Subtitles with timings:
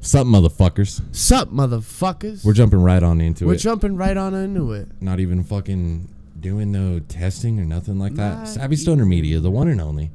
[0.00, 1.02] Sup, motherfuckers.
[1.14, 2.44] Sup, motherfuckers?
[2.44, 3.46] We're jumping right on into it.
[3.46, 3.58] We're it.
[3.58, 4.88] jumping right on into it.
[5.00, 6.08] Not even fucking
[6.40, 8.38] doing no testing or nothing like that.
[8.38, 10.10] Nah, Savvy Stoner Media, the one and only.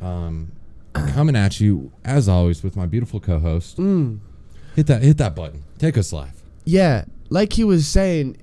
[0.00, 0.52] Um,
[0.92, 3.78] coming at you as always with my beautiful co-host.
[3.78, 4.20] Mm.
[4.76, 5.64] Hit that, hit that button.
[5.78, 6.42] Take us live.
[6.64, 8.36] Yeah, like he was saying,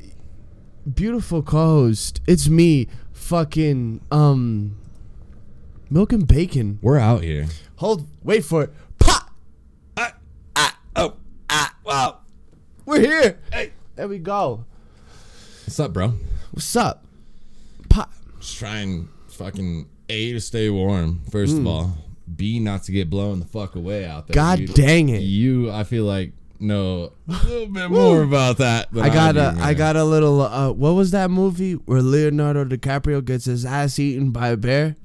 [0.91, 2.21] beautiful co-host.
[2.25, 4.77] It's me, fucking um,
[5.89, 6.79] milk and bacon.
[6.81, 7.47] We're out here.
[7.77, 8.73] Hold, wait for it.
[8.99, 9.31] Pop.
[9.95, 10.15] Ah,
[10.55, 11.13] ah, oh,
[11.49, 12.19] ah, wow.
[12.97, 13.39] We're here.
[13.53, 14.65] Hey, there we go.
[15.65, 16.13] What's up, bro?
[16.51, 17.05] What's up?
[17.89, 18.11] Pop.
[18.39, 21.21] Just trying fucking a to stay warm.
[21.29, 21.59] First Hmm.
[21.59, 21.97] of all,
[22.35, 24.33] b not to get blown the fuck away out there.
[24.33, 24.73] God dude.
[24.73, 25.21] dang it.
[25.21, 28.91] You, I feel like know a little bit more about that.
[28.91, 29.75] Than I got do, a, I man.
[29.75, 30.41] got a little.
[30.41, 34.95] Uh, what was that movie where Leonardo DiCaprio gets his ass eaten by a bear?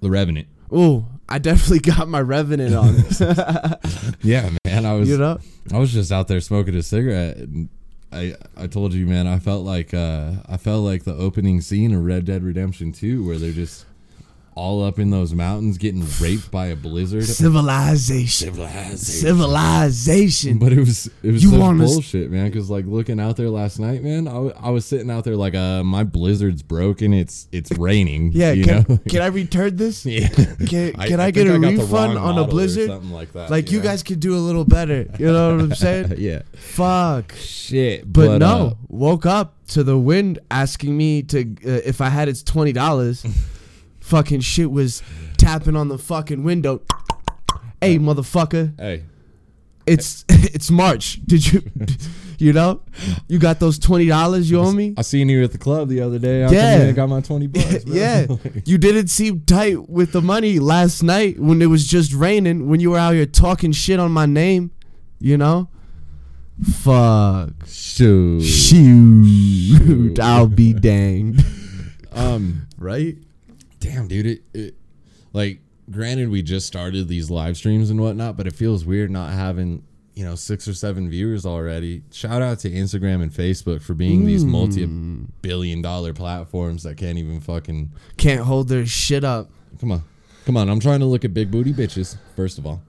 [0.00, 0.48] the Revenant.
[0.72, 2.96] Ooh, I definitely got my Revenant on.
[4.22, 4.86] Yeah, man.
[4.86, 5.38] I was, you know,
[5.72, 7.36] I was just out there smoking a cigarette.
[7.36, 7.68] And
[8.12, 9.26] I, I told you, man.
[9.26, 13.24] I felt like, uh, I felt like the opening scene of Red Dead Redemption 2,
[13.26, 13.84] where they're just
[14.56, 17.24] all up in those mountains getting raped by a blizzard.
[17.24, 18.96] civilization, Civilization.
[18.96, 20.58] civilization.
[20.58, 22.46] But it was it was You such bullshit, man.
[22.50, 25.36] Because like looking out there last night, man, I, w- I was sitting out there
[25.36, 27.12] like, uh, my blizzard's broken.
[27.12, 28.32] It's it's raining.
[28.36, 28.98] Yeah, you can, know?
[29.08, 30.04] can I return this?
[30.06, 30.28] yeah.
[30.28, 32.88] Can, can I, get think a got refund on a Blizzard?
[32.88, 33.50] something like that.
[33.50, 33.84] Like you know?
[33.84, 35.06] guys could do a little better.
[35.18, 36.14] You know what I'm saying?
[36.18, 36.42] yeah.
[36.54, 37.34] Fuck.
[37.36, 42.08] Shit, But, no, uh, woke up to the wind asking me to uh, if I
[42.08, 43.24] had its twenty dollars.
[44.06, 45.02] Fucking shit was
[45.36, 46.82] tapping on the fucking window.
[47.80, 48.78] Hey, motherfucker!
[48.80, 49.02] hey,
[49.86, 51.20] It's it's March.
[51.26, 51.62] Did you,
[52.38, 52.82] you know,
[53.28, 54.94] you got those twenty dollars you owe me?
[54.96, 56.44] I seen you at the club the other day.
[56.44, 56.86] I Yeah.
[56.88, 57.84] I got my twenty bucks.
[57.84, 57.94] bro.
[57.94, 58.26] yeah,
[58.64, 62.68] you didn't seem tight with the money last night when it was just raining.
[62.68, 64.70] When you were out here talking shit on my name,
[65.18, 65.68] you know.
[66.62, 67.50] Fuck.
[67.66, 68.40] Shoot.
[68.40, 71.44] Shoot, I'll be danged.
[72.12, 73.18] Um, Right?
[73.80, 74.26] Damn, dude.
[74.26, 74.74] It, it
[75.32, 75.60] like
[75.90, 79.82] granted we just started these live streams and whatnot, but it feels weird not having
[80.14, 82.02] you know six or seven viewers already.
[82.10, 84.50] Shout out to Instagram and Facebook for being these Hmm.
[84.50, 89.50] multi-billion dollar platforms that can't even fucking Can't hold their shit up.
[89.80, 90.02] come on,
[90.44, 90.68] come on.
[90.68, 92.82] I'm trying to look at big booty bitches first of all.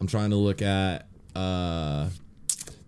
[0.00, 2.08] I'm trying to look at uh.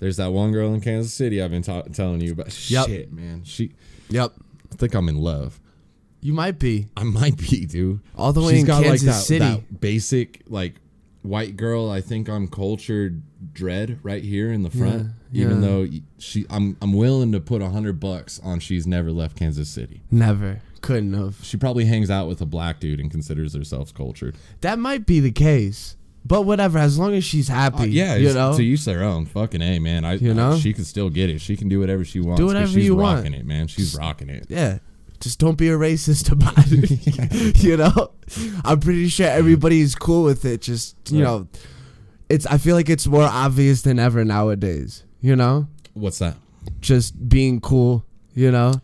[0.00, 2.46] There's that one girl in Kansas City I've been ta- telling you about.
[2.70, 2.86] Yep.
[2.86, 3.42] Shit, man.
[3.44, 3.72] She,
[4.08, 4.32] Yep.
[4.72, 5.60] I think I'm in love.
[6.20, 6.88] You might be.
[6.96, 8.00] I might be, dude.
[8.16, 9.38] All the way in Kansas that, City.
[9.44, 10.74] that basic like
[11.22, 11.90] white girl.
[11.90, 13.22] I think I'm cultured
[13.52, 15.08] dread right here in the front.
[15.32, 15.68] Yeah, even yeah.
[15.68, 15.86] though
[16.18, 20.02] she, I'm I'm willing to put a hundred bucks on she's never left Kansas City.
[20.10, 20.60] Never.
[20.82, 21.36] Couldn't have.
[21.42, 24.34] She probably hangs out with a black dude and considers herself cultured.
[24.62, 25.96] That might be the case.
[26.24, 27.84] But whatever, as long as she's happy.
[27.84, 28.54] Uh, yeah, You know?
[28.54, 29.24] to each their own.
[29.24, 30.04] Fucking a man.
[30.04, 30.58] I, You I- know?
[30.58, 31.40] she can still get it.
[31.40, 32.38] She can do whatever she wants.
[32.40, 33.20] Do whatever she's you want.
[33.20, 33.68] rocking it, man.
[33.68, 34.46] She's rocking it.
[34.50, 34.78] Yeah.
[35.20, 37.56] Just don't be a racist about it.
[37.62, 38.12] you know?
[38.64, 40.62] I'm pretty sure everybody's cool with it.
[40.62, 41.48] Just, you know,
[42.28, 45.68] it's I feel like it's more obvious than ever nowadays, you know?
[45.94, 46.36] What's that?
[46.80, 48.04] Just being cool,
[48.34, 48.80] you know?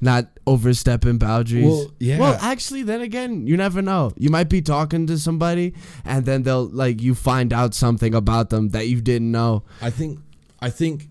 [0.00, 1.66] Not overstepping boundaries.
[1.66, 2.18] Well, yeah.
[2.18, 4.12] Well, actually, then again, you never know.
[4.16, 5.74] You might be talking to somebody,
[6.06, 9.62] and then they'll like you find out something about them that you didn't know.
[9.82, 10.20] I think
[10.60, 11.08] I think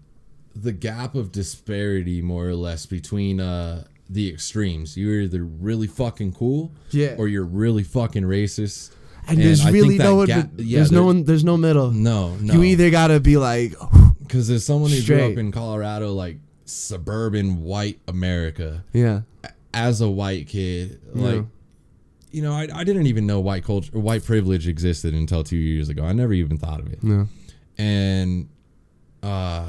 [0.55, 4.97] the gap of disparity more or less between uh the extremes.
[4.97, 7.15] You're either really fucking cool Yeah.
[7.17, 8.91] or you're really fucking racist.
[9.27, 11.91] And, And there's I really no, in- gap- yeah, there's no one, there's no middle.
[11.91, 12.55] No, no.
[12.55, 13.75] You either gotta be like,
[14.19, 19.21] because as someone who grew up in Colorado like suburban white America yeah,
[19.73, 21.21] as a white kid, Yeah.
[21.23, 21.45] like
[22.31, 25.89] you know, I, I didn't even know white culture white privilege existed until 2 years
[25.89, 26.03] ago.
[26.03, 26.99] I never even thought of it.
[27.03, 27.25] yeah,
[27.77, 28.47] and
[29.23, 29.65] uh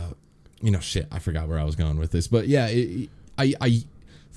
[0.62, 3.08] you know shit i forgot where i was going with this but yeah it,
[3.38, 3.82] i i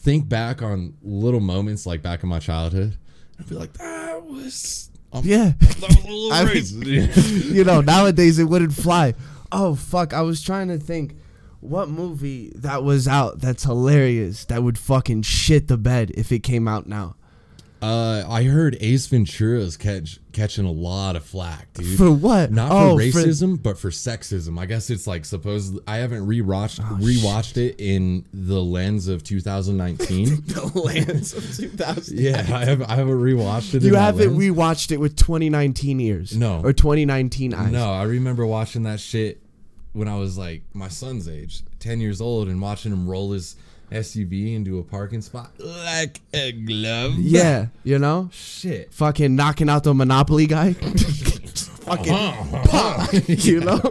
[0.03, 2.97] think back on little moments like back in my childhood
[3.39, 5.53] i'd be like that was um, yeah.
[5.59, 9.13] that was a little I mean- you know, nowadays it wouldn't fly.
[9.51, 10.11] Oh fuck!
[10.11, 11.15] I was trying to think,
[11.59, 16.39] what movie that was out that's hilarious that would fucking shit the bed if it
[16.39, 17.15] came out now.
[17.83, 22.51] Uh i heard ace ventura's catch catching a lot of flack dude For what?
[22.51, 26.79] not for oh, racism but for sexism i guess it's like supposed i haven't rewatched
[26.81, 32.17] Oh, rewatched it in the lens of 2019 the lens of 2000.
[32.19, 36.35] yeah i have i haven't rewatched it You haven't rewatched it with 2019 ears.
[36.37, 36.61] No.
[36.63, 37.71] Or 2019 eyes.
[37.71, 39.41] No, I remember watching that shit
[39.91, 43.55] when I was like my son's age, 10 years old, and watching him roll his
[43.93, 47.13] SUV into a parking spot like a glove.
[47.17, 48.29] Yeah, you know?
[48.31, 48.93] Shit.
[48.93, 50.73] Fucking knocking out the Monopoly guy.
[50.73, 53.07] fucking, Uh-huh.
[53.27, 53.81] you know?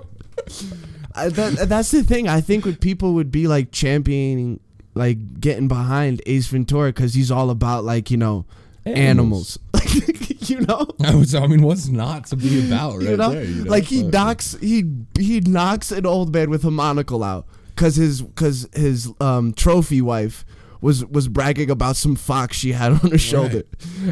[1.14, 2.28] I, that, that's the thing.
[2.28, 4.60] I think what people would be like championing,
[4.94, 8.46] like getting behind Ace Ventura because he's all about like you know
[8.84, 9.58] animals.
[10.40, 10.86] you know.
[11.04, 11.34] I was.
[11.34, 13.44] I mean, what's not to be about right you know, there?
[13.44, 13.70] You know?
[13.70, 14.84] like he knocks he
[15.18, 20.00] he knocks an old man with a monocle out because his because his um trophy
[20.00, 20.44] wife
[20.80, 23.62] was was bragging about some fox she had on her shoulder,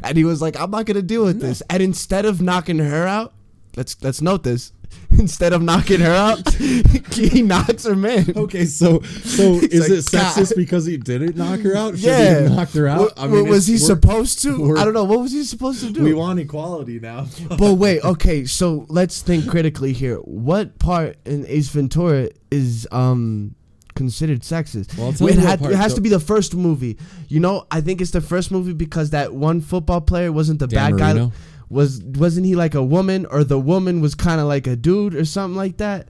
[0.03, 3.07] and he was like, "I'm not gonna deal with this." And instead of knocking her
[3.07, 3.35] out,
[3.77, 4.73] let's let's note this.
[5.19, 6.49] Instead of knocking her out,
[7.13, 8.33] he knocks her man.
[8.37, 11.95] Okay, so so He's is like, it sexist "God." because he didn't knock her out?
[11.99, 13.17] Should Yeah, he knocked her out?
[13.17, 14.77] What- what was he supposed to?
[14.79, 15.05] I don't know.
[15.05, 16.03] What was he supposed to do?
[16.03, 17.27] We want equality now.
[17.59, 20.17] but wait, okay, so let's think critically here.
[20.19, 23.55] What part in Ace Ventura is um
[23.95, 24.97] considered sexist?
[24.97, 26.97] Well, it, had, part, it has so- to be the first movie.
[27.29, 30.67] You know, I think it's the first movie because that one football player wasn't the
[30.69, 31.31] Dan bad guy.
[31.71, 31.81] Marino?
[31.83, 35.15] Was wasn't he like a woman or the woman was kind of like a dude
[35.15, 36.09] or something like that?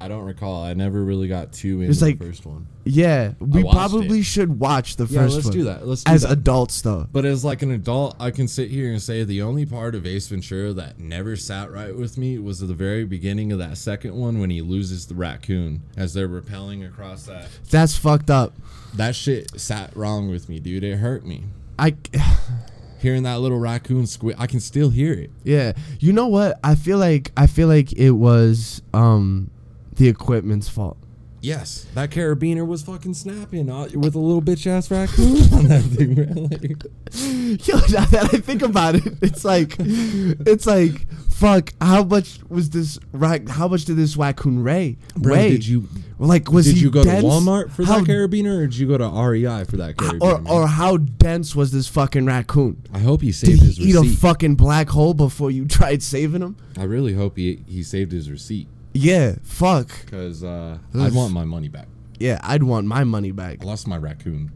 [0.00, 0.64] I don't recall.
[0.64, 2.66] I never really got too into like- the first one.
[2.84, 4.24] Yeah, we probably it.
[4.24, 5.86] should watch the first Yeah, let's one do that.
[5.86, 6.32] Let's do as that.
[6.32, 7.06] adults though.
[7.12, 10.04] But as like an adult, I can sit here and say the only part of
[10.04, 13.78] Ace Ventura that never sat right with me was at the very beginning of that
[13.78, 17.46] second one when he loses the raccoon as they're rappelling across that.
[17.70, 18.52] That's fucked up.
[18.94, 20.82] That shit sat wrong with me, dude.
[20.82, 21.44] It hurt me.
[21.78, 21.94] I
[23.02, 25.32] Hearing that little raccoon squeak, I can still hear it.
[25.42, 25.72] Yeah.
[25.98, 26.60] You know what?
[26.62, 29.50] I feel like I feel like it was um
[29.96, 30.96] the equipment's fault.
[31.42, 35.82] Yes, that carabiner was fucking snapping uh, with a little bitch ass raccoon on that
[35.82, 36.14] thing.
[36.14, 36.44] man.
[36.48, 36.84] Like,
[37.66, 42.70] Yo, now that I think about it, it's like it's like fuck, how much was
[42.70, 44.98] this rac how much did this raccoon weigh?
[45.16, 45.50] bro, weigh?
[45.50, 45.88] did you
[46.20, 47.22] like was did he you go dense?
[47.22, 50.46] to Walmart for how, that carabiner, or did you go to REI for that carabiner?
[50.48, 52.80] or or how dense was this fucking raccoon?
[52.94, 55.64] I hope he saved Did saved he his eat a fucking black hole before you
[55.66, 56.56] tried saving him?
[56.78, 59.88] I really hope he he saved his receipt Yeah, fuck.
[60.04, 61.88] because uh, I'd want my money back.
[62.18, 63.62] Yeah, I'd want my money back.
[63.62, 64.52] I lost my raccoon,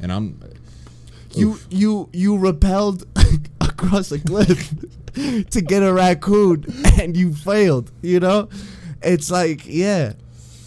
[0.00, 0.40] and I'm
[1.34, 3.04] You you you repelled
[3.60, 4.72] across a cliff
[5.50, 6.64] to get a raccoon
[7.00, 8.48] and you failed, you know?
[9.02, 10.12] It's like, yeah.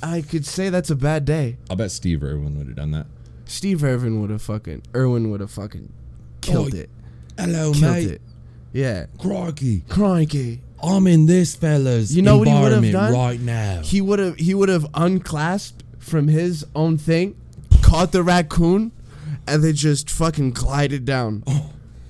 [0.04, 1.58] I could say that's a bad day.
[1.70, 3.08] I'll bet Steve Irwin would have done that.
[3.46, 5.92] Steve Irvin would have fucking Irwin would have fucking
[6.42, 6.90] killed Oh, it.
[7.40, 8.22] Hello, Killed it.
[8.74, 9.06] Yeah.
[9.18, 10.62] Crikey, Crikey.
[10.86, 13.14] I'm in this fella's You know what he would've environment done?
[13.14, 13.82] right now.
[13.84, 17.36] He would have he would have unclasped from his own thing,
[17.82, 18.92] caught the raccoon,
[19.48, 21.44] and then just fucking glided down.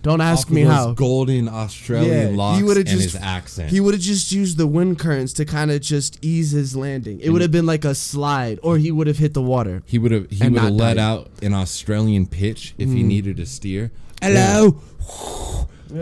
[0.03, 0.93] Don't ask me how.
[0.93, 3.71] golden Australian Yeah, he locks would've and just- his accent.
[3.71, 7.19] He would have just used the wind currents to kind of just ease his landing.
[7.21, 9.81] It would have been like a slide, or he would have hit the water.
[9.87, 11.01] He would have he would have let died.
[11.01, 13.05] out an Australian pitch if he Mm.
[13.07, 13.91] needed to steer.
[14.21, 14.79] Hello,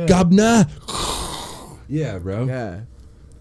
[0.08, 0.68] Governor.
[1.88, 2.46] Yeah, bro.
[2.46, 2.82] Yeah,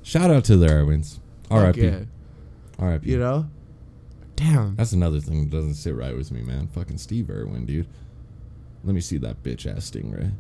[0.03, 1.21] Shout out to the Irwins.
[1.51, 1.81] R.I.P.
[1.83, 2.01] yeah.
[2.79, 3.11] R.I.P.
[3.11, 3.47] You know,
[4.37, 4.75] damn.
[4.77, 6.67] That's another thing that doesn't sit right with me, man.
[6.69, 7.87] Fucking Steve Irwin, dude.
[8.85, 10.33] Let me see that bitch ass stingray.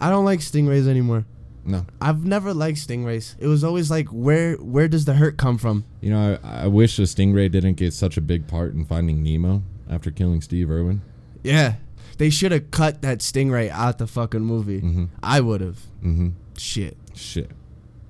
[0.00, 1.24] I don't like stingrays anymore.
[1.66, 3.36] No, I've never liked stingrays.
[3.38, 5.84] It was always like, where where does the hurt come from?
[6.02, 9.22] you know I, I wish the stingray didn't get such a big part in finding
[9.22, 11.00] Nemo after killing Steve Irwin.
[11.42, 11.76] Yeah,
[12.18, 14.82] they should have cut that stingray out the fucking movie.
[14.82, 15.04] Mm-hmm.
[15.22, 15.78] I would have.
[16.04, 16.28] Mm-hmm.
[16.58, 17.50] Shit, Shit.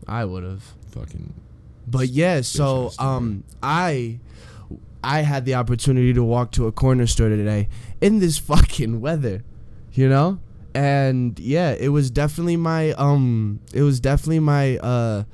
[0.07, 0.63] I would have.
[0.91, 1.33] Fucking.
[1.87, 4.19] But yeah, so um, I
[5.03, 7.69] I had the opportunity to walk to a corner store today
[8.01, 9.45] in this fucking weather,
[9.93, 10.41] you know,
[10.75, 15.25] and yeah, it was definitely my um, it was definitely my uh,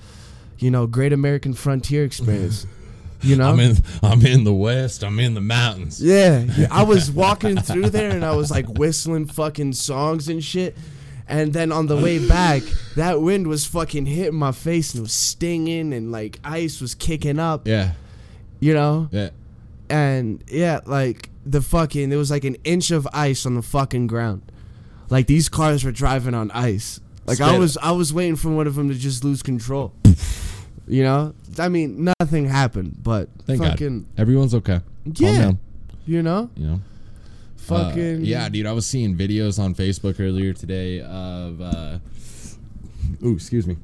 [0.58, 2.66] you know, Great American Frontier experience,
[3.22, 3.50] you know.
[3.50, 3.76] I'm in.
[4.02, 5.02] I'm in the West.
[5.02, 6.02] I'm in the mountains.
[6.02, 10.42] Yeah, yeah, I was walking through there and I was like whistling fucking songs and
[10.42, 10.76] shit.
[11.30, 12.62] And then on the way back,
[12.96, 16.94] that wind was fucking hitting my face and it was stinging and like ice was
[16.94, 17.92] kicking up, Yeah.
[18.58, 19.08] you know?
[19.12, 19.30] Yeah.
[19.88, 24.06] And yeah, like the fucking there was like an inch of ice on the fucking
[24.08, 24.42] ground.
[25.08, 27.00] Like these cars were driving on ice.
[27.26, 29.92] Like I Straight was I was waiting for one of them to just lose control.
[30.88, 31.34] You know?
[31.58, 34.06] I mean, nothing happened, but Thank fucking God.
[34.18, 34.80] Everyone's okay.
[35.04, 35.52] Yeah,
[36.06, 36.50] you know?
[36.56, 36.80] You know.
[37.70, 38.66] Fucking Uh, yeah, dude.
[38.66, 41.60] I was seeing videos on Facebook earlier today of.
[41.60, 41.98] uh
[43.24, 43.76] Ooh, excuse me.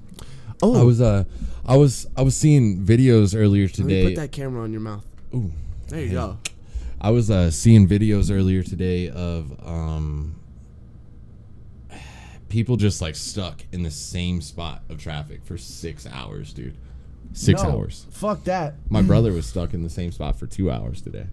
[0.62, 1.24] Oh, I was uh,
[1.66, 4.04] I was I was seeing videos earlier today.
[4.04, 5.04] put that camera on your mouth.
[5.34, 5.50] Ooh,
[5.88, 6.14] There you Hey.
[6.14, 6.38] go.
[7.00, 10.36] I was uh seeing videos earlier today of um
[12.48, 16.76] people just like stuck in the same spot of traffic for six hours, dude.
[17.32, 18.06] Six No, hours.
[18.10, 18.74] Fuck that.
[18.88, 21.26] My brother was stuck in the same spot for two hours today,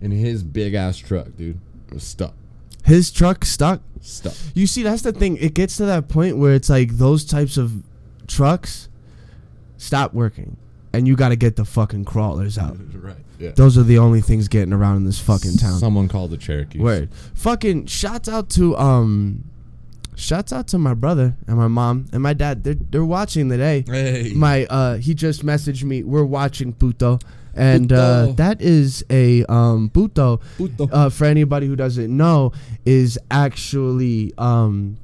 [0.00, 1.60] in his big ass truck, dude.
[1.94, 2.34] Was stuck,
[2.84, 3.80] His truck stuck.
[4.02, 4.34] stuck.
[4.54, 5.36] You see, that's the thing.
[5.38, 7.82] It gets to that point where it's like those types of
[8.26, 8.88] trucks
[9.76, 10.56] stop working.
[10.92, 12.76] and you got to get the fucking crawlers out.
[12.94, 13.16] right.
[13.38, 13.50] Yeah.
[13.56, 15.78] Those are the only things getting around in this fucking town.
[15.80, 16.80] Someone called the Cherokees.
[16.80, 17.08] Word.
[17.34, 19.44] Fucking shouts out to um
[20.14, 22.62] shouts out to my brother and my mom and my dad.
[22.62, 23.84] They're they're watching today.
[23.86, 24.32] Hey.
[24.36, 26.04] My uh he just messaged me.
[26.04, 27.18] We're watching Puto.
[27.56, 30.40] And uh, that is a um Puto.
[30.56, 30.88] Puto.
[30.90, 32.52] Uh, for anybody who doesn't know,
[32.84, 34.96] is actually um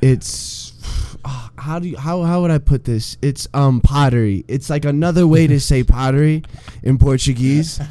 [0.00, 0.72] it's
[1.24, 3.16] ah, how do you how how would I put this?
[3.22, 4.44] It's um pottery.
[4.48, 6.42] It's like another way to say pottery
[6.82, 7.80] in Portuguese.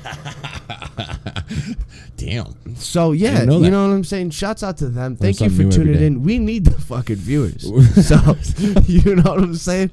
[2.18, 2.76] Damn.
[2.76, 3.72] So yeah, know you that.
[3.72, 4.32] know what I'm saying.
[4.32, 5.16] Shouts out to them.
[5.16, 6.24] Thank you for tuning in.
[6.24, 7.62] We need the fucking viewers.
[8.08, 8.16] so
[8.86, 9.92] you know what I'm saying.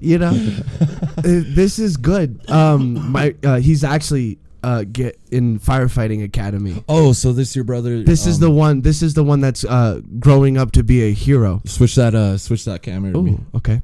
[0.00, 0.30] You know,
[1.16, 2.48] this is good.
[2.48, 6.84] Um, my uh, he's actually uh get in firefighting academy.
[6.88, 8.04] Oh, so this your brother?
[8.04, 8.80] This is um, the one.
[8.82, 11.60] This is the one that's uh growing up to be a hero.
[11.66, 13.32] switch that uh switch that camera to me.
[13.32, 13.82] Ooh, okay.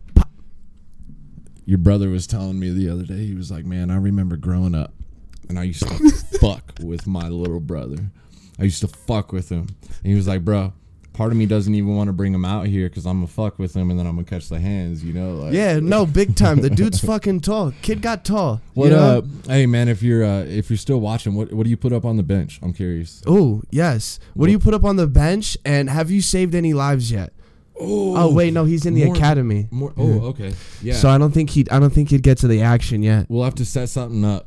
[1.66, 3.24] Your brother was telling me the other day.
[3.24, 4.92] He was like, "Man, I remember growing up,
[5.48, 8.10] and I used to fuck with my little brother.
[8.58, 10.72] I used to fuck with him." And he was like, "Bro,
[11.12, 13.58] part of me doesn't even want to bring him out here because I'm gonna fuck
[13.58, 15.02] with him, and then I'm gonna catch the hands.
[15.04, 16.60] You know, like Yeah, no, big time.
[16.60, 17.72] The dude's fucking tall.
[17.82, 18.60] Kid got tall.
[18.74, 19.18] What you know?
[19.18, 19.22] uh?
[19.48, 22.04] Hey man, if you're uh, if you're still watching, what what do you put up
[22.04, 22.58] on the bench?
[22.62, 23.22] I'm curious.
[23.26, 24.18] Oh yes.
[24.34, 25.56] What do you put up on the bench?
[25.64, 27.32] And have you saved any lives yet?
[27.76, 29.66] Oh wait, no, he's in the more- academy.
[29.72, 29.92] More.
[29.96, 30.54] Oh, okay.
[30.80, 30.94] Yeah.
[30.94, 31.66] So I don't think he.
[31.72, 33.26] I don't think he'd get to the action yet.
[33.28, 34.46] we'll have to set something up.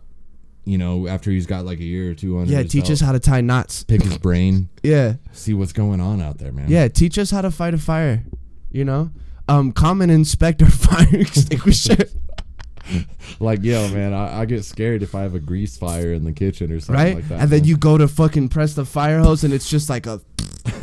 [0.68, 2.52] You know, after he's got like a year or two under.
[2.52, 2.92] Yeah, his teach belt.
[2.92, 3.84] us how to tie knots.
[3.86, 6.66] pick his brain, Yeah, see what's going on out there, man.
[6.70, 8.24] yeah, teach us how to fight a fire.
[8.70, 9.12] You know,
[9.48, 12.06] um, common inspector fire extinguisher.
[13.42, 16.32] Like, yo, man, I, I get scared if I have a grease fire in the
[16.32, 17.16] kitchen or something right?
[17.16, 17.42] like that.
[17.42, 17.68] and then man.
[17.68, 20.22] you go to fucking press the fire hose, and it's just like a,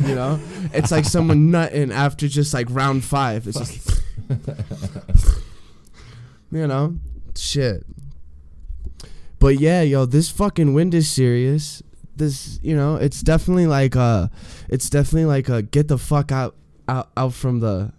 [0.05, 0.39] you know,
[0.71, 3.47] it's like someone nutting after just like round five.
[3.47, 4.03] It's just,
[6.51, 6.95] you know,
[7.35, 7.83] shit.
[9.45, 11.83] But yeah, yo, this fucking wind is serious.
[12.15, 14.29] This, you know, it's definitely like uh
[14.69, 16.55] it's definitely like a get the fuck out
[16.87, 17.93] out out from the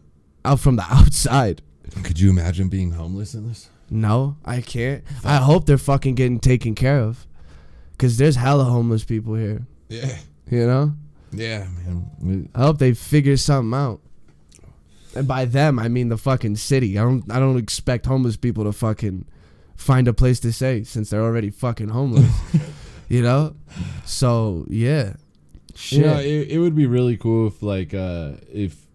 [0.44, 1.62] out from the outside.
[2.02, 3.70] Could you imagine being homeless in this?
[3.88, 5.04] No, I can't.
[5.24, 7.28] I hope they're fucking getting taken care of.
[7.96, 9.68] Cause there's hella homeless people here.
[9.88, 10.18] Yeah.
[10.50, 10.94] You know?
[11.30, 12.48] Yeah, man.
[12.56, 14.00] I hope they figure something out.
[15.14, 16.98] And by them, I mean the fucking city.
[16.98, 17.30] I don't.
[17.30, 19.26] I don't expect homeless people to fucking
[19.76, 22.30] find a place to stay since they're already fucking homeless.
[23.08, 23.54] you know.
[24.04, 25.14] So yeah.
[25.74, 25.98] Shit.
[25.98, 28.86] You know, it, it would be really cool if like uh if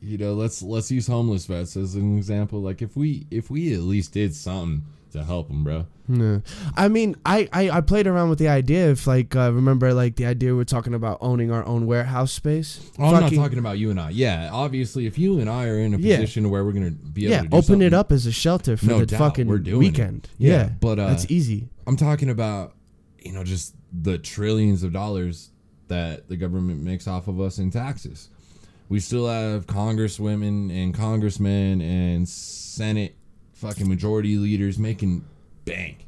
[0.00, 2.60] you know, let's let's use homeless vets as an example.
[2.60, 5.86] Like if we if we at least did something to help them, bro.
[6.08, 6.38] Yeah.
[6.76, 10.16] I mean, I, I, I played around with the idea if like uh, remember like
[10.16, 12.90] the idea we're talking about owning our own warehouse space.
[12.98, 14.10] Oh, I'm not talking about you and I.
[14.10, 16.16] Yeah, obviously, if you and I are in a Yeah.
[16.16, 18.76] position where we're gonna be able Yeah, to open something, it up as a shelter
[18.76, 20.28] for No the doubt, fucking we're doing weekend.
[20.38, 21.68] Yeah, Yeah, but, uh, that's easy.
[21.86, 22.74] I'm talking about
[23.22, 25.50] you know just the trillions of dollars
[25.88, 28.28] that the government makes off of us in taxes.
[28.88, 33.14] We still have congresswomen and congressmen and Senate
[33.62, 35.24] fucking majority leaders making
[35.64, 36.06] bank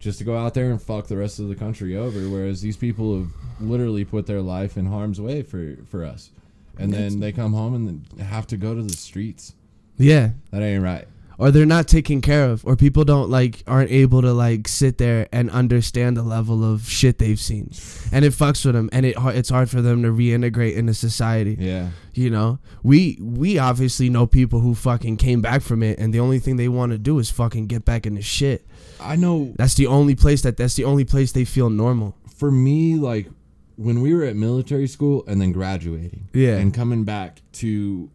[0.00, 2.18] just to go out there and fuck the rest of the country over.
[2.28, 6.30] Whereas these people have literally put their life in harm's way for for us,
[6.76, 9.54] and then they come home and have to go to the streets.
[9.96, 11.08] Yeah, That ain't right.
[11.38, 14.98] Or they're not taken care of, or people don't like aren't able to like sit
[14.98, 17.70] there and understand the level of shit they've seen,
[18.12, 21.56] and it fucks with them, and it it's hard for them to reintegrate into society.
[21.58, 21.90] Yeah.
[22.12, 26.20] You know, we we obviously know people who fucking came back from it, and the
[26.20, 28.66] only thing they want to do is fucking get back into shit.
[29.00, 32.16] I know That's the only place that that's the only place they feel normal.
[32.36, 33.28] for me, like
[33.76, 36.56] when we were at military school and then graduating, Yeah.
[36.56, 38.10] and coming back to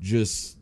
[0.00, 0.56] just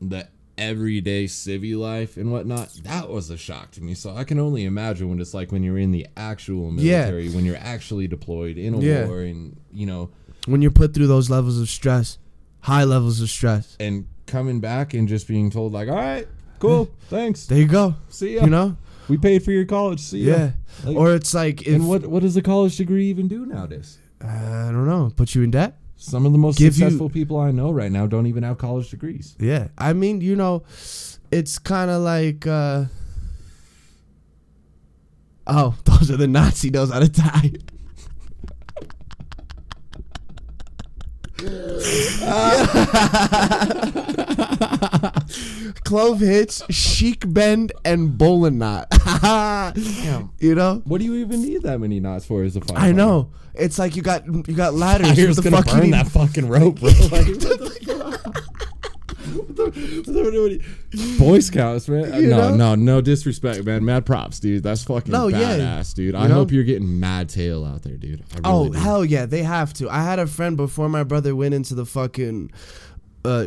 [0.00, 3.94] the everyday civvy life and whatnot, that was a shock to me.
[3.94, 7.00] So I can only imagine what it's like when you're in the actual Yeah.
[7.10, 9.06] military, when you're actually deployed in a Yeah.
[9.06, 10.10] war, and you know,
[10.46, 12.18] When you're put through those levels of stress,
[12.60, 13.76] high levels of stress.
[13.80, 16.26] and coming back and just being told like, all right,
[16.58, 17.94] cool, thanks, There you go.
[18.08, 18.44] see ya.
[18.44, 18.76] You know?
[19.08, 20.34] we paid for your college, see ya.
[20.36, 20.50] Yeah.
[20.84, 23.98] Like- or it's like if and what what does a college degree even do nowadays?
[24.20, 25.78] I don't know, put you in debt?
[26.04, 28.58] Some of the most Give you- successful people I know right now don't even have
[28.58, 29.34] college degrees.
[29.40, 29.68] Yeah.
[29.78, 30.64] I mean, you know,
[31.30, 32.84] it's kind of like uh
[35.46, 37.52] Oh, those are the Nazi knows how to tie.
[45.84, 48.86] Clove hitch, sheet bend, and bowline knot.
[50.38, 52.78] you know, What do you even need that many knots for as a firefighter?
[52.78, 53.30] I know.
[53.54, 55.08] It's like you got you got ladders.
[55.08, 56.90] What the gonna fuck burn need- that fucking rope, bro.
[57.10, 57.26] Like,
[61.18, 62.22] Boy Scouts, man.
[62.22, 62.54] You no, know?
[62.56, 63.84] no, no disrespect, man.
[63.84, 64.62] Mad props, dude.
[64.62, 65.38] That's fucking No, yeah.
[65.58, 66.14] badass, dude.
[66.14, 66.34] I You know?
[66.34, 68.22] hope you're getting mad tail out there, dude.
[68.34, 68.78] I Oh do.
[68.78, 69.88] hell yeah, they have to.
[69.88, 72.50] I had a friend before my brother went into the fucking
[73.24, 73.46] uh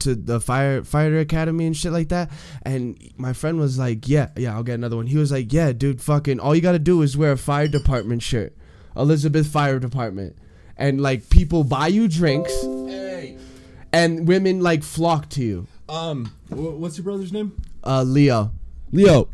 [0.00, 2.30] to the fire fighter academy and shit like that.
[2.62, 5.06] And my friend was like yeah yeah i'll get another one.
[5.06, 8.22] He was like yeah dude fucking all you gotta do is wear a fire department
[8.22, 8.56] shirt.
[8.96, 10.36] Elizabeth fire department.
[10.76, 12.52] And like people buy you drinks.
[12.62, 13.36] Hey,
[13.92, 15.66] and women like flock to you.
[15.88, 17.60] Um, what's your brother's name?
[17.84, 18.52] uh leo.
[18.92, 19.28] Leo,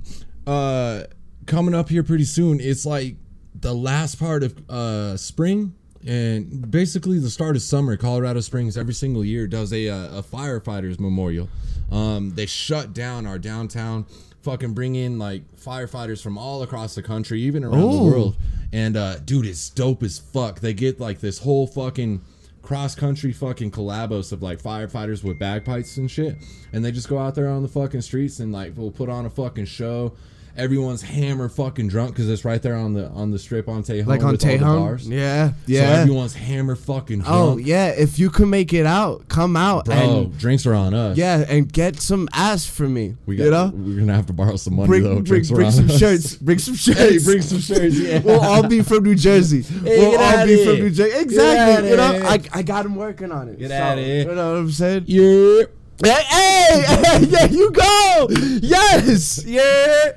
[0.46, 1.04] uh,
[1.46, 2.60] coming up here pretty soon.
[2.60, 3.16] It's like
[3.54, 5.74] the last part of uh, spring
[6.06, 7.96] and basically the start of summer.
[7.96, 11.48] Colorado Springs every single year does a, uh, a firefighters memorial.
[11.90, 14.06] Um, they shut down our downtown,
[14.42, 18.36] fucking bring in like firefighters from all across the country, even around the world.
[18.72, 20.60] And uh, dude, it's dope as fuck.
[20.60, 22.20] They get like this whole fucking
[22.62, 26.36] cross country fucking collabos of like firefighters with bagpipes and shit,
[26.72, 29.26] and they just go out there on the fucking streets and like we'll put on
[29.26, 30.14] a fucking show.
[30.56, 34.06] Everyone's hammer fucking drunk because it's right there on the on the strip on Tejon.
[34.06, 35.08] like on tejon bars.
[35.08, 37.34] yeah So yeah everyone's hammer fucking oh, drunk.
[37.54, 40.94] oh yeah if you can make it out come out bro, and drinks are on
[40.94, 41.16] us.
[41.16, 43.44] yeah and get some ass for me we got.
[43.44, 45.20] you know We're gonna have to borrow some money bring, though.
[45.22, 45.98] bring, bring some us.
[45.98, 46.36] shirts.
[46.36, 46.98] Bring some shirts.
[47.04, 47.98] Hey, bring some shirts.
[47.98, 48.20] Yeah.
[48.20, 49.64] we'll all be from New Jersey.
[49.82, 50.74] we'll all be from.
[50.76, 51.18] New Jersey.
[51.18, 51.90] Exactly.
[51.90, 52.40] You know, I.
[52.52, 53.58] I got him working on it.
[53.58, 54.28] Get So, outta here.
[54.28, 55.04] You know what I'm saying?
[55.06, 55.62] yeah.
[56.02, 58.26] Hey, hey, hey, there you go.
[58.62, 59.44] Yes.
[59.44, 60.12] Yeah.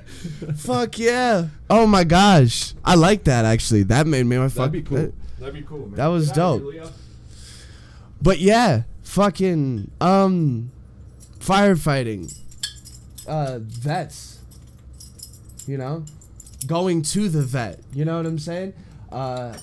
[0.58, 1.48] Fuck yeah.
[1.70, 2.74] Oh my gosh.
[2.86, 3.84] I like that actually.
[3.84, 4.72] That made me my fuck.
[4.72, 4.98] That'd be cool.
[4.98, 5.96] that- That'd be cool, man.
[5.96, 6.74] that was Get dope.
[6.74, 6.84] here,
[8.22, 10.72] But yeah, fucking um
[11.40, 12.36] firefighting.
[13.28, 14.40] Uh vets.
[15.68, 16.06] You know?
[16.66, 17.80] Going to the vet.
[17.94, 18.74] You know what I'm saying?
[19.12, 19.54] Uh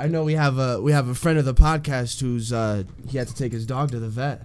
[0.00, 3.16] I know we have a we have a friend of the podcast who's uh he
[3.18, 4.42] had to take his dog to the vet.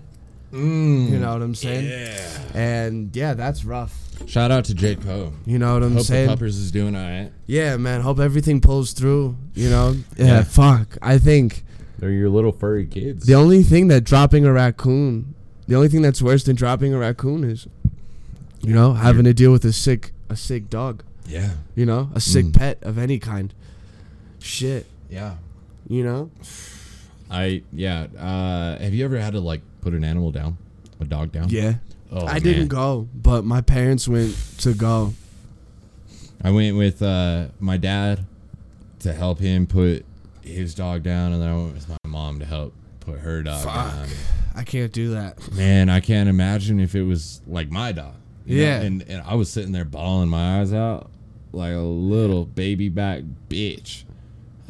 [0.54, 1.10] Mm.
[1.12, 1.86] You know what I'm saying?
[1.90, 2.40] Yeah.
[2.54, 3.94] And yeah, that's rough.
[4.28, 5.34] Shout out to Jake Poe.
[5.46, 6.28] You know what I'm Hope saying?
[6.28, 7.32] the puppers is doing alright.
[7.46, 8.02] Yeah, man.
[8.02, 9.36] Hope everything pulls through.
[9.54, 9.96] You know?
[10.18, 10.44] Yeah, Yeah.
[10.44, 10.98] fuck.
[11.02, 11.64] I think
[12.00, 13.26] They're your little furry kids.
[13.26, 15.34] The only thing that dropping a raccoon,
[15.68, 17.68] the only thing that's worse than dropping a raccoon is,
[18.62, 21.04] you know, having to deal with a sick, a sick dog.
[21.28, 21.52] yeah.
[21.76, 22.54] You know, a sick Mm.
[22.54, 23.54] pet of any kind.
[24.40, 24.86] Shit.
[25.10, 25.36] Yeah.
[25.90, 26.32] You know.
[27.30, 28.08] I yeah.
[28.18, 30.58] Uh, have you ever had to like put an animal down,
[31.00, 31.50] a dog down?
[31.50, 31.76] Yeah.
[32.12, 32.42] Oh, I man.
[32.42, 35.14] didn't go, but my parents went to go.
[36.42, 38.26] I went with uh, my dad
[39.00, 40.06] to help him put
[40.42, 43.64] his dog down, and then I went with my mom to help put her dog
[43.64, 43.94] Fuck.
[43.94, 44.08] down.
[44.56, 45.52] I can't do that.
[45.54, 48.14] Man, I can't imagine if it was like my dog.
[48.46, 48.56] know?
[48.56, 48.82] Yeah.
[48.82, 51.10] And and I was sitting there bawling my eyes out
[51.54, 54.04] like a little baby back bitch.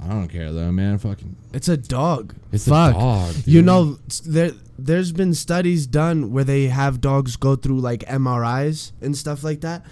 [0.04, 0.98] I don't care though, man.
[1.00, 2.36] Fucking, It's a dog.
[2.52, 2.96] it's Fuck.
[2.96, 3.36] a dog.
[3.46, 8.06] You know, s- there there's been studies done where they have dogs go through like
[8.06, 9.84] MRIs and stuff like that,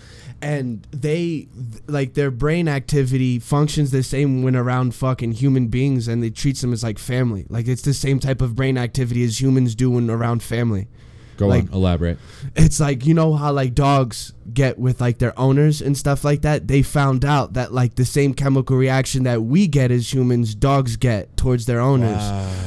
[0.43, 6.07] and they th- like their brain activity functions the same when around fucking human beings,
[6.07, 7.47] and they treats them as like family.
[7.49, 10.87] Like it's the same type of brain activity as humans do when around family.
[11.37, 12.17] Go like- on, elaborate.
[12.55, 16.41] It's like you know how like dogs get with like their owners and stuff like
[16.43, 16.67] that.
[16.67, 20.95] They found out that like the same chemical reaction that we get as humans, dogs
[20.95, 22.21] get towards their owners.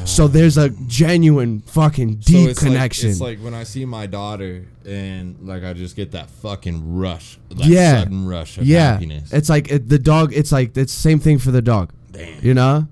[0.08, 3.08] So there's a genuine fucking deep it's connection.
[3.08, 6.96] Like, it's like when I see my daughter and like I just get that fucking
[6.96, 8.00] rush, that Yeah.
[8.00, 9.32] sudden rush of yeah, happiness.
[9.32, 10.32] it's like it, the dog.
[10.34, 11.92] It's like it's same thing for the dog.
[12.10, 12.44] Damn.
[12.44, 12.88] You know?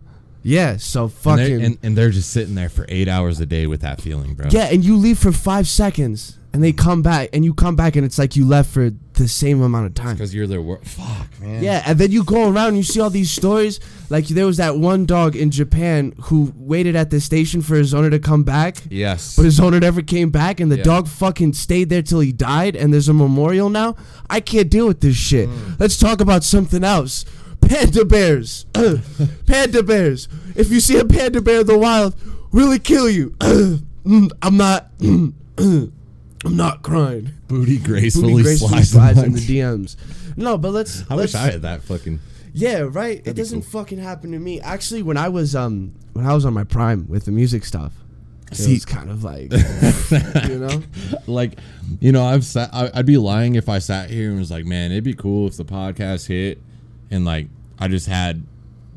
[0.47, 0.77] Yeah.
[0.79, 3.67] So And fucking they're, and, and they're just sitting there for eight hours a day
[3.67, 4.47] with that feeling, bro.
[4.51, 4.69] yeah.
[4.73, 8.05] And you leave for five seconds, and they come back, and you come back, and
[8.07, 10.15] it's like you left for the same amount of time.
[10.15, 10.85] because you're their work.
[10.85, 11.63] Fuck, man.
[11.63, 13.81] Yeah, and then you go around and you see all these stories.
[14.11, 17.93] Like there was that one dog in Japan who waited at the station for his
[17.95, 19.35] owner to come back, Yes.
[19.37, 20.85] but his owner never came back, and the Yeah.
[20.85, 22.77] dog fucking stayed there till he died.
[22.77, 23.97] And there's a memorial now.
[24.31, 25.49] I can't deal with this shit.
[25.49, 25.81] Mm.
[25.81, 27.25] Let's talk about something else.
[27.69, 28.65] Panda bears,
[29.47, 30.29] panda bears.
[30.55, 32.15] If you see a panda bear in the wild,
[32.53, 33.35] really kill you.
[33.43, 34.91] I'm not.
[35.01, 37.31] I'm not crying.
[37.49, 39.97] Booty gracefully, Booty gracefully slides, slides in the DMs.
[40.37, 41.03] No, but let's.
[41.11, 42.21] I let's wish I had that fucking.
[42.53, 43.19] yeah, right.
[43.19, 43.81] It That'd doesn't cool.
[43.83, 44.61] fucking happen to me.
[44.61, 47.93] Actually, when I was um when I was on my prime with the music stuff,
[48.53, 49.51] it See- was kind of like
[50.49, 50.83] you know.
[51.27, 51.59] like,
[52.01, 52.71] you know, I've sat.
[52.73, 55.49] I, I'd be lying if I sat here and was like, man, it'd be cool
[55.49, 56.61] if the podcast hit,
[57.11, 58.45] and like I just had,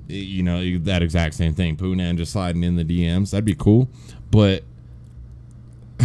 [0.07, 1.75] you know, that exact same thing.
[1.77, 3.31] Poonan just sliding in the DMs.
[3.31, 3.89] That'd be cool,
[4.31, 4.63] but.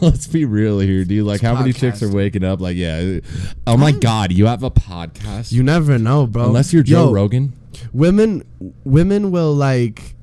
[0.00, 1.24] Let's be real here, dude.
[1.24, 2.60] Like, It's how many chicks are waking up?
[2.60, 3.20] Like, yeah.
[3.68, 5.52] Oh my god, you have a podcast?
[5.52, 6.46] You never know, bro.
[6.46, 7.52] Unless you're Joe Yo, Rogan.
[7.92, 8.42] Women
[8.84, 10.16] women will like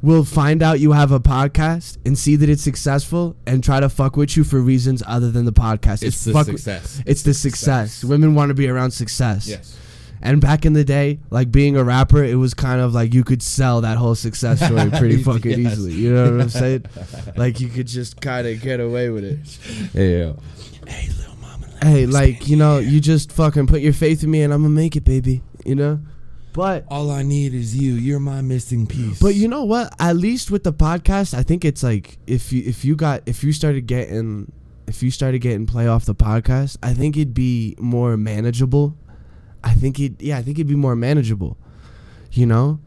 [0.00, 3.88] will find out you have a podcast and see that it's successful and try to
[3.88, 6.02] fuck with you for reasons other than the podcast.
[6.04, 7.02] It's the fuck- success.
[7.06, 8.04] It's the success.
[8.04, 9.48] Women want to be around success.
[9.48, 9.76] Yes.
[10.22, 13.24] And back in the day, like being a rapper, it was kind of like you
[13.24, 15.72] could sell that whole success story pretty fucking Yes.
[15.72, 15.92] easily.
[15.94, 16.84] You know what I'm saying?
[17.36, 19.38] like you could just kind of get away with it.
[19.94, 20.32] Yeah.
[20.86, 21.66] Hey, little mama.
[21.82, 22.88] Hey, like you know, here.
[22.90, 25.42] you just fucking put your faith in me, and I'm gonna make it, baby.
[25.64, 26.00] You know.
[26.54, 27.94] But All I need is you.
[27.94, 29.18] You're my missing piece.
[29.18, 29.94] but you know what?
[29.98, 33.42] At least with the podcast, I think it's like if you if you got if
[33.42, 34.52] you started getting
[34.86, 38.94] if you started getting play off the podcast, I think it'd be more manageable.
[39.64, 41.56] I think it yeah, I think it'd be more manageable.
[42.32, 42.78] You know?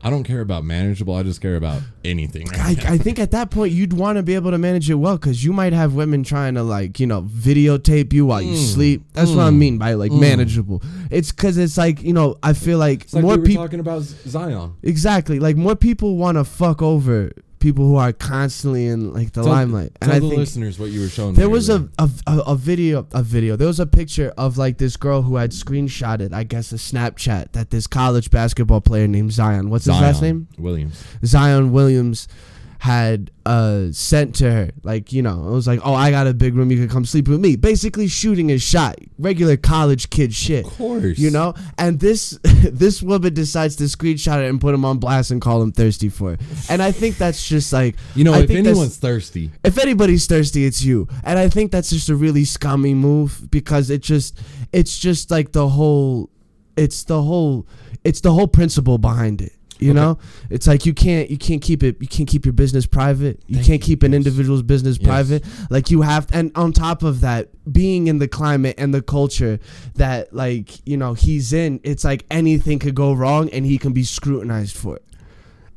[0.00, 1.14] I don't care about manageable.
[1.14, 2.46] I just care about anything.
[2.54, 5.16] I, I think at that point you'd want to be able to manage it well
[5.18, 8.72] because you might have women trying to like you know videotape you while you Mm.
[8.74, 9.02] sleep.
[9.14, 9.56] That's what I Mm.
[9.58, 10.20] mean by like Mm.
[10.20, 10.82] manageable.
[11.10, 14.02] It's because it's like you know I feel like, like more we people talking about
[14.02, 14.74] Zion.
[14.84, 19.42] exactly like more people want to fuck over people who are constantly in like the
[19.42, 19.92] Tell- limelight.
[20.00, 21.34] And Tell I the think listeners what you were showing.
[21.34, 24.78] there was a, a, a, a video a video there was a picture of like
[24.78, 29.32] this girl who had screenshotted I guess a Snapchat that this college basketball player named
[29.32, 31.02] Zion what's his last name Williams.
[31.24, 32.28] Zion Williams
[32.78, 34.70] had uh sent to her.
[34.82, 37.04] Like you know it was like oh I got a big room you can come
[37.04, 37.56] sleep with me.
[37.56, 38.96] Basically shooting a shot.
[39.18, 40.64] Regular college kid shit.
[40.66, 41.18] Of course.
[41.18, 41.54] you know?
[41.76, 45.60] And this this woman decides to screenshot it and put him on blast and call
[45.62, 46.40] him thirsty for it.
[46.70, 50.64] And I think that's just like You know, I if anyone's thirsty, if anybody's thirsty,
[50.64, 51.08] it's you.
[51.24, 54.38] And I think that's just a really scummy move because it just
[54.72, 56.30] it's just like the whole
[56.76, 57.66] it's the whole
[58.04, 59.52] it's the whole principle behind it.
[59.80, 60.00] You Okay.
[60.00, 60.18] know?
[60.50, 63.40] It's like you can't you can't keep it you can't keep your business private.
[63.46, 65.06] You Thank can't you, keep an individual's business Yes.
[65.06, 65.44] private.
[65.70, 69.60] Like you have and on top of that, being in the climate and the culture
[69.94, 73.92] that like, you know, he's in, it's like anything could go wrong and he can
[73.92, 75.04] be scrutinized for it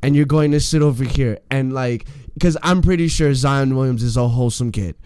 [0.02, 4.02] and you're going to sit over here and like because I'm pretty sure Zion Williams
[4.02, 4.96] is a wholesome kid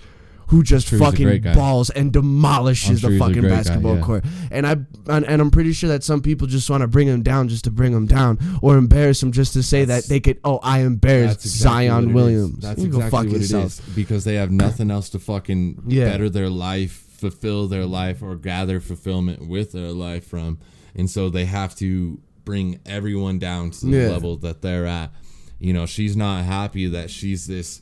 [0.48, 3.56] who just sure he's a great fucking balls and demolishes sure the fucking great guy,
[3.56, 4.02] basketball yeah.
[4.02, 4.24] court.
[4.50, 4.72] And I
[5.08, 7.64] and, and I'm pretty sure that some people just want to bring him down just
[7.64, 10.60] to bring him down or embarrass him just to say That's- that they could oh
[10.62, 12.12] I embarrassed exactly Zion.
[12.12, 12.58] Williams.
[12.60, 13.64] That's you go exactly fuck what yourself.
[13.80, 16.04] it is because they have nothing else to fucking Yeah.
[16.10, 20.58] better their life, fulfill their life, or gather fulfillment with their life from,
[20.94, 24.08] and so they have to bring everyone down to the Yeah.
[24.10, 25.10] level that they're at.
[25.58, 27.80] You know, she's not happy that she's this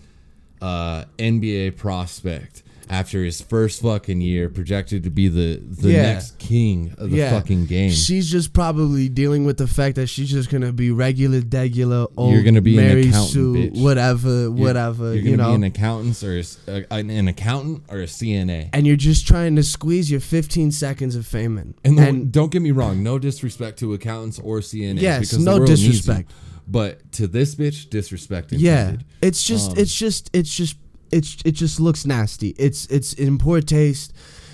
[0.61, 6.03] uh, NBA prospect after his first fucking year, projected to be the the Yeah.
[6.03, 7.91] next king of the fucking game.
[7.91, 12.45] She's just probably dealing with the fact that she's just gonna be regular, degular, old
[12.45, 13.81] gonna be an Mary accountant, Sue, bitch.
[13.83, 15.15] whatever, You're- whatever.
[15.15, 16.43] You're you gonna know, be an accountant or a
[16.77, 18.69] uh, an an accountant or a CNA.
[18.75, 21.73] and you're just trying to squeeze your 15 seconds of fame in.
[21.85, 25.01] And, the- And don't get me wrong, no disrespect to accountants or CNAs.
[25.01, 25.89] Yes, because no world needs you.
[25.93, 26.31] disrespect.
[26.67, 30.77] But to this bitch, disrespect yeah, it's just, Um, it's just, it's just,
[31.13, 32.55] it's, it just looks nasty.
[32.59, 34.13] It's, it's in poor taste.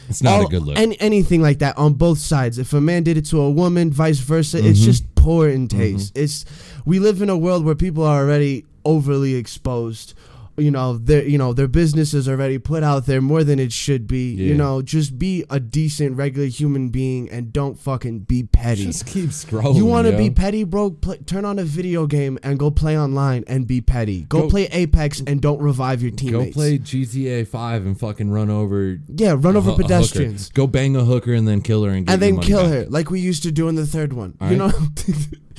[0.08, 0.76] It's not All- a good look.
[0.76, 2.58] Any, anything like that on both sides.
[2.58, 4.84] If a man did it to a woman, vice versa, it's Mhm.
[4.84, 6.12] just poor in taste.
[6.16, 6.44] It's
[6.84, 10.14] we live in a world where people are already overly exposed.
[10.60, 13.72] You know, their you know their businesses are already put out there more than it
[13.72, 14.32] should be.
[14.34, 14.46] Yeah.
[14.48, 18.84] You know, just be a decent regular human being and don't fucking be petty.
[18.84, 19.76] Just keep scrolling.
[19.76, 20.90] you want to be petty, bro?
[20.90, 24.22] Pl- turn on a video game and go play online and be petty.
[24.22, 28.30] Go, Go- play Apex and don't revive your teammates Go play GTA 5 and fucking
[28.30, 30.50] run over yeah, run over a hoo- a pedestrians.
[30.50, 32.70] Go bang a hooker and then kill her and get and then kill back.
[32.70, 34.36] her like we used to do in the third one.
[34.40, 34.70] All you know,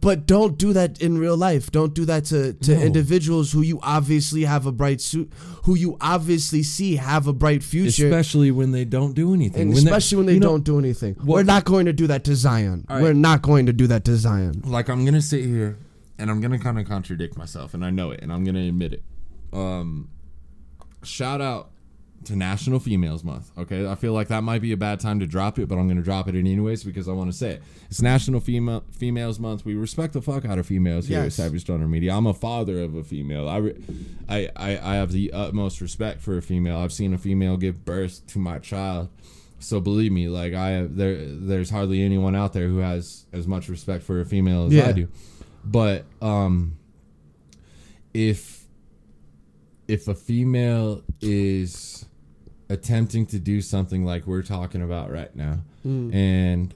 [0.00, 1.70] but don't do that in real life.
[1.70, 2.80] Don't do that to to No.
[2.82, 5.30] individuals who you obviously have a bright suit,
[5.64, 8.06] who you obviously see have a bright future.
[8.06, 9.62] Especially when they don't do anything.
[9.62, 11.14] and When especially when they you know, don't do anything.
[11.16, 12.84] what- We're not going to do that to Zion.
[12.88, 13.02] All right.
[13.02, 14.62] We're not going to do that to Zion.
[14.64, 15.76] like I'm gonna sit here
[16.18, 18.92] and I'm gonna kind of contradict myself, and I know it, and I'm gonna admit
[18.92, 19.02] it.
[19.52, 20.08] Um,
[21.02, 21.70] shout out
[22.24, 23.50] to National Females Month.
[23.56, 25.88] Okay, I feel like that might be a bad time to drop it, but I'm
[25.88, 27.62] gonna drop it anyways because I want to say it.
[27.88, 29.64] It's National Female Females Month.
[29.64, 31.34] We respect the fuck out of females here at Yes.
[31.36, 32.14] Savage Stoner Media.
[32.14, 33.48] I'm a father of a female.
[33.48, 33.84] I, re-
[34.28, 36.76] I, I, I have the utmost respect for a female.
[36.78, 39.08] I've seen a female give birth to my child.
[39.58, 43.46] So believe me, like I have, there, there's hardly anyone out there who has as
[43.46, 44.88] much respect for a female as Yeah.
[44.88, 45.08] I do.
[45.64, 46.76] But um,
[48.14, 48.64] if
[49.88, 51.99] if a female is
[52.70, 56.14] attempting to do something like we're talking about right now Mm.
[56.14, 56.74] and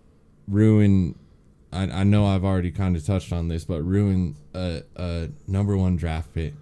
[0.48, 1.14] ruin
[1.72, 5.76] I, I know I've already kind of touched on this, but ruin a, a number
[5.76, 6.54] one draft pick,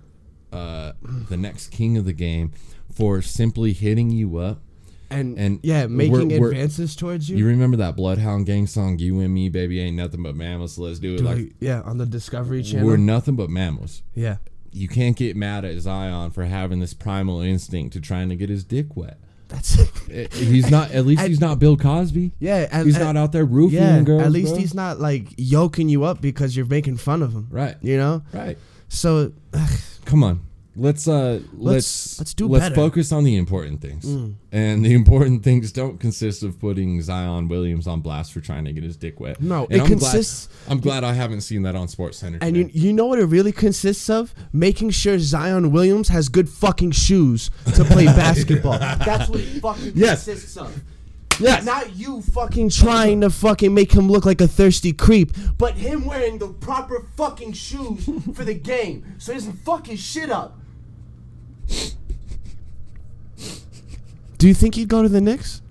[0.52, 0.92] uh,
[1.28, 2.52] the next king of the game,
[2.94, 4.62] for simply hitting you up
[5.10, 7.36] and, And yeah, making we're- we're- advances towards you.
[7.36, 10.78] You remember that Bloodhound Gang song, "You and Me, Baby Ain't Nothing But Mammals"?
[10.78, 11.18] Let's do it.
[11.18, 12.86] Do like I- yeah, on the Discovery Channel.
[12.86, 14.02] we're nothing but mammals.
[14.14, 14.38] yeah,
[14.72, 18.48] You can't get mad at Zion for having this primal instinct to trying to get
[18.48, 19.18] his dick wet.
[19.48, 19.78] that's
[20.10, 20.90] Eh, He's not.
[20.92, 22.32] At least And- he's not Bill Cosby.
[22.38, 22.68] yeah.
[22.72, 24.00] And, He's and- not out there roofing yeah.
[24.02, 24.22] girls.
[24.22, 24.58] at least bro.
[24.58, 27.48] he's not like yoking you up because you're making fun of him.
[27.50, 27.76] right.
[27.82, 28.22] You know.
[28.32, 28.56] Right.
[28.88, 29.32] So
[30.06, 30.40] Come on.
[30.74, 32.74] Let's uh let's let's do let's better.
[32.74, 34.06] focus on the important things.
[34.06, 34.34] Mm.
[34.52, 38.72] And the important things don't consist of putting Zion Williams on blast for trying to
[38.72, 39.40] get his dick wet.
[39.40, 42.38] No, And it I'm consists- Glad, I'm glad I haven't seen that on Sports Center.
[42.40, 42.70] And today.
[42.72, 44.34] you, you know what it really consists of?
[44.54, 48.78] Making sure Zion Williams has good fucking shoes to play basketball.
[48.78, 50.24] That's what it fucking Yes.
[50.24, 50.82] consists of.
[51.38, 51.64] yes.
[51.66, 56.06] Not you fucking trying to fucking make him look like a thirsty creep, but him
[56.06, 60.58] wearing the proper fucking shoes for the game so he doesn't fuck his shit up.
[64.42, 65.62] Do you think he'd go to the Knicks?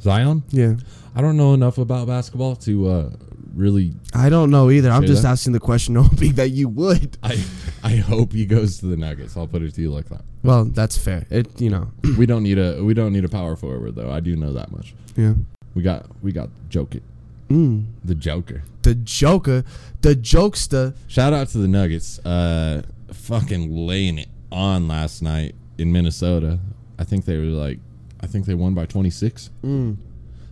[0.00, 0.44] Zion.
[0.50, 0.76] Yeah.
[1.16, 3.10] I don't know enough about basketball to uh,
[3.52, 3.94] really.
[4.14, 4.88] I don't know either.
[4.92, 5.30] I'm just that?
[5.30, 7.18] asking the question hoping that you would.
[7.20, 7.44] I
[7.82, 9.36] I hope he goes to the Nuggets.
[9.36, 10.20] I'll put it to you like that.
[10.44, 11.26] Well, that's fair.
[11.30, 11.90] It you know.
[12.16, 14.08] we don't need a we don't need a power forward though.
[14.12, 14.94] I do know that much.
[15.16, 15.34] Yeah.
[15.74, 17.00] We got we got Joker,
[17.48, 17.86] Mm.
[18.04, 18.62] the Joker.
[18.82, 19.64] The Joker,
[20.02, 20.94] the jokester.
[21.08, 22.20] Shout out to the Nuggets.
[22.20, 26.60] Uh, fucking laying it on last night in Minnesota.
[26.98, 27.78] I think they were like,
[28.20, 29.50] I think they won by 26.
[29.64, 29.96] Mm.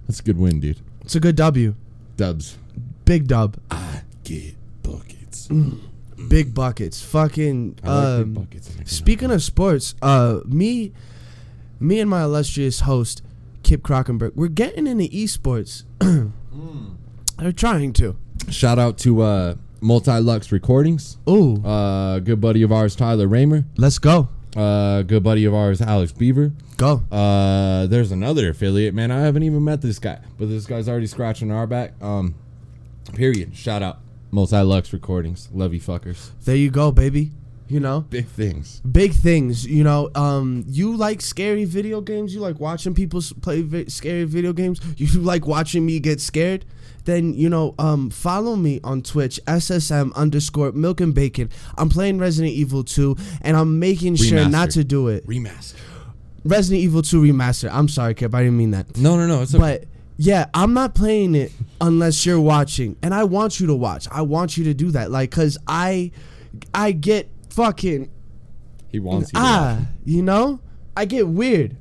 [0.06, 0.80] That's a good win, dude.
[1.02, 1.74] It's a good W.
[2.16, 2.56] Dubs.
[3.04, 3.56] Big dub.
[3.70, 5.48] I get buckets.
[6.28, 7.02] Big buckets.
[7.02, 8.70] Fucking I like big um, buckets.
[8.84, 10.92] Speaking of sports, uh, me,
[11.80, 13.22] me and my illustrious host,
[13.62, 15.84] Kip Krockenberg, we're getting into esports.
[17.38, 18.16] They're trying to.
[18.48, 21.18] Shout out to uh, Multi Lux Recordings.
[21.28, 23.64] Ooh, Uh, good buddy of ours, Tyler Raymer.
[23.76, 26.52] let's go, Uh, good buddy of ours, Alex Beaver.
[26.76, 27.02] go.
[27.12, 29.10] Uh, there's another affiliate, man.
[29.10, 31.92] I haven't even met this guy, but this guy's already scratching our back.
[32.02, 32.34] Um,
[33.14, 33.54] period.
[33.56, 33.98] Shout out,
[34.30, 35.48] Multi Lux Recordings.
[35.52, 36.30] Love you, fuckers.
[36.44, 37.32] There you go, baby.
[37.68, 38.80] You know, Big things.
[38.80, 39.66] big things.
[39.66, 42.32] You know, um, you like scary video games.
[42.32, 44.80] You like watching people play vi- scary video games.
[44.96, 46.64] You like watching me get scared.
[47.06, 51.48] Then you know, um, follow me on Twitch, SSM underscore Milk and Bacon.
[51.78, 55.26] I'm playing Resident Evil 2, and I'm making sure not to do it.
[55.26, 55.76] Remaster.
[56.44, 57.70] Resident Evil 2 remaster.
[57.72, 58.34] I'm sorry, Kip.
[58.34, 58.96] I didn't mean that.
[58.96, 59.42] No, no, no.
[59.42, 59.80] It's okay.
[59.80, 64.06] But yeah, I'm not playing it unless you're watching, and I want you to watch.
[64.10, 66.10] I want you to do that, like, cause I,
[66.74, 68.10] I get fucking
[68.90, 69.38] he wants you.
[69.38, 70.60] ah, you know,
[70.96, 71.76] I get weird.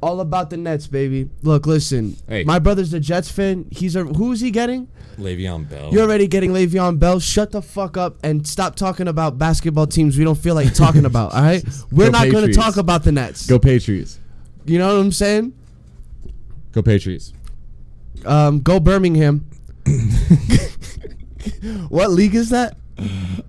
[0.00, 1.28] All about the Nets, baby.
[1.42, 2.16] Look, listen.
[2.28, 2.44] Hey.
[2.44, 3.66] My brother's a Jets fan.
[3.70, 4.86] He's a who's he getting?
[5.18, 5.92] Le'Veon Bell.
[5.92, 7.18] You're already getting Le'Veon Bell.
[7.18, 11.04] Shut the fuck up and stop talking about basketball teams we don't feel like talking
[11.04, 11.34] about.
[11.34, 13.46] All right, we're Go not going to talk about the Nets.
[13.46, 14.20] Go Patriots.
[14.66, 15.52] You know what I'm saying?
[16.72, 17.32] Go Patriots.
[18.24, 19.48] Um, go Birmingham.
[21.88, 22.76] what league is that?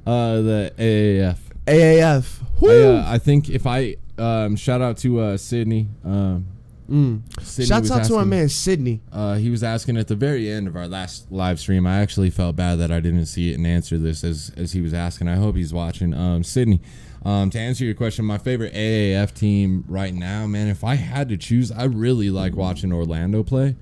[0.05, 1.37] Uh, the AAF.
[1.65, 2.41] AAF.
[2.41, 2.95] I, Woo.
[2.95, 5.87] uh, I think if I um, shout out to uh, Sydney.
[6.03, 6.45] Um,
[6.89, 7.21] Mm.
[7.43, 9.01] Sydney Shouts was out to our man Sydney.
[9.11, 11.85] Uh, he was asking at the very end of our last live stream.
[11.85, 14.81] I actually felt bad that I didn't see it and answer this as as he
[14.81, 15.27] was asking.
[15.27, 16.15] I hope he's watching.
[16.15, 16.81] Um, Sydney,
[17.23, 20.67] um, to answer your question, my favorite AAF team right now, man.
[20.67, 23.75] If I had to choose, I really like watching Orlando play.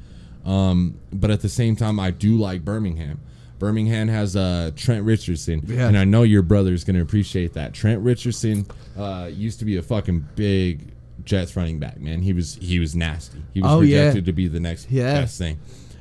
[0.43, 3.21] Um, but at the same time, I do like Birmingham.
[3.59, 5.87] Birmingham has uh, Trent Richardson, Yeah.
[5.87, 7.73] and I know your brother's gonna appreciate that.
[7.73, 8.65] Trent Richardson
[8.97, 10.93] uh, used to be a fucking big
[11.23, 12.21] Jets running back, man.
[12.21, 13.41] He was he was nasty.
[13.53, 14.05] He was Oh, yeah.
[14.05, 15.21] projected to be the next Yeah.
[15.21, 15.57] best thing,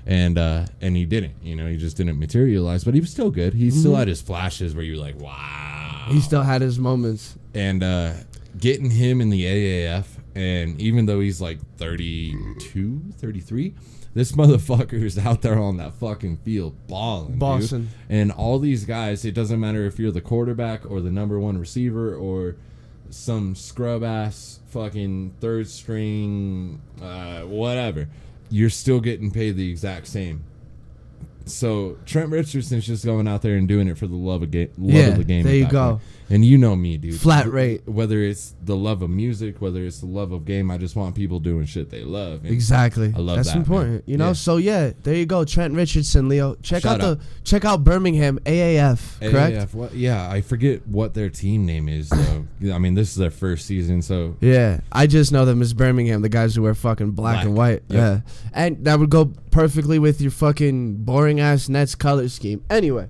[0.07, 1.35] and uh, and he didn't.
[1.43, 2.85] You know, he just didn't materialize.
[2.85, 3.55] But he was still good.
[3.55, 5.33] He still had his flashes where you're like, wow.
[6.05, 6.15] Mm-hmm.
[6.15, 7.37] He still had his moments.
[7.55, 8.13] and uh,
[8.61, 13.75] getting him in the AAF, and even though he's like 32, 33,
[14.17, 17.89] this motherfucker is out there on that fucking field balling, dude.
[18.09, 21.59] And all these guys, it doesn't matter if you're the quarterback or the number one
[21.59, 22.57] receiver or
[23.11, 28.09] some scrub ass fucking third string, uh, whatever.
[28.49, 30.45] You're still getting paid the exact same.
[31.45, 34.71] So Trent Richardson's just going out there and doing it for the love of game.
[34.79, 35.45] Love Yeah, of the game.
[35.45, 35.91] there you go.
[35.91, 36.03] point.
[36.29, 37.21] And you know me, dude.
[37.21, 37.87] Flat rate.
[37.89, 41.15] Whether it's the love of music, whether it's the love of game, I just want
[41.15, 42.45] people doing shit they love.
[42.45, 43.13] And Exactly.
[43.15, 43.93] I love That's that, important.
[43.93, 44.03] man.
[44.07, 44.29] You know.
[44.29, 44.33] Yeah.
[44.33, 45.45] So yeah, there you go.
[45.45, 46.57] Trent Richardson, Leo.
[46.63, 49.21] Check Shout out the check out Birmingham AAF.
[49.21, 49.57] Correct.
[49.57, 52.47] AAF, what, yeah, I forget what their team name is though.
[52.75, 56.23] I mean, this is their first season, so Yeah, I just know them as Birmingham,
[56.23, 57.45] the guys who wear fucking black, Black.
[57.47, 57.83] and white.
[57.89, 57.91] Yep.
[57.91, 58.21] Yeah,
[58.53, 62.65] and that would go perfectly with your fucking boring ass Nets color scheme.
[62.69, 63.09] Anyway.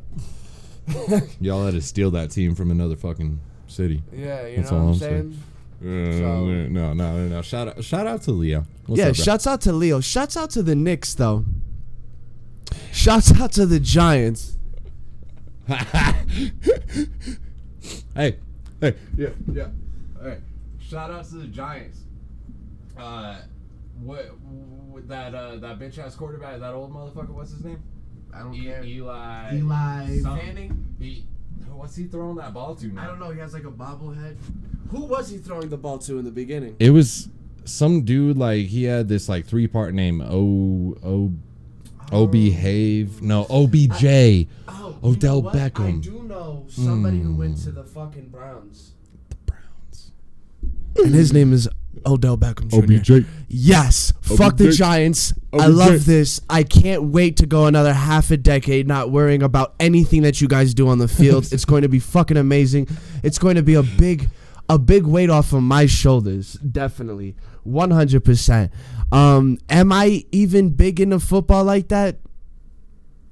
[1.40, 4.02] y'all had to steal that team from another fucking city.
[4.12, 5.38] Yeah, you That's all I'm saying.
[5.82, 7.42] Uh, no, no, no, no.
[7.42, 8.64] Shout out, shout out to Leo.
[8.86, 9.24] What's yeah, up, bro?
[9.24, 10.00] shouts out to Leo.
[10.00, 11.44] Shouts out to the Knicks though.
[12.92, 14.56] Shouts out to the Giants.
[15.68, 15.82] hey,
[18.14, 19.68] hey, yeah, yeah.
[20.22, 20.38] Hey,
[20.80, 22.00] shout out to the Giants.
[22.96, 23.36] Uh,
[24.00, 27.82] what, what that uh that bitch ass quarterback, that old motherfucker, what's his name?
[28.36, 29.56] I don't E- Eli.
[29.56, 30.46] Eli something.
[30.46, 30.94] Manning?
[30.98, 31.24] He,
[31.70, 33.02] what's he throwing that ball to now?
[33.02, 33.30] I don't know.
[33.30, 34.36] He has like a bobblehead.
[34.90, 36.76] Who was he throwing the ball to in the beginning?
[36.78, 37.28] It was
[37.64, 40.20] some dude like he had this like three part name.
[40.20, 41.32] O O oh.
[42.12, 43.20] O Behave.
[43.22, 44.46] No, OBJ.
[44.68, 45.98] Oh, Odell Beckham.
[45.98, 48.92] I do know somebody who went to the fucking Browns,
[49.30, 50.12] The Browns.
[50.96, 51.68] and his name is
[52.06, 52.68] Odell Beckham
[53.02, 53.28] Jr.
[53.48, 54.76] Yes, fuck the OBJ.
[54.76, 55.34] Giants.
[55.52, 56.40] I love this.
[56.48, 60.48] I can't wait to go another half a decade not worrying about anything that you
[60.48, 61.48] guys do on the field.
[61.52, 62.88] it's going to be fucking amazing.
[63.22, 64.28] It's going to be a big
[64.68, 66.54] a big weight off of my shoulders.
[66.54, 67.36] Definitely.
[67.66, 68.70] 100%.
[69.12, 72.18] Um am I even big into football like that?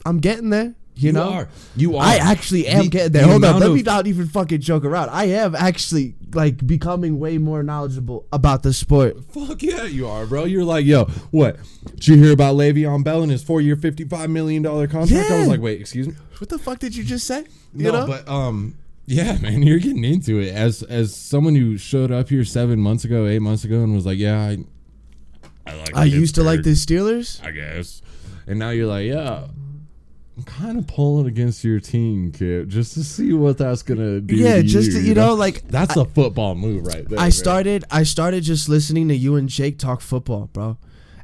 [0.07, 0.75] I'm getting there.
[0.97, 1.49] You, You know, are.
[1.75, 2.05] You are.
[2.05, 3.23] I actually am The- getting there.
[3.25, 5.09] the Hold on, let me not even fucking joke around.
[5.11, 9.17] I am actually like becoming way more knowledgeable about the sport.
[9.33, 10.45] Fuck yeah, you are, bro.
[10.45, 11.57] You're like, yo, what?
[11.97, 15.29] Did you hear about Le'Veon Bell and his four-year, fifty-five million dollar contract?
[15.31, 15.35] Yeah.
[15.37, 16.15] I was like, wait, excuse me.
[16.39, 17.45] What the fuck did you just say?
[17.75, 18.07] You no, know?
[18.07, 18.77] but um,
[19.07, 23.05] yeah, man, you're getting into it as as someone who showed up here seven months
[23.05, 24.59] ago, eight months ago, and was like, yeah, I,
[25.67, 25.97] I like.
[25.97, 27.45] I used to like the Steelers.
[27.45, 28.01] I guess,
[28.47, 29.49] and now you're like, yeah.
[30.37, 34.35] I'm kind of pulling against your team, kid, just to see what that's gonna do.
[34.35, 37.18] Yeah, to just you, to, you know, like that's a football move right there.
[37.20, 37.33] I man.
[37.33, 40.77] started I started just listening to you and Jake talk football, bro.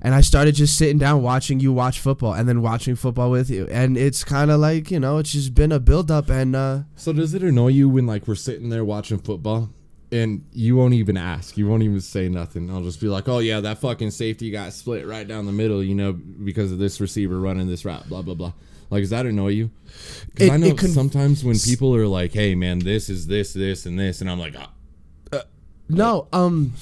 [0.03, 3.51] And I started just sitting down watching you watch football and then watching football with
[3.51, 3.67] you.
[3.71, 6.83] And it's kind of like, you know, it's just been a build up and uh
[6.97, 9.71] So does it annoy you when like we're sitting there watching football
[10.13, 12.71] and you won't even ask, you won't even say nothing?
[12.71, 15.85] I'll just be like, "Oh yeah, that fucking safety got split right down the middle,
[15.85, 18.53] you know, because of this receiver running this route, blah blah blah."
[18.91, 19.71] Like, does that annoy you?
[20.27, 23.53] Because I know it con- sometimes when people are like, "Hey man, this is this,
[23.53, 24.71] this, and this," and I'm like, ah,
[25.89, 26.73] no, um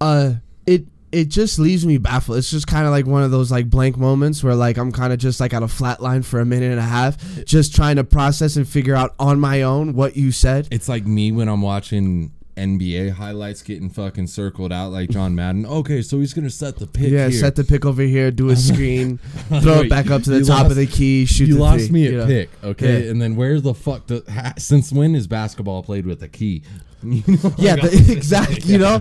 [0.00, 0.34] uh
[0.66, 2.38] it it just leaves me baffled.
[2.38, 5.12] It's just kind of like one of those like blank moments where like I'm kind
[5.12, 7.96] of just like at a flat line for a minute and a half, just trying
[7.96, 10.68] to process and figure out on my own what you said.
[10.70, 15.64] It's like me when I'm watching NBA highlights getting fucking circled out like John Madden.
[15.66, 17.10] Okay, so he's gonna set the pick.
[17.10, 17.38] Yeah, here.
[17.40, 19.18] set the pick over here, do a screen,
[19.62, 21.60] throw it back up to the you top lost- of the key, shoot you the
[21.60, 22.26] lost three, me at you know?
[22.26, 23.04] pick, okay?
[23.04, 23.10] Yeah.
[23.10, 24.06] And then where the fuck?
[24.06, 26.62] Do, ha, since when is basketball played with a key?
[27.02, 28.60] You know, Yeah, like, the, exactly.
[28.72, 29.00] You know,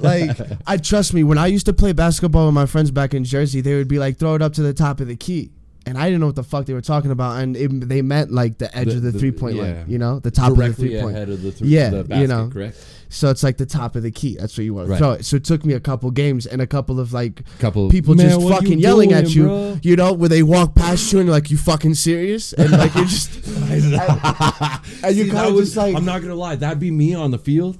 [0.00, 1.22] like I trust me.
[1.22, 4.00] When I used to play basketball with my friends back in Jersey, they would be
[4.00, 5.52] like, "Throw it up to the top of the key,"
[5.86, 8.32] and I didn't know what the fuck they were talking about, and it, they meant
[8.32, 9.62] like the edge The- of the, the- three point yeah.
[9.62, 9.84] line.
[9.88, 11.16] You know, the top of the directly three point.
[11.16, 12.50] ahead of the, th- Yeah, the you know.
[12.52, 12.84] correct?
[13.08, 14.36] So it's like the top of the key.
[14.36, 14.98] That's what you want to Right.
[14.98, 15.24] throw it.
[15.24, 18.28] So it took me a couple games and a couple of like Couple people Man,
[18.30, 19.44] just fucking you yelling at you.
[19.44, 19.78] bro?
[19.82, 22.92] You know, where they walk past you and you're like, "You fucking serious?" And like
[22.96, 26.90] you're just and you kind of was- just like I'm not gonna lie, that'd be
[26.90, 27.78] me on the field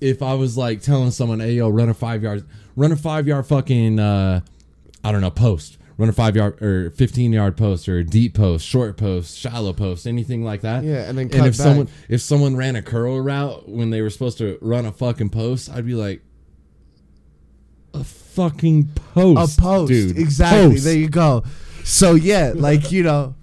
[0.00, 2.44] if I was like telling someone, "Hey, yo, run a five yard,
[2.76, 4.40] run a five yard fucking, uh,
[5.02, 8.32] I don't know, post." Run a five yard or fifteen yard post or a deep
[8.34, 10.84] post, short post, shallow post, anything like that.
[10.84, 11.66] Yeah, and then and if back.
[11.66, 15.30] someone if someone ran a curl route when they were supposed to run a fucking
[15.30, 16.22] post, I'd be like,
[17.94, 19.88] a fucking post, a post.
[19.90, 20.16] dude.
[20.16, 20.74] Exactly.
[20.74, 20.84] Post.
[20.84, 21.42] There you go.
[21.82, 23.34] So yeah, like you know,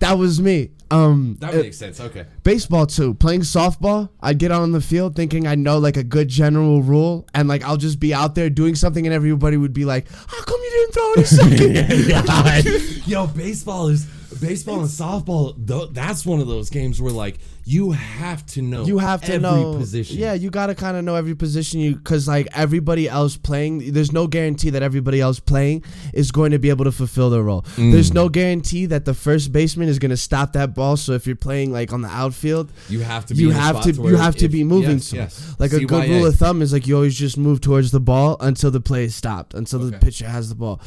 [0.00, 0.70] that was me.
[0.92, 2.00] Um, that makes sense.
[2.00, 2.26] Okay.
[2.44, 3.14] baseball too.
[3.14, 7.26] Playing softball, I'd get on the field thinking I know like a good general rule,
[7.34, 10.42] and like I'll just be out there doing something, and everybody would be like, "How
[10.42, 11.26] come you didn't throw it a
[12.66, 13.06] second?
[13.06, 14.04] Yo, baseball is
[14.40, 15.54] baseball and softball.
[15.66, 18.84] Th- that's one of those games where like you have to know.
[18.84, 20.18] You have to every know position.
[20.18, 24.12] Yeah, you gotta kind of know every position you because like everybody else playing, there's
[24.12, 27.62] no guarantee that everybody else playing is going to be able to fulfill their role.
[27.76, 27.92] Mm.
[27.92, 30.96] There's no guarantee that the first baseman is gonna stop that ball.
[30.96, 33.34] So if you're playing like on the outfield, you have to.
[33.34, 34.96] Be you have to, you have to be moving.
[34.96, 35.54] Yes, yes.
[35.58, 38.36] Like a good rule of thumb is like you always just move towards the ball
[38.40, 40.80] until the play is stopped, until the pitcher has the ball.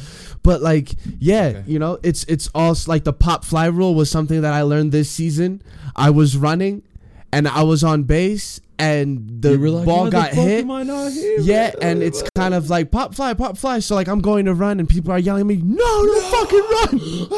[0.44, 1.64] But like, yeah, Okay.
[1.68, 4.92] you know, it's it's all like the pop fly rule was something that I learned
[4.92, 5.62] this season.
[5.96, 6.75] I was running,
[7.36, 10.62] and I was on base, and the like, ball "Why the got fuck hit.
[10.64, 13.80] am I not here, Yeah, man?" and it's kind of like pop fly, pop fly.
[13.80, 16.66] So like I'm going to run, and people are yelling at me, "No, no, fucking
[17.30, 17.34] run!"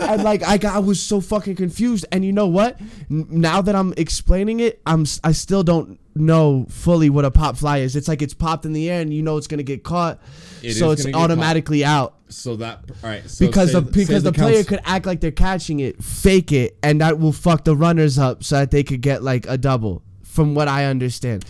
[0.10, 2.06] and like I got, I was so fucking confused.
[2.12, 2.80] And you know what?
[3.10, 7.30] N- now that I'm explaining it, I'm s- I still don't know fully what a
[7.30, 7.96] pop fly is.
[7.96, 10.20] It's like it's popped in the air, and you know it's gonna get caught,
[10.62, 12.14] It so it's automatically out.
[12.34, 13.28] So that all right.
[13.28, 16.52] So Because say the because the, player counts- could act like they're catching it, fake
[16.52, 19.56] it, and that will fuck the runners up so that they could get like a
[19.58, 20.02] double.
[20.24, 21.44] From what I understand,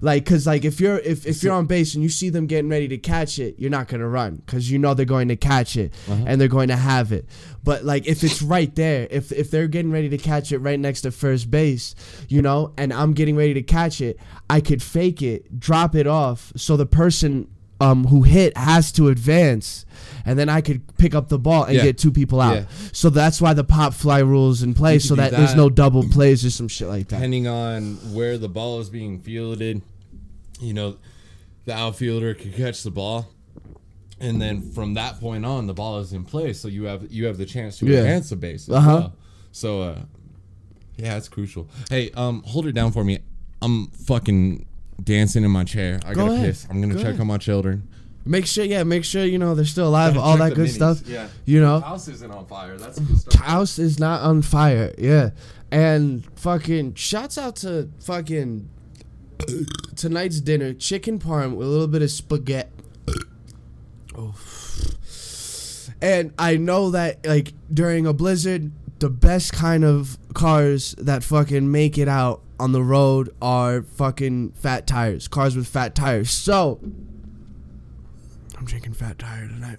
[0.00, 2.70] Like, cause like if you're if, if you're on base and you see them getting
[2.70, 5.76] ready to catch it, you're not gonna run because you know they're going to catch
[5.76, 6.24] it Uh-huh.
[6.26, 7.26] and they're going to have it.
[7.62, 10.80] But like if it's right there, if if they're getting ready to catch it right
[10.80, 11.94] next to first base,
[12.28, 14.18] you know, and I'm getting ready to catch it,
[14.48, 17.48] I could fake it, drop it off, so the person
[17.82, 19.84] um who hit has to advance,
[20.24, 21.82] and then I could pick up the ball and Yeah.
[21.84, 22.54] get two people out.
[22.56, 22.64] Yeah.
[22.92, 25.56] So that's why the pop fly rules in place, could so do that, there's that.
[25.56, 27.16] no double plays or some shit like that.
[27.16, 29.82] depending on where the ball is being fielded,
[30.60, 30.96] you know,
[31.64, 33.28] the outfielder could catch the ball,
[34.20, 37.26] and then from that point on, the ball is in play, so you have you
[37.26, 37.98] have the chance to Yeah.
[37.98, 38.68] advance the base.
[38.68, 38.88] as Uh-huh.
[38.94, 39.12] well.
[39.52, 39.98] So, uh,
[40.96, 41.68] yeah, it's crucial.
[41.90, 43.18] Hey, um, hold it down for me.
[43.60, 44.66] I'm fucking
[45.02, 46.00] dancing in my chair.
[46.04, 46.46] I Go gotta ahead.
[46.46, 46.66] piss.
[46.70, 47.20] I'm gonna Go check ahead.
[47.20, 47.88] on my children.
[48.24, 50.74] Make sure, yeah, make sure you know they're still alive, Gotta all that good minis.
[50.74, 51.02] stuff.
[51.06, 51.28] Yeah.
[51.44, 52.78] You know, House isn't on fire.
[52.78, 53.34] That's good stuff.
[53.40, 54.94] house is not on fire.
[54.96, 55.30] Yeah,
[55.72, 58.68] and fucking shouts out to fucking
[59.96, 62.70] tonight's dinner: chicken parm with a little bit of spaghetti.
[64.16, 64.34] Oh.
[66.00, 71.70] And I know that like during a blizzard, the best kind of cars that fucking
[71.70, 76.30] make it out on the road are fucking fat tires, cars with fat tires.
[76.30, 76.80] So
[78.62, 79.78] I'm drinking fat tire tonight.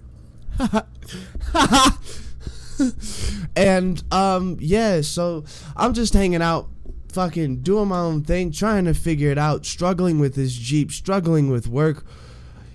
[3.56, 6.68] and um yeah, so I'm just hanging out
[7.10, 11.48] fucking doing my own thing, trying to figure it out, struggling with this Jeep, struggling
[11.48, 12.04] with work.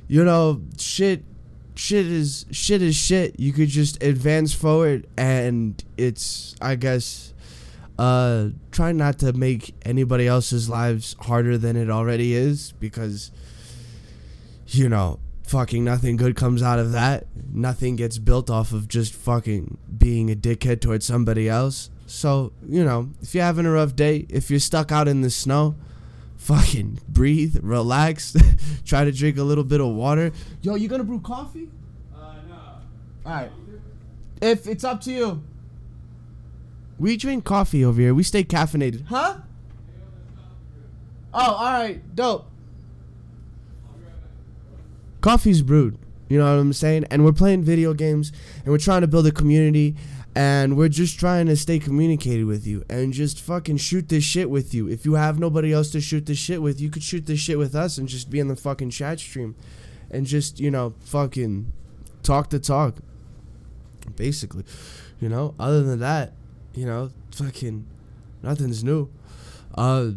[0.08, 1.26] You know, shit
[1.76, 3.40] shit is shit is shit.
[3.40, 7.36] You could just advance forward and it's I guess
[8.00, 13.30] uh try not to make anybody else's lives harder than it already is because
[14.66, 15.20] you know,
[15.50, 17.26] fucking nothing good comes out of that.
[17.52, 21.90] Nothing gets built off of just fucking being a dickhead towards somebody else.
[22.06, 25.32] So, you know, if you're having a rough day, if you're stuck out in the
[25.32, 25.76] snow,
[26.38, 28.36] fucking breathe, relax,
[28.86, 30.32] try to drink a little bit of water.
[30.62, 31.68] Yo, you gonna brew coffee?
[32.16, 32.60] Uh, no.
[33.26, 33.52] Alright.
[34.42, 35.44] If it's up to you.
[37.00, 38.14] We drink coffee over here.
[38.14, 39.08] We stay caffeinated.
[39.08, 39.38] Huh?
[41.34, 42.49] Oh, alright, dope.
[45.22, 45.98] Coffee's brewed.
[46.30, 47.06] You know what I'm saying?
[47.10, 48.32] And we're playing video games
[48.64, 49.96] and we're trying to build a community
[50.36, 54.50] and we're just trying to stay communicated with you and just fucking shoot this shit
[54.50, 54.88] with you.
[54.88, 57.58] If you have nobody else to shoot this shit with, you could shoot this shit
[57.58, 59.56] with us and just be in the fucking chat stream
[60.12, 61.74] and just, you know, fucking
[62.22, 62.98] talk the talk.
[64.16, 64.64] Basically.
[65.20, 66.34] You know, other than that,
[66.76, 67.88] you know, fucking
[68.44, 69.10] nothing's new.
[69.76, 70.12] Uh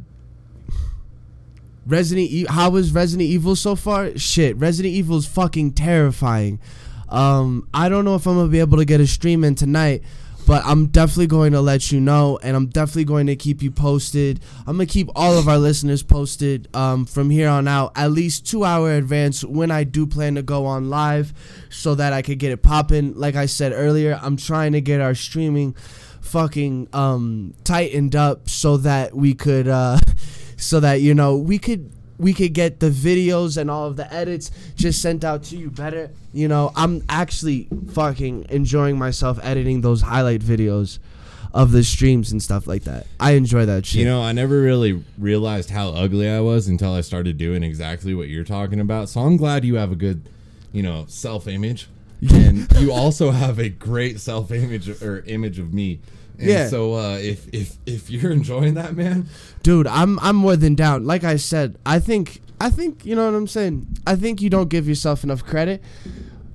[1.86, 2.52] Resident Evil.
[2.52, 4.16] How was Resident Evil so far?
[4.16, 6.60] Shit, Resident Evil is fucking terrifying.
[7.08, 10.02] Um, I don't know if I'm gonna be able to get a stream in tonight,
[10.46, 13.70] but I'm definitely going to let you know, and I'm definitely going to keep you
[13.70, 14.40] posted.
[14.60, 18.46] I'm gonna keep all of our listeners posted um, from here on out, at least
[18.46, 21.32] two hour advance when I do plan to go on live,
[21.70, 23.14] so that I could get it popping.
[23.14, 25.74] Like I said earlier, I'm trying to get our streaming
[26.22, 29.98] fucking um tightened up so that we could uh
[30.62, 34.12] so that you know we could we could get the videos and all of the
[34.12, 39.80] edits just sent out to you better you know i'm actually fucking enjoying myself editing
[39.80, 40.98] those highlight videos
[41.54, 44.60] of the streams and stuff like that i enjoy that shit You know, I never
[44.60, 49.08] really realized how ugly I was until I started doing exactly what you're talking about.
[49.08, 50.28] So I'm glad you have a good,
[50.72, 51.88] you know, self image.
[52.32, 56.00] and you also have a great self image or image of me.
[56.38, 56.68] And Yeah.
[56.68, 59.28] So uh, if if if you're enjoying that, man,
[59.62, 61.04] dude i'm i'm more than down.
[61.06, 63.86] Like i said i think i think you know what i'm saying?
[64.06, 65.82] I think you don't give yourself enough credit.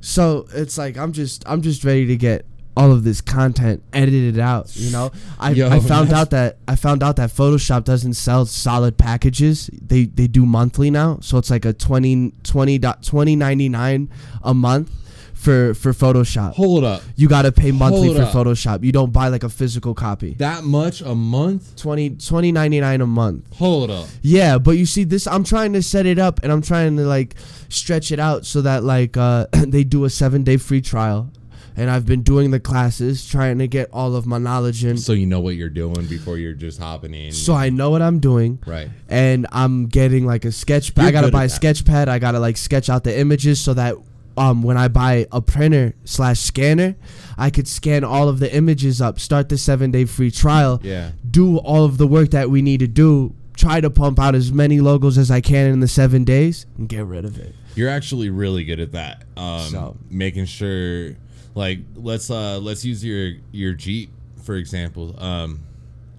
[0.01, 2.45] So it's like i'm just i'm just ready to get
[2.77, 5.11] all of this content edited out you know?
[5.39, 9.69] I, Yo, I found out that i found out that photoshop doesn't sell solid packages.
[9.73, 11.19] They they do monthly now.
[11.21, 14.09] So it's like a 20 20 dot 20.99
[14.43, 14.91] a month
[15.37, 17.01] for for photoshop hold up.
[17.15, 18.31] you got to pay monthly Hold for up.
[18.33, 21.75] photoshop you don't buy like a physical copy That much a month?
[21.77, 24.07] 20 20.99 a month Hold up.
[24.21, 27.03] yeah, but you see this I'm trying to set it up and I'm trying to
[27.05, 27.35] like
[27.69, 31.31] stretch it out so that like uh they do a 7-day free trial.
[31.79, 35.13] And I've been doing the classes trying to get all of my knowledge in So
[35.13, 37.31] you know what you're doing before you're just hopping in.
[37.31, 38.57] so I know what I'm doing.
[38.65, 38.89] right.
[39.07, 41.05] And I'm getting like a sketch pad.
[41.05, 41.53] I got to buy a that.
[41.53, 42.09] sketch pad.
[42.09, 43.93] I got to like sketch out the images so that
[44.37, 46.95] um when I buy a printer slash scanner,
[47.37, 50.79] I could scan all of the images up, start the 7-day free trial.
[50.83, 51.11] Yeah.
[51.29, 54.51] do all of the work that we need to do, try to pump out as
[54.53, 57.53] many logos as I can in the seven days, and get rid of it.
[57.75, 59.23] You're actually really good at that.
[59.35, 61.15] Um, So- making sure,
[61.55, 64.11] like, let's uh, let's use your your Jeep
[64.43, 65.13] for example.
[65.21, 65.59] Um,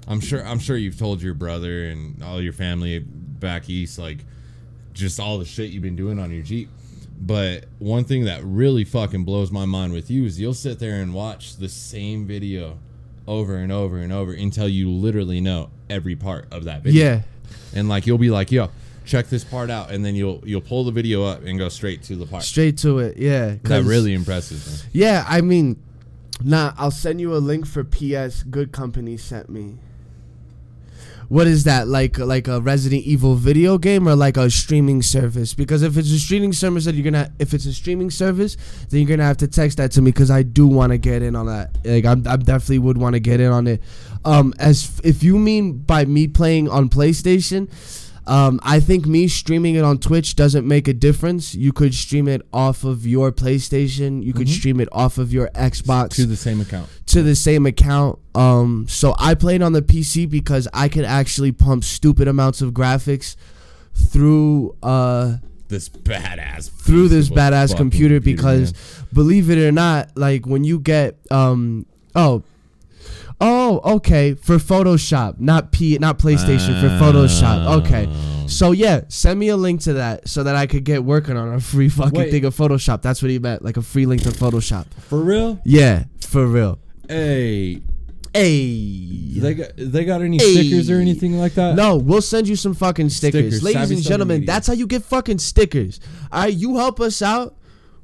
[0.06, 4.18] I'm sure I'm sure you've told your brother and all your family back east, like,
[4.92, 6.68] just all the shit you've been doing on your Jeep.
[7.20, 11.00] But one thing that really fucking blows my mind with you is you'll sit there
[11.00, 12.78] and watch the same video
[13.26, 17.04] over and over and over until you literally know every part of that video.
[17.04, 17.22] Yeah.
[17.74, 18.70] And like you'll be like, yo,
[19.04, 22.02] check this part out, and then you'll you'll pull the video up and go straight
[22.04, 22.44] to the part.
[22.44, 23.16] Straight to it.
[23.16, 23.56] Yeah.
[23.64, 24.90] That really impresses me.
[24.92, 25.82] Yeah, I mean,
[26.42, 29.78] nah, I'll send you a link for PS Good Company sent me.
[31.28, 32.18] What is that like?
[32.18, 35.52] Like a Resident Evil video game or like a streaming service?
[35.52, 38.56] Because if it's a streaming service, that you're gonna if it's a streaming service,
[38.88, 41.22] then you're gonna have to text that to me because I do want to get
[41.22, 41.76] in on that.
[41.84, 43.82] Like I'm, I definitely would want to get in on it.
[44.24, 47.68] Um, as if you mean by me playing on PlayStation,
[48.28, 51.54] um, I think me streaming it on Twitch doesn't make a difference.
[51.54, 54.22] You could stream it off of your PlayStation.
[54.22, 56.88] You could stream it off of your Xbox To the same account.
[57.06, 58.18] to the same account.
[58.34, 62.72] Um, so I played on the PC because I could actually pump stupid amounts of
[62.72, 63.34] graphics
[63.94, 65.36] through uh
[65.68, 69.06] This badass through this piece of a badass fucking computer because man.
[69.12, 72.42] believe it or not, like when you get um oh
[73.40, 77.64] oh okay for Photoshop, not P not PlayStation for Photoshop.
[77.66, 77.78] Oh.
[77.80, 78.06] Okay.
[78.10, 78.34] Oh.
[78.48, 81.52] So yeah, send me a link to that so that I could get working on
[81.54, 82.30] a free fucking Wait.
[82.30, 83.02] thing of Photoshop.
[83.02, 84.86] That's what he meant, like a free link to Photoshop.
[84.94, 85.60] for real.
[85.64, 86.78] Yeah, for real.
[87.08, 87.82] Hey,
[88.34, 89.38] Hey.
[89.40, 90.52] they got they got any Hey.
[90.54, 91.74] stickers or anything like that?
[91.74, 93.40] No, we'll send you some fucking stickers.
[93.58, 94.46] Stickers, Ladies Savvy and Social gentlemen, Media.
[94.54, 96.00] that's how you get fucking stickers.
[96.32, 97.54] All right, you help us out.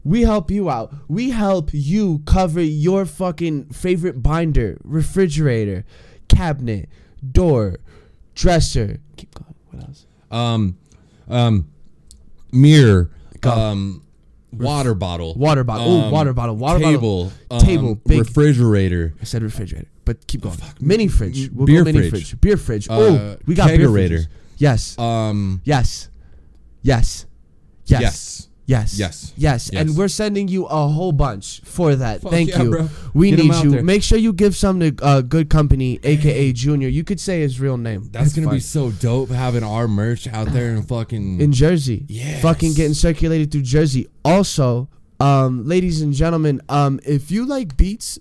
[0.04, 0.92] We help you out.
[1.08, 5.84] We help you cover your fucking favorite binder, refrigerator,
[6.28, 6.88] cabinet,
[7.32, 7.78] door,
[8.34, 8.98] dresser.
[9.16, 9.54] Keep going.
[9.70, 10.06] What else?
[10.30, 10.76] Um,
[11.28, 11.68] um,
[12.52, 13.10] mirror.
[13.40, 13.50] Go.
[13.50, 14.02] Um,
[14.52, 15.34] water bottle.
[15.34, 16.02] Water bottle.
[16.04, 16.56] Um, water bottle.
[16.56, 17.32] Water table.
[17.48, 17.66] bottle.
[17.66, 17.88] Table.
[17.90, 18.18] um, Big.
[18.18, 19.14] refrigerator.
[19.20, 20.58] I said refrigerator, but keep going.
[20.80, 21.50] Mini fridge.
[21.50, 22.28] We'll Beer go mini fridge.
[22.30, 22.40] fridge.
[22.40, 22.88] Beer fridge.
[22.90, 24.10] Uh, oh, we got beer kegerator.
[24.10, 24.26] fridges.
[24.58, 24.98] Yes.
[24.98, 26.08] Um, Yes.
[26.82, 27.26] Yes.
[27.86, 28.00] Yes.
[28.02, 28.48] yes.
[28.66, 28.98] Yes.
[28.98, 29.32] Yes.
[29.36, 29.68] Yes.
[29.70, 32.22] And we're sending you a whole bunch for that.
[32.22, 32.70] Fuck Thank yeah, you.
[32.70, 32.88] bro.
[33.12, 33.70] We Get 'em need out you.
[33.72, 33.82] there.
[33.82, 36.88] Make sure you give some to uh, Good Company, aka Junior.
[36.88, 38.08] You could say his real name.
[38.10, 41.40] That's gonna be so dope having our merch out there and fucking.
[41.40, 42.06] in Jersey.
[42.08, 42.40] Yes.
[42.42, 44.08] Fucking getting circulated through Jersey.
[44.24, 44.88] Also,
[45.20, 48.18] um, ladies and gentlemen, um, if you like beats,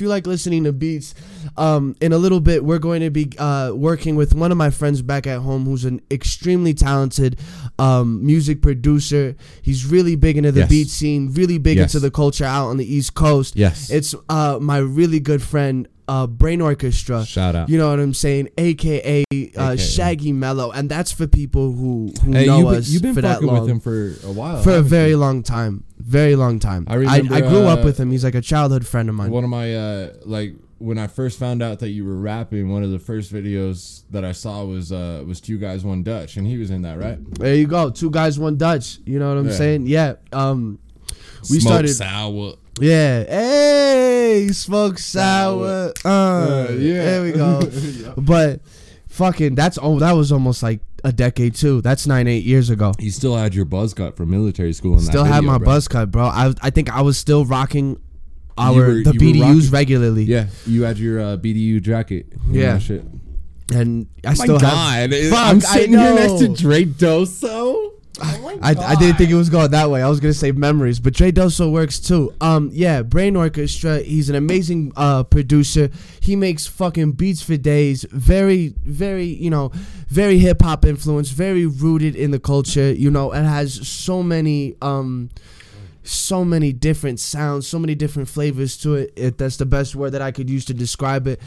[0.00, 1.14] if you like listening to beats,
[1.58, 4.70] um, in a little bit we're going to be uh, working with one of my
[4.70, 7.38] friends back at home who's an extremely talented
[7.78, 9.36] um, music producer.
[9.60, 10.68] He's really big into the Yes.
[10.70, 11.92] beat scene, really big Yes.
[11.94, 13.56] into the culture out on the East Coast.
[13.56, 13.90] Yes.
[13.90, 17.24] It's uh, my really good friend, uh, Brain Orchestra.
[17.24, 17.68] Shout out.
[17.68, 18.48] You know what I'm saying?
[18.58, 19.76] AKA, uh, AKA.
[19.76, 23.20] Shaggy Mellow, and that's for people who who Hey, know been, us you've been for
[23.20, 23.60] that fucking long.
[23.60, 24.60] with him for a while.
[24.62, 25.16] for a very you?
[25.18, 26.84] long time, very long time.
[26.88, 28.10] I I, remember, I, grew up uh, with him.
[28.10, 29.30] He's like a childhood friend of mine.
[29.30, 32.82] One of my uh like when I first found out that you were rapping, one
[32.82, 36.44] of the first videos that I saw was uh was two guys one Dutch, and
[36.46, 37.18] he was in that, right?
[37.38, 37.88] There you go.
[37.90, 38.98] Two guys, one Dutch.
[39.04, 39.54] You know what I'm Yeah.
[39.54, 39.86] saying?
[39.86, 40.14] Yeah.
[40.32, 40.78] Um,
[41.48, 41.94] we Smoke started.
[41.94, 42.54] sour.
[42.80, 43.24] Yeah.
[43.24, 45.92] Hey, smoke sour.
[46.04, 47.04] Uh, Uh, yeah.
[47.04, 47.60] There we go.
[48.16, 48.60] But
[49.08, 51.80] fucking, that's oh, that was almost like a decade too.
[51.80, 52.92] That's nine, eight years ago.
[52.98, 54.94] You still had your buzz cut from military school.
[54.94, 55.64] In Still that had my bro.
[55.66, 56.24] buzz cut, bro.
[56.24, 58.00] I I think I was still rocking
[58.58, 60.24] our were- the BDUs regularly.
[60.24, 62.26] Yeah, you had your uh, BDU jacket.
[62.50, 62.78] Yeah.
[62.78, 63.04] shit.
[63.72, 65.10] And I still have.
[65.10, 66.48] God, Fuck, I'm sitting here next to.
[66.48, 67.92] Dre Doso.
[68.22, 70.02] Oh I, I didn't think it was going that way.
[70.02, 72.34] I was gonna say memories, but Dre Doso works too.
[72.40, 74.00] Um, yeah, Brain Orchestra.
[74.00, 75.90] He's an amazing uh producer.
[76.20, 78.04] He makes fucking beats for days.
[78.10, 79.70] Very, very, you know,
[80.08, 81.30] very hip hop influence.
[81.30, 82.92] Very rooted in the culture.
[82.92, 85.30] You know, and has so many um,
[86.02, 89.12] so many different sounds, so many different flavors to it.
[89.16, 89.38] it.
[89.38, 91.40] That's the best word that I could use to describe it.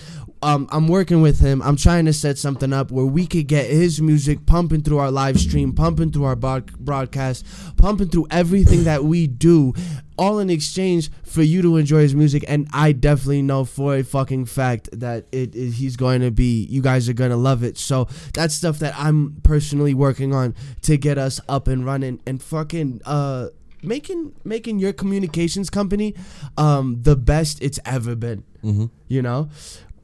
[0.43, 1.61] Um, I'm working with him.
[1.61, 5.09] I'm trying to set something up where we could get his music pumping through our
[5.11, 7.45] live stream, pumping through our bod- broadcast,
[7.77, 9.73] pumping through everything that we do,
[10.17, 12.43] all in exchange for you to enjoy his music.
[12.47, 16.65] And I definitely know for a fucking fact that it, it he's going to be.
[16.65, 17.77] You guys are gonna love it.
[17.77, 22.43] So that's stuff that I'm personally working on to get us up and running and
[22.43, 23.47] fucking uh
[23.81, 26.15] making making your communications company
[26.57, 28.85] um the best it's ever been Mm-hmm.
[29.09, 29.49] you know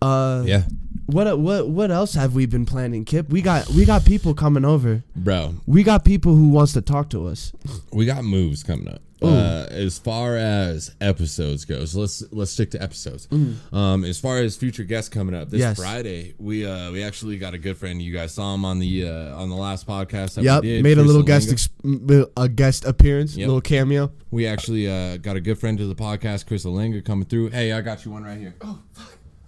[0.02, 0.64] uh Yeah,
[1.08, 4.64] what what what else have we been planning kip we got we got people coming
[4.66, 5.56] over bro.
[5.66, 7.52] we got people who wants to talk to us
[7.92, 9.02] We got moves coming up.
[9.22, 13.28] Uh, as far as episodes goes, let's let's stick to episodes.
[13.74, 15.64] Um, as far as future guests coming up this Mm.
[15.66, 15.78] Yes.
[15.78, 18.02] Friday, we uh we actually got a good friend.
[18.02, 20.36] You guys saw him on the uh, on the last podcast.
[20.36, 21.26] That yep we did, made a little Alinga.
[21.28, 23.46] guest ex- m- a guest appearance Yep.
[23.48, 27.26] little cameo We actually uh, got a good friend to the podcast, Chris Alinga, coming
[27.26, 27.50] through.
[27.50, 28.56] Hey, I got you one right here.
[28.62, 28.80] Oh,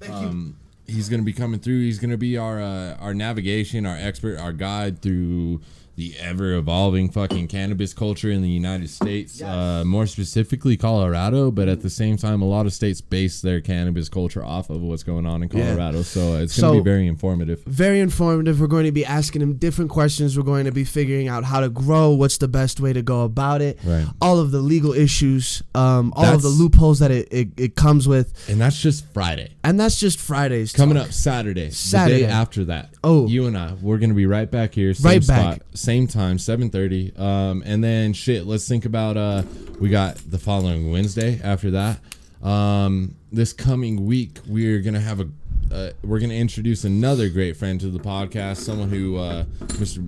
[0.10, 1.82] um, He's gonna be coming through.
[1.82, 5.62] He's gonna be our uh, our navigation, our expert, our guide through
[5.96, 9.50] the ever evolving fucking cannabis culture in the United States, Yes.
[9.50, 13.62] uh, more specifically Colorado, but at the same time, a lot of states base their
[13.62, 15.66] cannabis culture off of what's going on in Yeah.
[15.76, 16.02] Colorado.
[16.04, 17.62] So it's going to So- be very informative.
[17.68, 18.60] very informative.
[18.62, 20.38] We're going to be asking him different questions.
[20.38, 23.22] We're going to be figuring out how to grow, what's the best way to go
[23.24, 24.06] about it, Right.
[24.22, 28.08] all of the legal issues, um, all of the loopholes that it, it, it comes
[28.08, 28.34] with.
[28.50, 29.50] And that's just Friday.
[29.64, 30.72] And that's just Fridays.
[30.72, 31.08] Coming talk.
[31.08, 32.22] up Saturday, Saturday.
[32.22, 32.89] the day after that.
[33.04, 33.28] Oh.
[33.28, 35.62] you and I, we're gonna be right back here, same Right spot, back.
[35.82, 37.12] Same time, seven thirty.
[37.18, 39.44] Um, and then shit, let's think about uh,
[39.80, 42.00] we got the following Wednesday after that.
[42.42, 45.30] Um, this coming week, we're gonna have a,
[45.74, 49.44] uh, we're gonna introduce another great friend to the podcast, someone who uh,
[49.80, 50.08] Mr.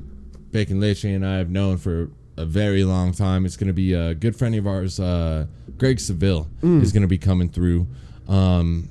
[0.52, 3.46] Bacon Leche and I have known for a very long time.
[3.46, 5.46] It's gonna be a good friend of ours, uh,
[5.78, 6.82] Greg Seville, Mm.
[6.82, 7.88] is gonna be coming through.
[8.28, 8.90] Um,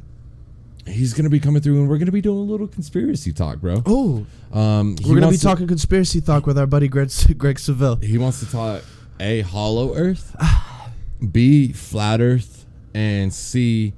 [0.86, 3.82] he's gonna be coming through, and we're gonna be doing a little conspiracy talk, bro.
[3.86, 7.96] Oh, Um, we're gonna be to- talking conspiracy talk with our buddy Greg, Greg Seville.
[7.96, 8.82] He wants to talk
[9.20, 10.34] a hollow Earth,
[11.32, 13.92] b flat Earth, and c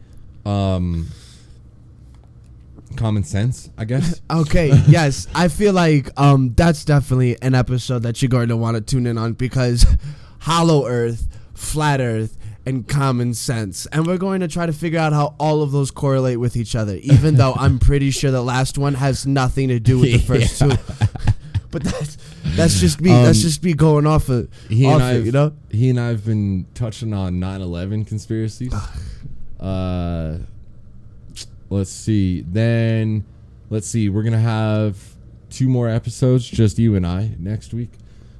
[0.46, 1.08] um
[2.96, 3.70] common sense.
[3.76, 4.20] I guess.
[4.30, 8.76] Okay, yes, I feel like um that's definitely an episode that you're going to want
[8.76, 9.86] to tune in on because
[10.40, 15.12] Hollow Earth, Flat Earth, and Common Sense, and we're going to try to figure out
[15.12, 16.96] how all of those correlate with each other.
[16.96, 20.60] Even though I'm pretty sure the last one has nothing to do with the first
[20.60, 20.68] Yeah.
[20.76, 20.82] two,
[21.70, 22.16] but that's
[22.56, 23.10] that's just me.
[23.10, 25.52] Um, that's just me going off of He off and I, you know.
[25.70, 28.72] he and I've been touching on 9/11 conspiracies.
[29.60, 30.38] uh,
[31.70, 32.42] let's see.
[32.42, 33.24] Then,
[33.70, 34.08] let's see.
[34.08, 34.96] We're gonna have
[35.50, 37.90] two more episodes, just you and I, next week.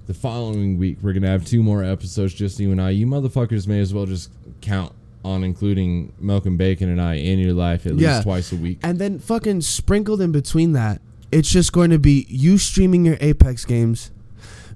[0.07, 2.91] The following week, we're gonna have two more episodes, just you and I.
[2.91, 4.31] You motherfuckers may as well just
[4.61, 4.93] count
[5.25, 8.13] on including Milk and Bacon and I in your life at Yeah.
[8.17, 8.79] least twice a week.
[8.83, 11.01] And then fucking sprinkled in between that,
[11.33, 14.11] it's just going to be you streaming your Apex games,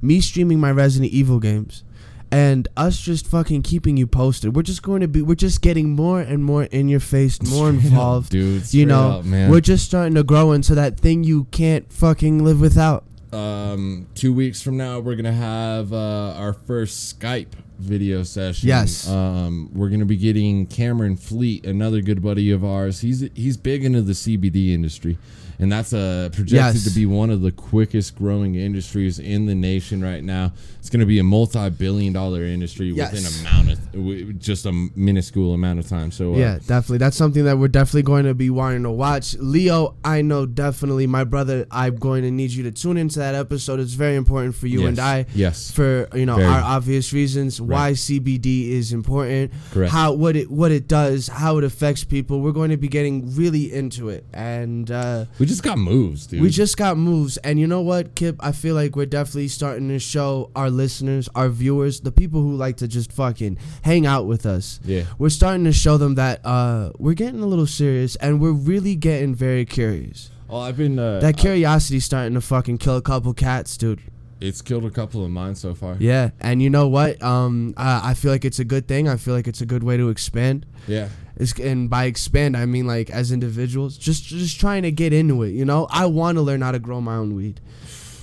[0.01, 1.85] me streaming my Resident Evil games,
[2.31, 4.57] and us just fucking keeping you posted.
[4.57, 7.69] We're just going to be we're just getting more and more in your face, more
[7.69, 8.31] Straight up, involved.
[8.31, 8.73] dude.
[8.73, 9.51] you know, up, man.
[9.51, 13.05] we're just starting to grow into that thing you can't fucking live without.
[13.33, 17.49] Um, two weeks from now, we're gonna have uh, our first Skype
[17.79, 18.69] video session.
[18.69, 19.09] Yes.
[19.09, 23.01] Um, we're gonna be getting Cameron Fleet, another good buddy of ours.
[23.01, 25.19] He's he's big into the CBD industry,
[25.59, 26.85] and that's uh, projected Yes.
[26.85, 30.53] to be one of the quickest growing industries in the nation right now.
[30.89, 33.13] It's gonna be a multi-billion-dollar industry Yes.
[33.13, 36.11] within a amount of w- just a minuscule amount of time.
[36.11, 36.97] So uh, Yeah, definitely.
[36.97, 39.37] That's something that we're definitely going to be wanting to watch.
[39.39, 43.35] Leo, I know definitely, my brother, I'm going to need you to tune into that
[43.35, 43.81] episode.
[43.81, 45.27] It's very important for you yes, and I.
[45.35, 45.71] Yes.
[45.71, 46.49] for you know Very.
[46.49, 49.93] our obvious reasons why CBD is important, Correct.
[49.93, 52.41] how what it what it does, how it affects people.
[52.41, 56.41] We're going to be getting really into it, and uh, we just got moves, dude.
[56.41, 57.37] we just got moves.
[57.39, 58.37] And you know what, Kip?
[58.41, 62.55] I feel like we're definitely starting to show our listeners, our viewers, the people who
[62.57, 64.81] like to just fucking hang out with us.
[64.85, 65.03] yeah.
[65.19, 68.97] We're starting to show them that uh, we're getting a little serious, and we're really
[68.97, 70.31] getting very curious.
[70.49, 74.01] Oh, I've been uh, That curiosity's starting to fucking kill a couple cats, dude.
[74.41, 75.97] it's killed a couple of mine so far.
[75.99, 77.21] Yeah, and you know what?
[77.23, 79.09] Um, I, I feel like it's a good thing.
[79.09, 80.65] I feel like it's a good way to expand.
[80.87, 81.09] Yeah.
[81.37, 85.43] It's, and by expand, I mean like as individuals, just just trying to get into
[85.43, 85.51] it.
[85.51, 87.61] You know, I want to learn how to grow my own weed.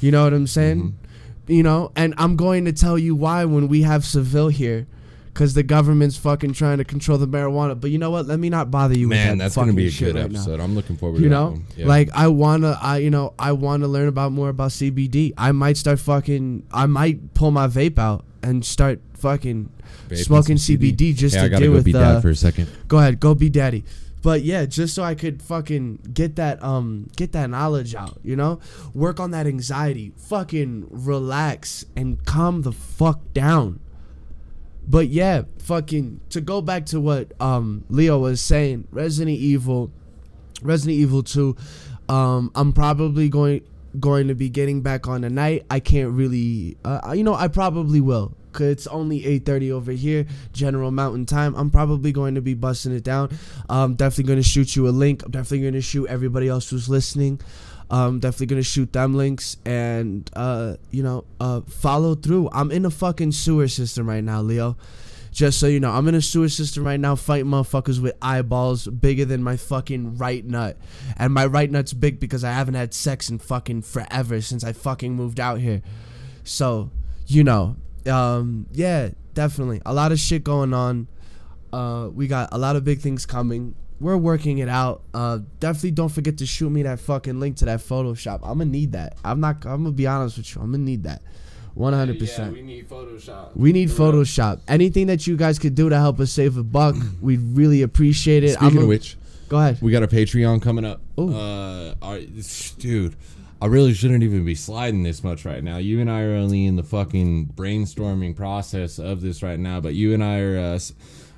[0.02, 0.78] You know what I'm saying?
[0.80, 1.05] Mm-hmm.
[1.48, 4.88] You know, and I'm going to tell you why when we have Seville here,
[5.28, 7.80] because the government's fucking trying to control the marijuana.
[7.80, 8.26] But you know what?
[8.26, 10.40] Let me not bother you with Man, that that's gonna be a good right now
[10.40, 10.60] episode.
[10.60, 11.66] I'm looking forward you to know that one.
[11.78, 11.86] Yeah.
[11.88, 15.76] like i wanna i you know i wanna learn about more about cbd i might
[15.78, 19.70] start fucking i might pull my vape out and start fucking
[20.08, 22.36] Vaping smoking cbd just I to gotta deal go with be uh, dad for a
[22.36, 22.70] second.
[22.88, 23.84] go ahead go be daddy
[24.26, 28.36] but yeah just so i could fucking get that um get that knowledge out you
[28.36, 28.60] know?
[28.94, 30.12] Work on that anxiety.
[30.18, 33.80] Fucking relax and calm the fuck down.
[34.88, 39.92] But yeah fucking to go back to what um leo was saying resident evil
[40.62, 41.56] resident evil 2
[42.10, 43.62] um i'm probably going
[44.00, 45.66] going to be getting back on tonight.
[45.70, 50.92] I can't really uh, you know i probably will it's only 8.30 over here general
[50.92, 51.56] mountain time.
[51.56, 53.38] I'm probably going to be busting it down.
[53.70, 55.24] I'm definitely going to shoot you a link.
[55.24, 57.42] I'm definitely going to shoot everybody else who's listening.
[57.90, 62.50] I'm definitely gonna shoot them links and uh you know uh follow through.
[62.52, 64.78] I'm in a fucking sewer system right now leo.
[65.32, 68.88] Just so you know, I'm in a sewer system right now fighting motherfuckers with eyeballs
[68.88, 70.78] bigger than my fucking right nut.
[71.18, 74.72] And my right nut's big because I haven't had sex in fucking forever since I
[74.72, 75.82] fucking moved out here.
[76.46, 76.90] So,
[77.28, 77.76] you know,
[78.08, 79.82] um, yeah, definitely.
[79.86, 81.08] A lot of shit going on.
[81.74, 83.76] Uh, we got a lot of big things coming.
[84.00, 85.04] We're working it out.
[85.14, 88.40] Uh, definitely don't forget to shoot me that fucking link to that Photoshop.
[88.44, 89.18] I'm gonna need that.
[89.24, 89.66] I'm not.
[89.66, 90.62] I'm gonna be honest with you.
[90.62, 91.22] I'm gonna need that.
[91.74, 92.54] One hundred percent.
[92.54, 93.56] We need Photoshop.
[93.56, 94.62] We need Photoshop.
[94.68, 98.44] Anything that you guys could do to help us save a buck, we'd really appreciate
[98.46, 98.52] it.
[98.54, 99.18] Speaking a- of which,
[99.50, 99.82] go ahead.
[99.82, 101.02] we got a Patreon coming up.
[101.18, 102.20] Oh, Uh, our,
[102.80, 103.16] dude,
[103.62, 105.78] I really shouldn't even be sliding this much right now.
[105.78, 109.94] You and I are only in the fucking brainstorming process of this right now, but
[109.94, 110.80] you and I are, uh,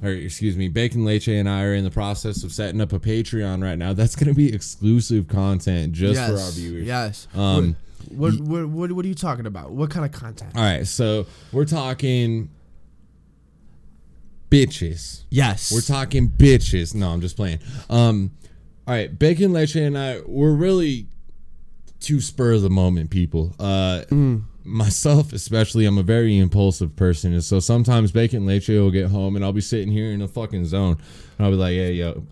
[0.02, 3.00] or excuse me, Bacon Leche and I are in the process of setting up a
[3.00, 3.94] Patreon right now.
[3.94, 6.86] That's going to be exclusive content just for our viewers.
[6.88, 7.28] Yes.
[7.36, 7.76] Um,
[8.10, 9.72] what, what, what, what are you talking about?
[9.72, 10.54] What kind of content?
[10.56, 12.50] All right, so we're talking
[14.50, 15.24] bitches.
[15.30, 15.72] Yes.
[15.72, 16.96] We're talking bitches.
[16.96, 17.60] No, I'm just playing.
[17.90, 18.32] Um,
[18.88, 21.08] all right, Bacon Leche and I, we're really
[22.00, 23.54] two spur of the moment people.
[23.60, 24.04] Uh,
[24.64, 29.36] myself especially, I'm a very impulsive person, and so sometimes Bacon Leche will get home,
[29.36, 30.98] and I'll be sitting here in a fucking zone,
[31.38, 32.24] and I'll be like, "Hey, yo,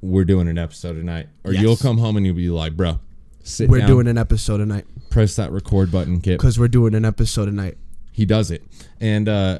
[0.00, 1.62] we're doing an episode tonight," or Yes.
[1.62, 3.00] you'll come home and you'll be like, "Bro,
[3.42, 6.94] sit We're down, doing an episode tonight press that record button, Kip." because we're doing
[6.94, 7.78] an episode tonight.
[8.12, 8.62] he does it
[9.00, 9.58] and uh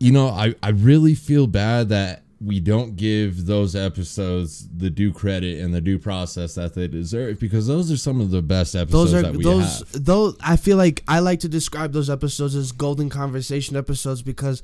[0.00, 5.12] you know i i really feel bad that we don't give those episodes the due
[5.12, 8.74] credit and the due process that they deserve because those are some of the best
[8.74, 10.36] episodes Those are that we those have those.
[10.40, 14.62] I feel like I like to describe those episodes as golden conversation episodes because,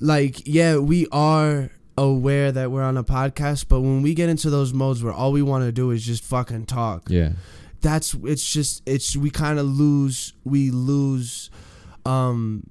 [0.00, 4.50] like, yeah, we are aware that we're on a podcast, but when we get into
[4.50, 7.32] those modes where all we want to do is just fucking talk, yeah
[7.82, 11.50] that's it's just it's we kind of lose we lose
[12.06, 12.62] um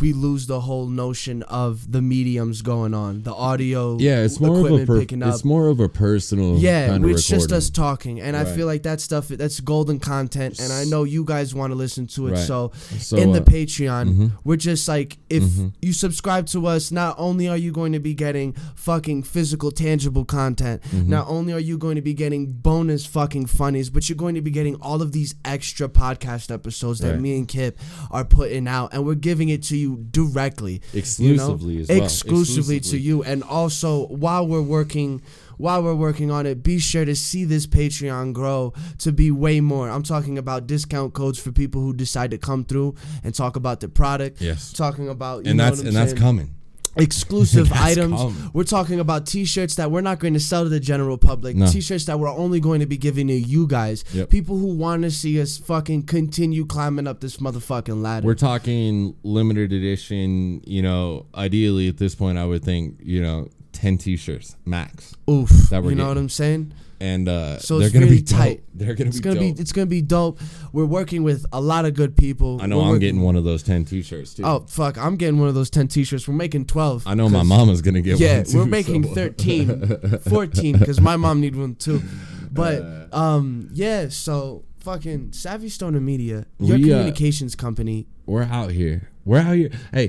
[0.00, 4.58] we lose the whole notion of the mediums going on the audio yeah it's more
[4.66, 7.52] of a per- picking up it's more of a personal yeah kind of it's just
[7.52, 11.24] us talking and i feel like that stuff that's golden content and i know you
[11.24, 12.38] guys want to listen to it Right.
[12.46, 14.30] so, So, in the uh, patreon mhm.
[14.44, 15.72] we're just like if Mhm.
[15.82, 20.24] you subscribe to us not only are you going to be getting fucking physical tangible
[20.24, 21.10] content Mm-hmm.
[21.10, 24.42] not only are you going to be getting bonus fucking funnies but you're going to
[24.42, 27.20] be getting all of these extra podcast episodes that Right.
[27.20, 27.78] me and kip
[28.10, 31.52] are putting out and we're giving it to you directly you know?
[31.54, 32.02] Exclusively as well.
[32.02, 35.22] exclusively, to you and also while we're working
[35.58, 39.60] while we're working on it be sure to see this patreon grow to be way
[39.60, 43.56] more i'm talking about discount codes for people who decide to come through and talk
[43.56, 44.72] about the product Yes.
[44.72, 46.54] talking about you and know that's and that's coming
[46.96, 48.20] exclusive items.
[48.52, 51.56] We're talking about t-shirts that we're not going to sell to the general public.
[51.56, 51.66] No.
[51.66, 54.04] T-shirts that we're only going to be giving to you guys.
[54.12, 54.28] Yep.
[54.30, 58.26] People who want to see us fucking continue climbing up this motherfucking ladder.
[58.26, 63.48] we're talking limited edition you know ideally at this point i would think you know
[63.72, 65.48] 10 t-shirts max Oof.
[65.70, 66.08] that we're you know getting.
[66.08, 66.72] what I'm saying?
[67.02, 68.38] And uh So they're gonna really be dope.
[68.38, 68.62] tight.
[68.74, 69.56] they're gonna It's be gonna dope.
[69.56, 70.40] be it's gonna be dope.
[70.72, 72.60] We're working with a lot of good people.
[72.62, 74.44] I know We're I'm working- getting one of those 10 t-shirts too.
[74.44, 74.96] Oh fuck!
[74.98, 76.26] I'm getting one of those ten T-shirts.
[76.28, 77.02] We're making twelve.
[77.06, 78.58] I know my mama's going to get yeah, one too.
[78.58, 82.00] we're making so- 13, 14 because my mom need one too.
[82.54, 84.08] But um, yeah.
[84.10, 88.06] So fucking Savvy Stoner Media, your We, uh, communications company.
[88.26, 89.08] We're out here.
[89.24, 89.70] We're out here.
[89.92, 90.08] Hey,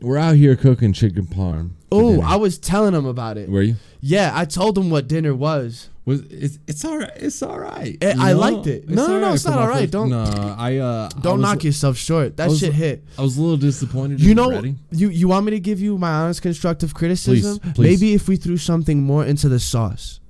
[0.00, 1.72] we're out here cooking chicken parm.
[1.92, 2.22] Oh.
[2.22, 3.48] I was telling them about it.
[3.50, 3.76] Were you?
[4.00, 5.90] Yeah, I told them what dinner was.
[6.06, 7.10] Was it's, it's all right.
[7.16, 7.98] It's all right.
[8.00, 8.38] Eh, you I know?
[8.38, 8.88] liked it.
[8.88, 9.80] No, no, no, it's not all right.
[9.80, 10.22] first- Don't- No,
[10.56, 12.36] I uh Don't was- knock yourself short.
[12.36, 13.04] That was- shit hit.
[13.18, 14.20] I was a little disappointed.
[14.20, 17.58] You know, you you want me to give you my honest constructive criticism?
[17.58, 17.82] Please, please.
[18.00, 20.20] Maybe if we threw something more into the sauce.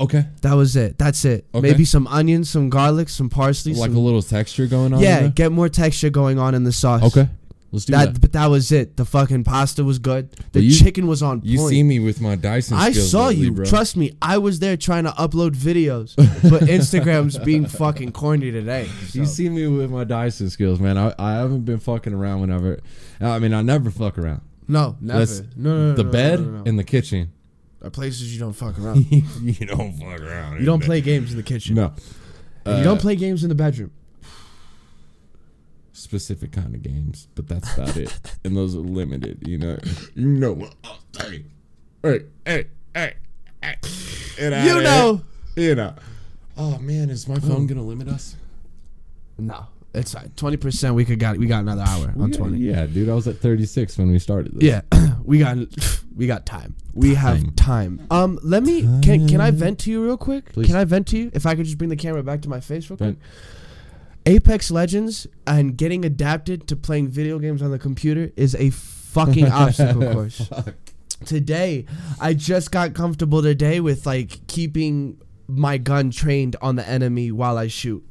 [0.00, 0.26] Okay.
[0.42, 0.96] That was it.
[0.98, 1.46] That's it.
[1.52, 1.70] Okay.
[1.70, 3.72] Maybe some onions, some garlic, some parsley.
[3.74, 5.00] Like some, a little texture going on.
[5.00, 7.02] yeah, in get more texture going on in the sauce.
[7.02, 7.28] Okay.
[7.70, 8.20] Let's do That, that.
[8.22, 8.96] but that was it.
[8.96, 10.30] The fucking pasta was good.
[10.52, 11.50] The you- chicken was on point.
[11.50, 12.78] You see me with my Dyson.
[12.78, 13.52] I saw lately, you.
[13.52, 13.64] bro.
[13.66, 16.16] Trust me, I was there trying to upload videos,
[16.50, 18.88] but Instagram's being fucking corny today.
[19.12, 20.96] You see me with my Dyson skills, man.
[20.96, 22.80] I, I haven't been fucking around whenever.
[23.20, 24.40] I mean, I never fuck around.
[24.66, 25.18] No, never.
[25.20, 27.32] Let's- no, no, no, the no, bed no, no, and the kitchen.
[27.82, 29.04] Are places you don't fuck around.
[29.10, 30.58] you don't fuck around.
[30.60, 31.74] you don't play games in the kitchen.
[31.76, 31.92] No.
[32.64, 33.92] And you Uh, don't play games in the bedroom.
[35.98, 38.12] Specific kind of games, but that's about it.
[38.44, 39.76] And those are limited, you know.
[40.14, 40.74] You know what?
[40.84, 41.44] Oh, hey,
[42.02, 43.14] hey, hey, hey,
[43.62, 43.74] hey.
[44.36, 44.82] Get You here.
[44.82, 45.20] know.
[45.56, 45.94] you know.
[46.56, 48.36] Oh man, is my phone gonna limit us?
[49.38, 50.94] No, it's twenty percent.
[50.94, 52.58] We could got we got another hour on Yeah, twenty.
[52.58, 54.62] Yeah, dude, I was at 36 when we started this.
[54.62, 54.80] Yeah,
[55.24, 55.56] we got
[56.16, 56.74] we got time.
[56.94, 58.06] We have time.
[58.10, 60.52] Um, let me can can I vent to you real quick?
[60.52, 60.66] Please.
[60.66, 61.30] Can I vent to you?
[61.34, 63.10] If I could just bring the camera back to my face real quick.
[63.10, 63.18] Vent.
[64.28, 69.46] Apex Legends and getting adapted to playing video games on the computer is a fucking
[69.50, 70.46] obstacle course.
[70.48, 70.74] Fuck.
[71.24, 71.86] Today,
[72.20, 75.18] I just got comfortable today with like keeping
[75.48, 78.06] my gun trained on the enemy while I shoot.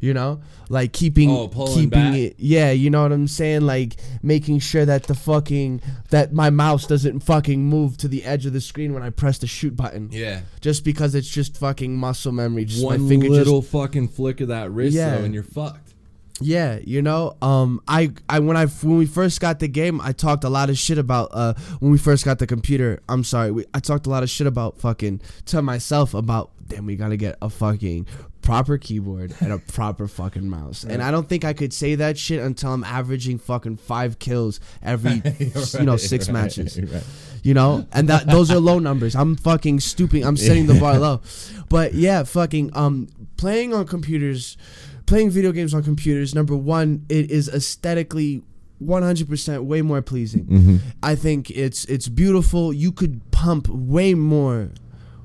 [0.00, 2.14] You know, like keeping Oh, keeping back?
[2.14, 2.36] it.
[2.38, 3.62] Yeah, you know what I'm saying.
[3.62, 5.80] Like making sure that the fucking
[6.10, 9.38] that my mouse doesn't fucking move to the edge of the screen when I press
[9.38, 10.10] the shoot button.
[10.12, 10.42] Yeah.
[10.60, 12.64] Just because it's just fucking muscle memory.
[12.64, 15.16] Just One my finger little just fucking flick of that wrist, Yeah.
[15.18, 15.94] though, and you're fucked.
[16.40, 20.12] Yeah, you know, um, I, I when I when we first got the game, I
[20.12, 23.00] talked a lot of shit about uh when we first got the computer.
[23.08, 26.86] I'm sorry, we, I talked a lot of shit about fucking to myself about damn
[26.86, 28.06] we gotta get a fucking
[28.48, 30.82] proper keyboard and a proper fucking mouse.
[30.82, 34.58] And I don't think I could say that shit until I'm averaging fucking five kills
[34.82, 35.20] every
[35.78, 36.80] you know six Right, matches.
[36.80, 37.04] right.
[37.42, 37.86] you know?
[37.92, 39.14] And that those are low numbers.
[39.14, 41.20] I'm fucking stooping i'm setting the bar low.
[41.68, 44.56] But yeah fucking um playing on computers
[45.04, 48.42] playing video games on computers number one it is aesthetically
[48.82, 50.44] 100% way more pleasing.
[50.46, 50.76] Mm-hmm.
[51.02, 52.72] i think it's it's beautiful.
[52.72, 54.70] You could pump way more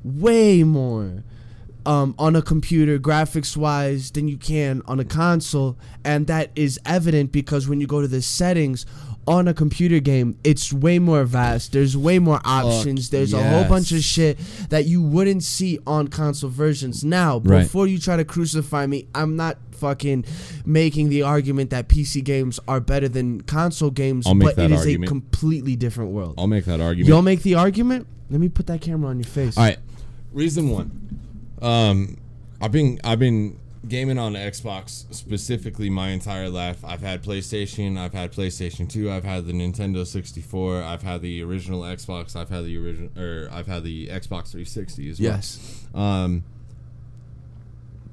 [0.04, 1.24] way more
[1.86, 6.80] um, on a computer graphics wise than you can on a console and that is
[6.86, 8.86] evident because when you go to the settings
[9.26, 13.64] on a computer game it's way more vast there's way more options there's a whole
[13.70, 14.38] bunch of shit
[14.70, 17.62] that you wouldn't see on console versions now Right.
[17.64, 20.26] before you try to crucify me i'm not fucking
[20.66, 25.04] making the argument that pc games are better than console games but it is argument.
[25.06, 27.08] a completely different world I'll make that argument.
[27.08, 28.08] You'll make the argument?
[28.30, 29.58] Let me put that camera on your face.
[29.58, 29.78] All right.
[30.32, 31.03] Reason one.
[31.64, 32.18] Um,
[32.62, 36.84] I've been I've been gaming on Xbox specifically my entire life.
[36.86, 37.98] I've had PlayStation.
[37.98, 39.10] I've had PlayStation Two.
[39.12, 40.84] I've had the Nintendo 64.
[40.84, 42.36] I've had the original Xbox.
[42.36, 45.32] I've had the original or I've had the Xbox 360 as well.
[45.32, 45.88] Yes.
[45.94, 46.44] Um,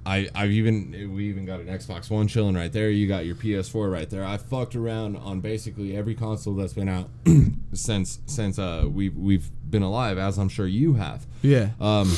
[0.06, 2.90] I I've even we even got an Xbox One chilling right there.
[2.90, 4.24] You got your PS4 right there.
[4.24, 7.10] I fucked around on basically every console that's been out
[7.72, 11.26] since since uh we we've been alive, as I'm sure you have.
[11.42, 11.70] Yeah.
[11.80, 12.12] Um,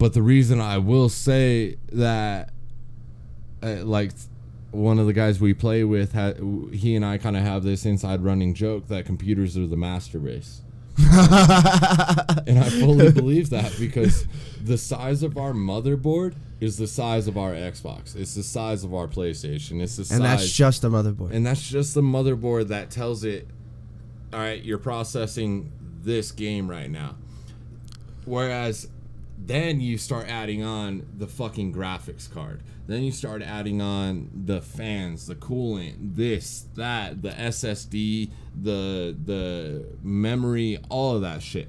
[0.00, 2.50] but the reason I will say that,
[3.62, 4.12] uh, like,
[4.70, 6.32] one of the guys we play with, ha-
[6.72, 10.18] he and I kind of have this inside running joke that computers are the master
[10.18, 10.62] race.
[10.96, 14.24] and I fully believe that because
[14.62, 18.16] the size of our motherboard is the size of our Xbox.
[18.16, 19.82] It's the size of our PlayStation.
[19.82, 21.32] It's the size and that's just a motherboard.
[21.32, 23.48] and that's just the motherboard that tells it,
[24.32, 25.72] all right, you're processing
[26.02, 27.16] this game right now.
[28.24, 28.88] Whereas
[29.46, 32.62] then you start adding on the fucking graphics card.
[32.86, 38.30] Then you start adding on the fans, the coolant, this, that, the SSD,
[38.60, 41.68] the the memory, all of that shit.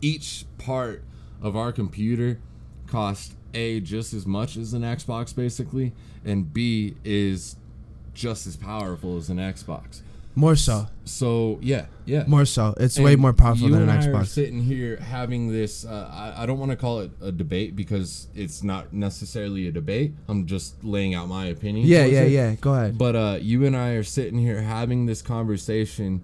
[0.00, 1.02] Each part
[1.42, 2.38] of our computer
[2.86, 5.92] cost A just as much as an Xbox basically,
[6.24, 7.56] and B is
[8.14, 10.02] just as powerful as an Xbox.
[10.34, 10.86] More so.
[11.04, 12.24] So yeah, yeah.
[12.26, 12.74] More so.
[12.78, 14.26] It's And way more powerful than an and I are Xbox.
[14.28, 15.84] sitting here having this.
[15.84, 19.72] Uh, I, I don't want to call it a debate because it's not necessarily a
[19.72, 20.12] debate.
[20.28, 21.86] I'm just laying out my opinion.
[21.86, 22.32] Yeah, yeah, it.
[22.32, 22.54] yeah.
[22.54, 22.96] Go ahead.
[22.96, 26.22] But uh, you and I are sitting here having this conversation.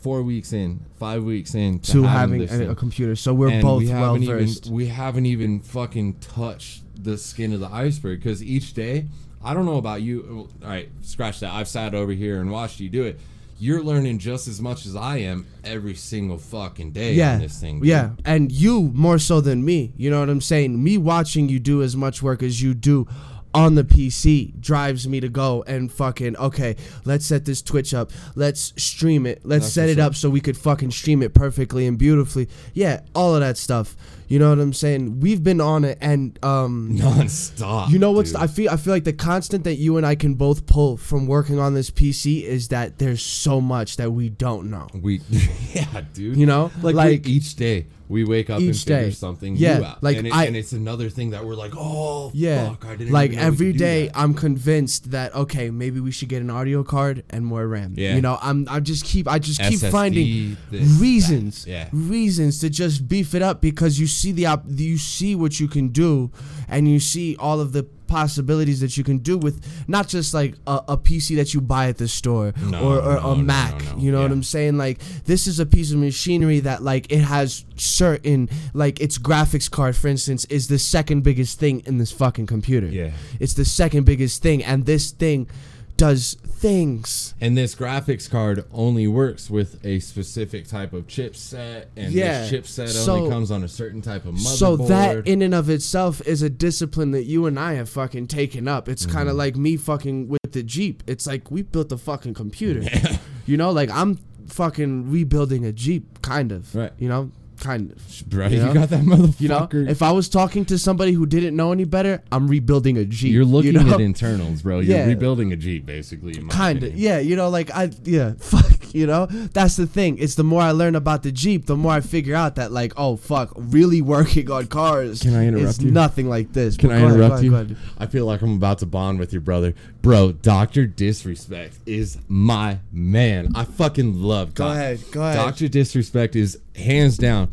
[0.00, 3.50] Four weeks in, five weeks in to, to having, having a, a computer, so we're
[3.50, 4.68] And both we well versed.
[4.68, 9.08] We haven't even fucking touched the skin of the iceberg because each day,
[9.42, 10.48] I don't know about you.
[10.62, 11.52] All right, scratch that.
[11.52, 13.18] I've sat over here and watched you do it.
[13.58, 17.60] You're learning just as much as I am every single fucking day yeah, on this
[17.60, 17.80] thing.
[17.80, 17.88] dude.
[17.88, 19.92] yeah, and you more so than me.
[19.96, 20.82] You know what I'm saying?
[20.82, 23.06] Me watching you do as much work as you do
[23.52, 26.76] on the PC drives me to go and fucking okay.
[27.04, 28.12] Let's set this Twitch up.
[28.34, 29.40] Let's stream it.
[29.44, 30.08] Let's That's set it up.
[30.10, 32.48] up so we could fucking stream it perfectly and beautifully.
[32.72, 33.96] Yeah, all of that stuff.
[34.30, 35.18] You know what I'm saying?
[35.20, 37.90] We've been on it, and um, non-stop.
[37.90, 38.32] You know what's.
[38.34, 41.26] I feel I feel like the constant that you and I can both pull from
[41.26, 44.86] working on this PC is that there's so much that we don't know.
[44.94, 45.20] we
[45.74, 46.36] yeah, dude.
[46.36, 46.70] You know?
[46.80, 49.08] like, Like- each day we wake up and Each day.
[49.12, 50.02] something Yeah, new out.
[50.02, 52.70] like, and, it, I- and it's another thing that we're like, oh, Yeah.
[52.70, 54.10] fuck, I didn't like even know we every that.
[54.16, 57.94] I'm convinced that okay, maybe we should get an audio card and more RAM.
[57.96, 58.16] Yeah.
[58.16, 61.66] You know, I'm I just keep I just keep finding this, reasons.
[61.68, 61.88] Yeah.
[61.92, 65.68] Reasons to just beef it up because you see the op- you see what you
[65.68, 66.30] can do
[66.68, 69.56] and you see all of the possibilities that you can do with
[69.88, 73.14] not just like a, a PC that you buy at the store No, or, or
[73.14, 73.84] no, a Mac.
[73.84, 73.98] no.
[74.02, 74.76] You know what I'm saying?
[74.76, 79.70] Like this is a piece of machinery that like it has certain like its graphics
[79.70, 82.88] card, for instance, is the second biggest thing in this fucking computer.
[82.88, 83.12] Yeah.
[83.38, 85.48] It's the second biggest thing, and this thing
[85.96, 87.34] does things.
[87.40, 92.46] And this graphics card only works with a specific type of chipset, and Yeah.
[92.48, 94.56] this chipset So- only comes on a certain type of motherboard.
[94.58, 98.26] So that in and of itself is a discipline that you and I have fucking
[98.26, 98.88] taken up.
[98.88, 99.28] It's kind Mm-hmm.
[99.30, 101.02] of like me fucking with the Jeep.
[101.06, 102.82] It's like we built a fucking computer.
[103.46, 106.72] You know, like I'm fucking rebuilding a Jeep, kind of.
[106.72, 106.92] Right.
[106.98, 108.28] You know, kind of.
[108.28, 109.40] bro, you you, got that motherfucker.
[109.40, 112.98] You know, if I was talking to somebody who didn't know any better, I'm rebuilding
[112.98, 113.32] a Jeep.
[113.32, 113.94] you're looking you know?
[113.94, 114.80] at internals, bro.
[114.80, 115.06] You're Yeah.
[115.06, 116.34] rebuilding a Jeep, basically.
[116.48, 120.18] kind of yeah you know like i yeah fuck you know, that's the thing.
[120.18, 122.92] It's the more I learn about the Jeep, the more I figure out that like,
[122.96, 125.22] oh fuck, really working on cars.
[125.22, 125.90] Can I interrupt is you?
[125.90, 126.76] Nothing like this.
[126.76, 127.54] Can I go ahead, go interrupt ahead, you?
[127.54, 127.76] ahead.
[127.98, 130.32] I feel like I'm about to bond with your brother, bro.
[130.32, 133.52] Doctor Disrespect is my man.
[133.54, 134.54] I fucking love.
[134.54, 135.36] Go Doc- ahead, go ahead.
[135.36, 137.50] Doctor Disrespect is hands down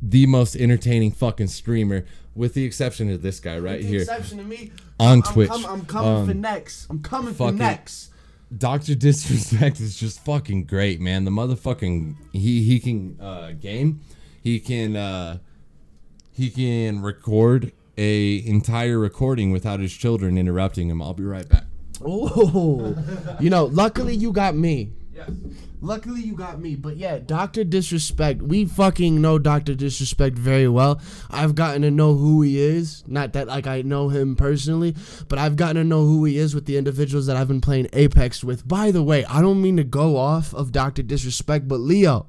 [0.00, 2.04] the most entertaining fucking streamer,
[2.34, 5.22] with the exception of this guy right With the here exception of me, on I'm,
[5.22, 5.50] Twitch.
[5.52, 6.86] I'm, I'm coming for Um, next.
[6.90, 8.08] I'm coming for fucking- next.
[8.56, 11.24] Doctor Disrespect is just fucking great, man.
[11.24, 14.00] The motherfucking he he can uh, game,
[14.42, 15.38] he can uh,
[16.32, 21.02] he can record a entire recording without his children interrupting him.
[21.02, 21.64] I'll be right back.
[22.04, 22.96] Oh,
[23.40, 24.92] you know, luckily you got me.
[25.14, 25.26] Yeah.
[25.80, 26.76] Luckily you got me.
[26.76, 27.64] But yeah, Dr.
[27.64, 29.74] Disrespect, we fucking know Dr.
[29.74, 31.00] Disrespect very well.
[31.28, 33.02] I've gotten to know who he is.
[33.08, 34.94] Not that like I know him personally,
[35.28, 37.88] but I've gotten to know who he is with the individuals that I've been playing
[37.92, 38.66] Apex with.
[38.66, 41.02] By the way, I don't mean to go off of Dr.
[41.02, 42.26] Disrespect, but Leo,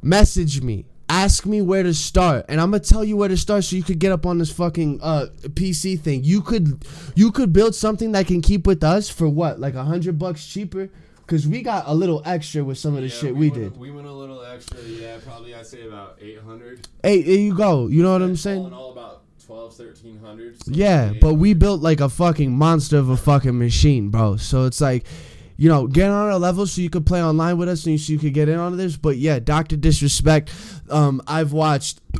[0.00, 0.86] message me.
[1.08, 3.82] Ask me where to start, and I'm gonna tell you where to start, so you
[3.82, 6.24] could get up on this fucking uh PC thing.
[6.24, 6.84] You could,
[7.14, 10.46] you could build something that can keep with us for what, like a hundred bucks
[10.46, 10.88] cheaper?
[11.26, 13.78] Cause we got a little extra with some of the shit we, did.
[13.78, 15.16] We went a little extra, yeah.
[15.24, 16.86] Probably I'd say about eight hundred.
[17.02, 17.86] Hey, there you go.
[17.86, 18.70] You know what I'm saying?
[18.74, 20.56] all, about 12, 1300.
[20.66, 24.36] Yeah, but we built like a fucking monster of a fucking machine, bro.
[24.36, 25.06] So it's like,
[25.56, 28.12] you know, get on our level so you could play online with us and so
[28.12, 28.96] you could get in on this.
[28.96, 30.52] But yeah, Doctor Disrespect.
[30.90, 32.00] Um, I've watched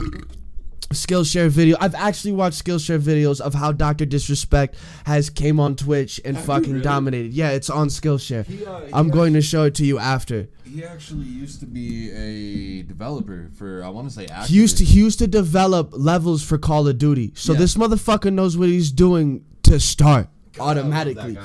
[0.90, 1.76] Skillshare video.
[1.80, 4.76] I've actually watched Skillshare videos of how Doctor Disrespect
[5.06, 6.84] has came on Twitch and Have fucking really?
[6.84, 7.32] dominated.
[7.32, 8.46] Yeah, it's on Skillshare.
[8.46, 10.48] He, uh, he I'm going to show it to you after.
[10.64, 14.26] He actually used to be a developer for I want to say.
[14.46, 17.32] He used to he used to develop levels for Call of Duty.
[17.34, 17.58] So Yeah.
[17.60, 20.28] this motherfucker knows what he's doing to start
[20.58, 21.36] automatically.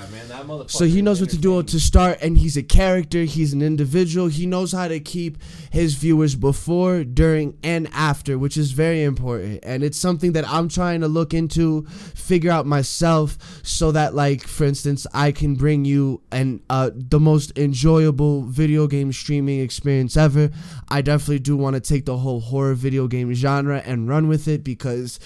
[0.68, 3.24] So he knows what to do to start, and he's a character.
[3.24, 4.28] He's an individual.
[4.28, 5.38] He knows how to keep
[5.72, 9.60] his viewers before, during, and after, which is very important.
[9.64, 14.44] And it's something that I'm trying to look into, figure out myself, so that, like,
[14.44, 20.18] for instance, I can bring you an uh, the most enjoyable video game streaming experience
[20.18, 20.52] ever.
[20.90, 24.48] I definitely do want to take the whole horror video game genre and run with
[24.48, 25.20] it because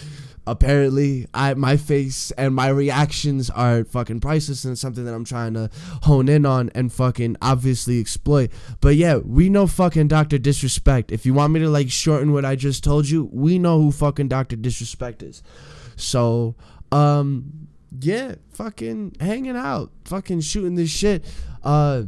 [0.45, 5.53] apparently I my face and my reactions are fucking priceless and something that I'm trying
[5.53, 5.69] to
[6.03, 8.51] hone in on and fucking obviously exploit.
[8.81, 10.37] But yeah, we know fucking Dr.
[10.37, 11.11] Disrespect.
[11.11, 13.91] If you want me to like shorten what I just told you, we know who
[13.91, 14.55] fucking Dr.
[14.55, 15.43] Disrespect is.
[15.95, 16.55] So,
[16.91, 17.67] um
[17.99, 21.23] yeah, fucking hanging out, fucking shooting this shit.
[21.63, 22.03] Uh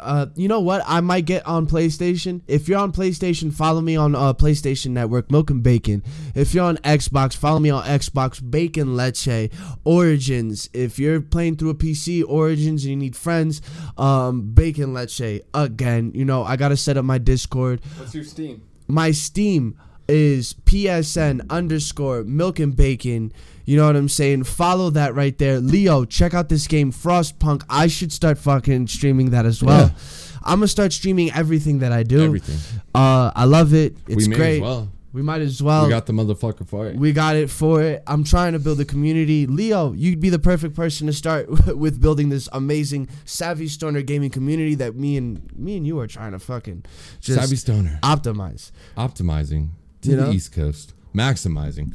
[0.00, 0.82] uh, you know what?
[0.86, 2.42] I might get on PlayStation.
[2.46, 6.02] If you're on PlayStation, follow me on uh, PlayStation Network, Milk and Bacon.
[6.34, 9.50] If you're on Xbox, follow me on Xbox, Bacon Leche,
[9.84, 10.68] Origins.
[10.72, 13.62] If you're playing through a PC, Origins, and you need friends,
[13.96, 15.42] um, Bacon Leche.
[15.54, 17.80] Again, you know, I gotta set up my Discord.
[17.96, 18.62] What's your Steam?
[18.88, 19.78] My Steam
[20.08, 23.32] is PSN underscore Milk and Bacon.
[23.64, 24.44] You know what I'm saying?
[24.44, 25.60] Follow that right there.
[25.60, 27.62] Leo, check out this game, Frostpunk.
[27.70, 29.88] I should start fucking streaming that as well.
[29.88, 29.94] Yeah.
[30.42, 32.24] I'm gonna start streaming everything that I do.
[32.24, 32.56] Everything.
[32.94, 33.96] Uh, I love it.
[34.08, 34.56] It's we great.
[34.56, 34.88] as well.
[35.12, 35.84] We might as well.
[35.84, 36.94] we got the motherfucker for it.
[36.96, 38.02] We got it for it.
[38.06, 39.44] I'm trying to build a community.
[39.46, 44.30] Leo, you'd be the perfect person to start with building this amazing Savvy Stoner gaming
[44.30, 46.84] community that me and me and you are trying to fucking
[47.20, 47.98] just Savvy Stoner.
[48.04, 48.70] optimize.
[48.96, 49.70] optimizing
[50.02, 50.30] to You the know?
[50.30, 51.92] East Coast, maximizing.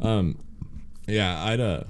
[0.00, 0.36] Um,
[1.06, 1.84] yeah, I'd uh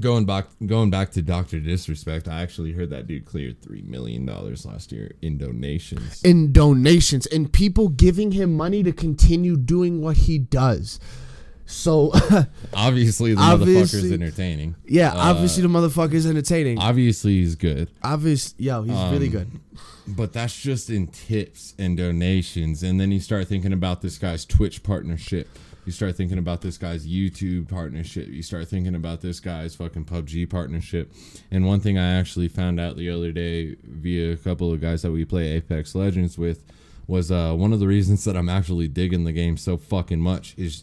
[0.00, 2.28] going back going back to Doctor Disrespect.
[2.28, 6.22] I actually heard that dude cleared three million dollars last year in donations.
[6.22, 11.00] in donations and people giving him money to continue doing what he does.
[11.68, 12.12] So
[12.74, 14.76] Obviously, the Obviously- motherfucker's entertaining.
[14.86, 16.78] yeah, Uh, obviously the motherfucker's entertaining.
[16.78, 19.50] Obviously, he's good, Obvious, yo, he's really Um, good.
[20.06, 22.84] but that's just in tips and donations.
[22.84, 25.48] And then you start thinking about this guy's Twitch partnership.
[25.86, 28.28] You start thinking about this guy's YouTube partnership.
[28.28, 31.12] You start thinking about this guy's fucking PUBG partnership.
[31.50, 35.02] And one thing I actually found out the other day via a couple of guys
[35.02, 36.64] that we play Apex Legends with
[37.06, 40.54] was uh, one of the reasons that I'm actually digging the game so fucking much
[40.58, 40.82] is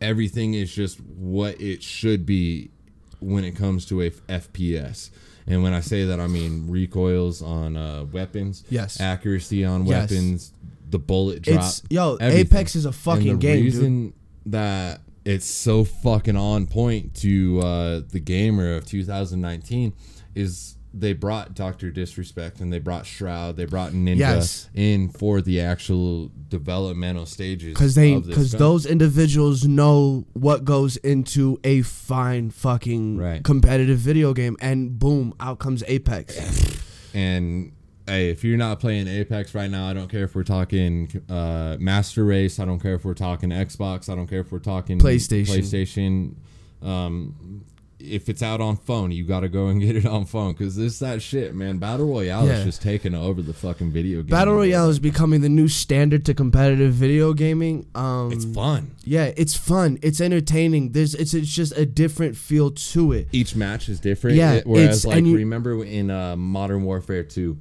[0.00, 2.70] everything is just what it should be
[3.18, 5.10] when it comes to a f- FPS.
[5.48, 9.00] And when I say that, I mean recoils on uh, weapons, Yes.
[9.00, 10.10] accuracy on Yes.
[10.12, 10.52] weapons,
[10.90, 11.58] the bullet drop.
[11.58, 12.46] It's yo, everything.
[12.46, 14.12] Apex is a fucking the game, dude.
[14.50, 19.92] That it's so fucking on point to uh, the gamer of 2019
[20.34, 24.70] is they brought Doctor Disrespect and they brought Shroud, they brought Ninja Yes.
[24.74, 31.60] in for the actual developmental stages Cause they, cause those individuals know what goes into
[31.62, 33.44] a fine fucking Right.
[33.44, 36.38] competitive video game, and boom, out comes Apex.
[37.12, 37.72] And
[38.08, 41.76] hey, if you're not playing Apex right now, I don't care if we're talking uh,
[41.78, 42.58] Master Race.
[42.58, 44.08] I don't care if we're talking Xbox.
[44.10, 45.46] I don't care if we're talking PlayStation.
[45.58, 46.86] PlayStation.
[46.86, 47.64] Um,
[48.00, 50.76] if it's out on phone, you got to go and get it on phone because
[50.76, 51.78] this that shit, man.
[51.78, 52.58] Battle Royale Yeah.
[52.58, 54.30] is just taking over the fucking video game.
[54.30, 54.66] Battle world.
[54.68, 57.86] Royale is becoming the new standard to competitive video gaming.
[57.96, 58.92] Um, It's fun.
[59.02, 59.98] Yeah, it's fun.
[60.00, 60.92] It's entertaining.
[60.92, 63.28] There's it's, it's just a different feel to it.
[63.32, 64.36] Each match is different.
[64.36, 67.58] Yeah, It- whereas like you- remember in uh, Modern Warfare 2,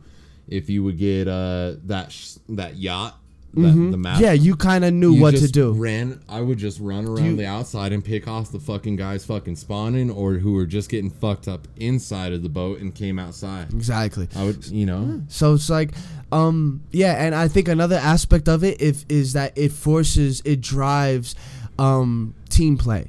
[0.47, 3.17] if you would get uh, that sh- that yacht,
[3.53, 4.15] that, the map.
[4.15, 4.23] Mm-hmm.
[4.23, 5.71] Yeah, you kind of knew you what to do.
[5.73, 6.21] Ran.
[6.29, 9.55] I would just run around You- the outside and pick off the fucking guys fucking
[9.55, 13.73] spawning or who were just getting fucked up inside of the boat and came outside.
[13.73, 14.27] Exactly.
[14.35, 15.91] I would, you know, So it's like,
[16.31, 20.61] um, yeah, and I think another aspect of it if is that it forces, it
[20.61, 21.33] drives,
[21.79, 23.07] um, team play.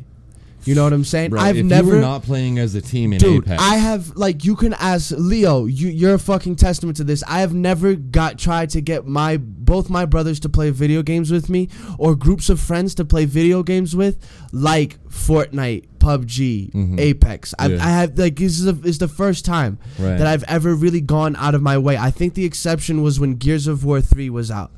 [0.65, 1.31] You know what I'm saying?
[1.31, 1.41] bro.
[1.41, 3.45] I've if never, you were not playing as a team in dude.
[3.47, 5.65] Apex, I have like you can ask Leo.
[5.65, 7.23] You you're a fucking testament to this.
[7.27, 11.31] I have never got tried to get my both my brothers to play video games
[11.31, 14.19] with me or groups of friends to play video games with,
[14.53, 16.99] like Fortnite, PUBG, mm-hmm.
[16.99, 17.55] Apex.
[17.59, 17.87] I've, Yeah.
[17.87, 20.17] I have like this is a, is the first time Right.
[20.19, 21.97] that I've ever really gone out of my way.
[21.97, 24.73] I think the exception was when Gears of War 3 was out.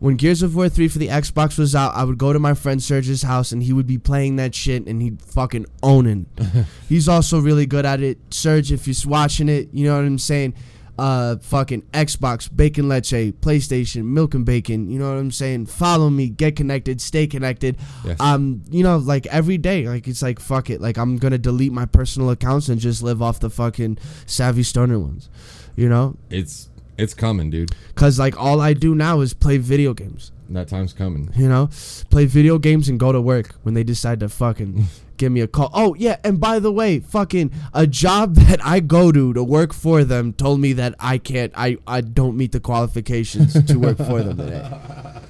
[0.00, 2.54] When Gears of War 3 for the Xbox was out, I would go to my
[2.54, 6.24] friend Serge's house and he would be playing that shit and he'd fucking owning.
[6.88, 8.18] He's also really good at it.
[8.30, 10.54] Serge, if you're watching it, you know what I'm saying?
[10.98, 15.66] Uh, fucking Xbox, Bacon Leche, PlayStation, Milk and Bacon, you know what I'm saying?
[15.66, 17.76] Follow me, get connected, stay connected.
[18.04, 18.20] Yes.
[18.20, 20.80] Um, you know, like every day, like it's like fuck it.
[20.80, 24.98] Like I'm gonna delete my personal accounts and just live off the fucking savvy stoner
[24.98, 25.28] ones.
[25.76, 26.16] You know?
[26.28, 26.68] it's
[27.00, 27.72] it's coming, dude.
[27.94, 30.32] Cause like all I do now is play video games.
[30.50, 31.30] That time's coming.
[31.36, 31.70] You know,
[32.10, 34.86] play video games and go to work when they decide to fucking
[35.16, 35.70] give me a call.
[35.72, 39.72] Oh yeah, and by the way, fucking a job that I go to to work
[39.72, 43.98] for them told me that I can't, I I don't meet the qualifications to work
[43.98, 44.78] for them today.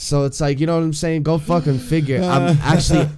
[0.00, 1.24] So it's like you know what I'm saying.
[1.24, 2.22] Go fucking figure.
[2.22, 3.08] I'm actually,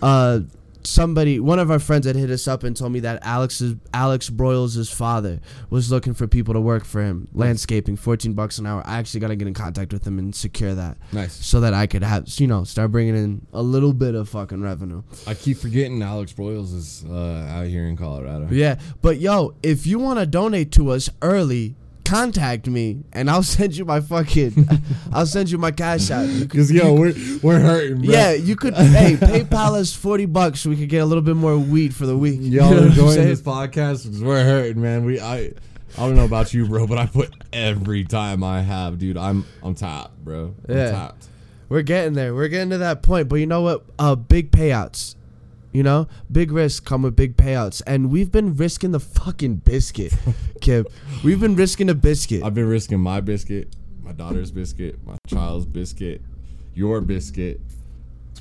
[0.00, 0.40] uh,
[0.82, 4.30] somebody, one of our friends had hit us up and told me that Alex's Alex
[4.30, 8.82] Broyles' father was looking for people to work for him, landscaping, 14 bucks an hour.
[8.86, 11.32] I actually got to get in contact with him and secure that Nice.
[11.34, 14.62] so that I could have, you know, start bringing in a little bit of fucking
[14.62, 15.02] revenue.
[15.26, 17.14] I keep forgetting Alex Broyles is uh,
[17.50, 18.48] out here in Colorado.
[18.50, 23.42] Yeah, but yo, if you want to donate to us early, contact me and I'll
[23.56, 24.68] send you my fucking,
[25.12, 26.28] I'll send you my cash out.
[26.40, 28.02] Because yo, we're we're hurting.
[28.02, 28.12] Bro.
[28.12, 28.74] yeah, you could.
[28.76, 32.06] hey, PayPal us forty bucks so we could get a little bit more weed for
[32.06, 32.40] the week.
[32.40, 35.04] You y'all know enjoying this podcast because we're hurting, man.
[35.04, 35.52] We I
[35.98, 39.16] I don't know about you, bro, but I put every time I have, dude.
[39.16, 40.54] I'm I'm tapped, bro.
[40.68, 40.90] I'm Yeah.
[40.90, 41.26] tapped.
[41.68, 42.34] We're getting there.
[42.34, 43.28] We're getting to that point.
[43.28, 43.84] But you know what?
[43.98, 45.14] Uh, big payouts.
[45.72, 50.12] You know, big risks come with big payouts, and we've been risking the fucking biscuit,
[50.60, 50.88] Kip.
[51.22, 52.42] We've been risking a biscuit.
[52.42, 56.22] I've been risking my biscuit, my daughter's biscuit, my child's biscuit,
[56.74, 57.60] your biscuit,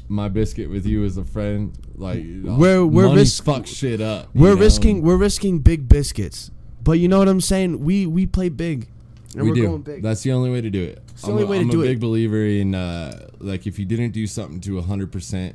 [0.07, 1.77] my biscuit with you as a friend.
[1.95, 4.29] Like We're- we're money risk- fuck shit up.
[4.33, 4.61] we're know?
[4.61, 5.03] risking.
[5.03, 6.49] We're risking big biscuits.
[6.83, 7.83] But you know what I'm saying?
[7.83, 8.87] We we play big,
[9.35, 9.67] and we do.
[9.67, 10.01] going big.
[10.01, 11.05] That's the only way to do it.
[11.17, 13.77] the I'm only a, way to I'm do a big believer in uh, like if
[13.77, 15.53] you didn't do something to 100%,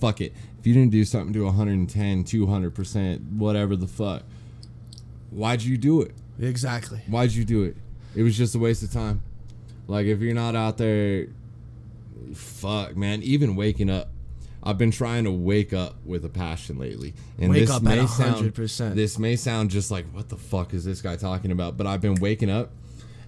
[0.00, 0.32] fuck it.
[0.60, 4.24] If you didn't do something to 110, 200%, whatever the fuck,
[5.30, 6.14] why'd you do it?
[6.38, 7.00] exactly.
[7.06, 7.76] Why'd you do it?
[8.14, 9.22] It was just a waste of time.
[9.88, 11.28] Like if you're not out there,
[12.34, 13.22] fuck man.
[13.22, 14.08] Even waking up,
[14.62, 18.06] I've been trying to wake up with a passion lately, and Wake this up may
[18.06, 18.94] sound 100%.
[18.94, 21.76] this may sound just like what the fuck is this guy talking about?
[21.78, 22.70] But I've been waking up,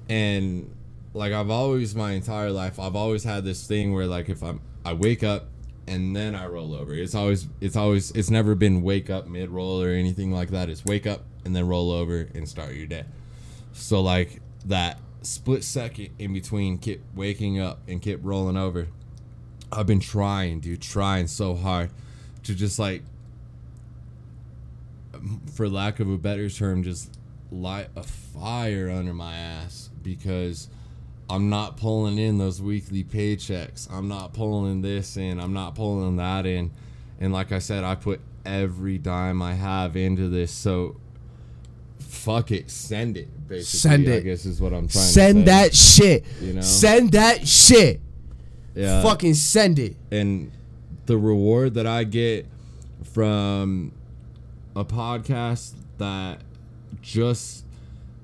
[0.09, 0.71] and
[1.15, 4.61] like I've always my entire life, I've always had this thing where like if I'm
[4.85, 5.49] I wake up
[5.87, 6.95] and then I roll over.
[6.95, 10.69] It's always it's always it's never been wake up mid roll or anything like that.
[10.69, 13.05] It's wake up and then roll over and start your day.
[13.73, 18.89] So like that split second in between keep waking up and keep rolling over,
[19.71, 21.91] I've been trying, dude, trying so hard
[22.45, 23.03] to just like,
[25.55, 27.17] for lack of a better term, just
[27.51, 30.69] light a fire under my ass because
[31.33, 33.91] I'm not pulling in those weekly paychecks.
[33.91, 35.41] I'm not pulling this in.
[35.41, 36.71] I'm not pulling that in.
[37.21, 40.53] And like I said, I put every dime I have into this.
[40.53, 40.97] So
[41.99, 43.49] fuck it, send it.
[43.49, 44.17] Basically, Send it.
[44.19, 45.13] I guess is what I'm trying to say.
[45.13, 46.25] Send that shit.
[46.41, 46.61] You know?
[46.61, 48.03] Send that shit.
[48.75, 49.03] Yeah.
[49.03, 49.97] Fucking send it.
[50.11, 50.53] and
[51.07, 52.47] the reward that I get
[53.13, 53.93] from
[54.77, 56.43] a podcast that
[57.01, 57.65] just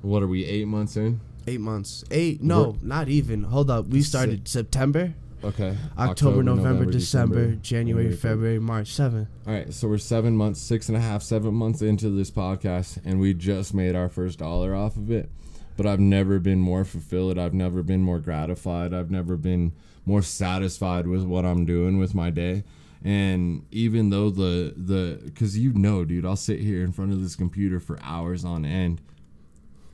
[0.03, 1.21] what are we eight months in?
[1.49, 2.05] Eight months.
[2.11, 2.43] Eight?
[2.43, 3.45] No, We're- not even.
[3.45, 3.89] Hold up.
[3.89, 5.15] We started September.
[5.45, 5.77] Okay.
[5.97, 8.93] October, November, December, January, February, March.
[8.93, 9.29] Seven.
[9.47, 12.99] All right, so we're seven months, six and a half, seven months into this podcast,
[13.05, 15.31] and we just made our first dollar off of it.
[15.77, 17.39] But I've never been more fulfilled.
[17.39, 18.93] I've never been more gratified.
[18.93, 19.73] I've never been
[20.05, 22.65] more satisfied with what I'm doing with my day.
[23.05, 27.23] And even though the the because you know, dude, I'll sit here in front of
[27.23, 29.01] this computer for hours on end,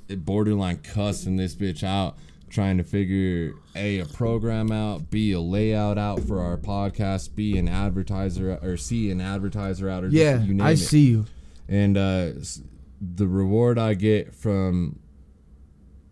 [0.09, 2.17] borderline cussing this bitch out,
[2.51, 7.57] trying to figure a a program out, b a layout out for our podcast, b
[7.59, 10.77] an advertiser or c an advertiser out, or just Yeah, you name I it.
[10.79, 11.25] see you.
[11.69, 12.33] And uh,
[13.01, 14.99] the reward I get from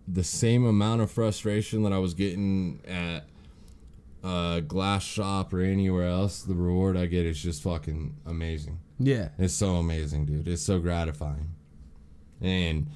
[0.09, 3.25] the same amount of frustration that I was getting at
[4.25, 8.79] uh, glass shop or anywhere else, the reward I get is just fucking amazing.
[8.99, 9.29] Yeah.
[9.39, 10.49] It's so amazing, dude.
[10.49, 11.51] It's so gratifying.
[12.41, 12.89] And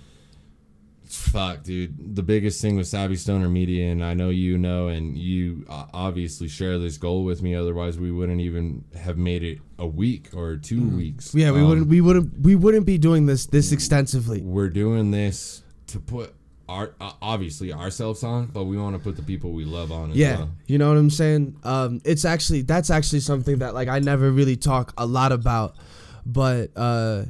[1.08, 2.14] fuck, dude.
[2.16, 5.86] The biggest thing with Savvy Stoner Media, and I know you know, and you uh,
[5.94, 7.54] obviously share this goal with me.
[7.54, 11.34] Otherwise, we wouldn't even have made it a week or two weeks.
[11.34, 14.40] Yeah, we Um, wouldn't we wouldn't we wouldn't be doing this this extensively.
[14.42, 16.34] We're doing this to put
[16.68, 20.10] our uh, obviously ourselves on, but we want to put the people we love on
[20.10, 20.50] as Yeah, well.
[20.66, 21.56] you know what I'm saying.
[21.62, 25.76] Um, it's actually that's actually something that like I never really talk a lot about,
[26.26, 27.24] but uh,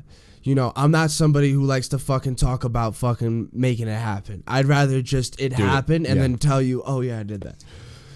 [0.46, 4.42] you know I'm not somebody who likes to fucking talk about fucking making it happen.
[4.46, 6.22] I'd rather just it it, happen and yeah.
[6.22, 7.64] then tell you, oh yeah, I did that.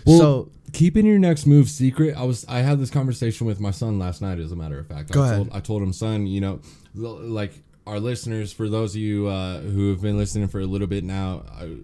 [0.07, 2.17] Well, so keeping your next move secret.
[2.17, 4.39] I was I had this conversation with my son last night.
[4.39, 5.37] As a matter of fact, Go I ahead.
[5.37, 6.61] told I told him, son, you know,
[6.95, 7.53] like
[7.87, 11.05] our listeners, for those of you uh, who have been listening for a little bit
[11.05, 11.77] now, I,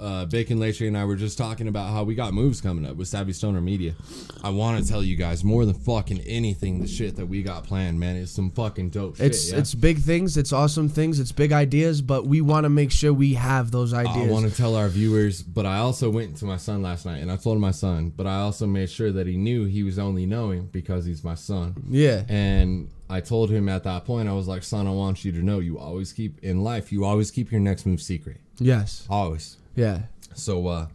[0.00, 2.96] uh, Bacon Leche and I were just talking about how we got moves coming up
[2.96, 3.94] with Savvy Stoner Media.
[4.42, 7.64] I want to tell you guys more than fucking anything, the shit that we got
[7.64, 9.26] planned, man, is some fucking dope shit.
[9.26, 9.58] it's yeah?
[9.58, 13.12] it's big things, it's awesome things, it's big ideas, but we want to make sure
[13.12, 14.28] we have those ideas.
[14.28, 17.18] I want to tell our viewers, but I also went to my son last night
[17.18, 19.98] and I told my son, but I also made sure that he knew he was
[19.98, 21.74] only knowing because he's my son.
[21.88, 25.32] yeah, And I told him at that point, I was like, son, I want you
[25.32, 28.38] to know you always keep in life, you always keep your next move secret.
[28.58, 29.56] yes, Always.
[29.74, 30.02] Yeah,
[30.34, 30.86] So uh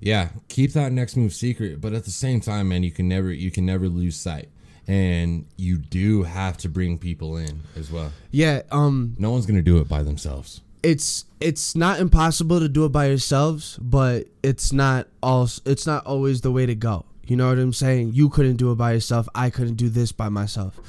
[0.00, 3.32] yeah, keep that next move secret, but at the same time, man, you can never
[3.32, 4.48] you can never lose sight.
[4.86, 8.10] And you do have to bring people in as well.
[8.30, 8.62] yeah.
[8.70, 10.62] Um, No one's gonna do it by themselves.
[10.82, 16.06] it's it's not impossible to do it by yourselves, but it's not all it's not
[16.06, 17.04] always the way to go.
[17.26, 18.12] You know what I'm saying?
[18.14, 19.28] You couldn't do it by yourself.
[19.34, 20.80] I couldn't do this by myself.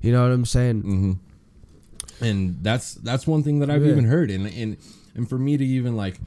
[0.00, 0.82] You know what I'm saying?
[0.82, 1.12] Mm-hmm.
[2.24, 3.92] and that's that's one thing that I've Yeah.
[3.92, 4.76] even heard, and and
[5.14, 6.18] and for me to even like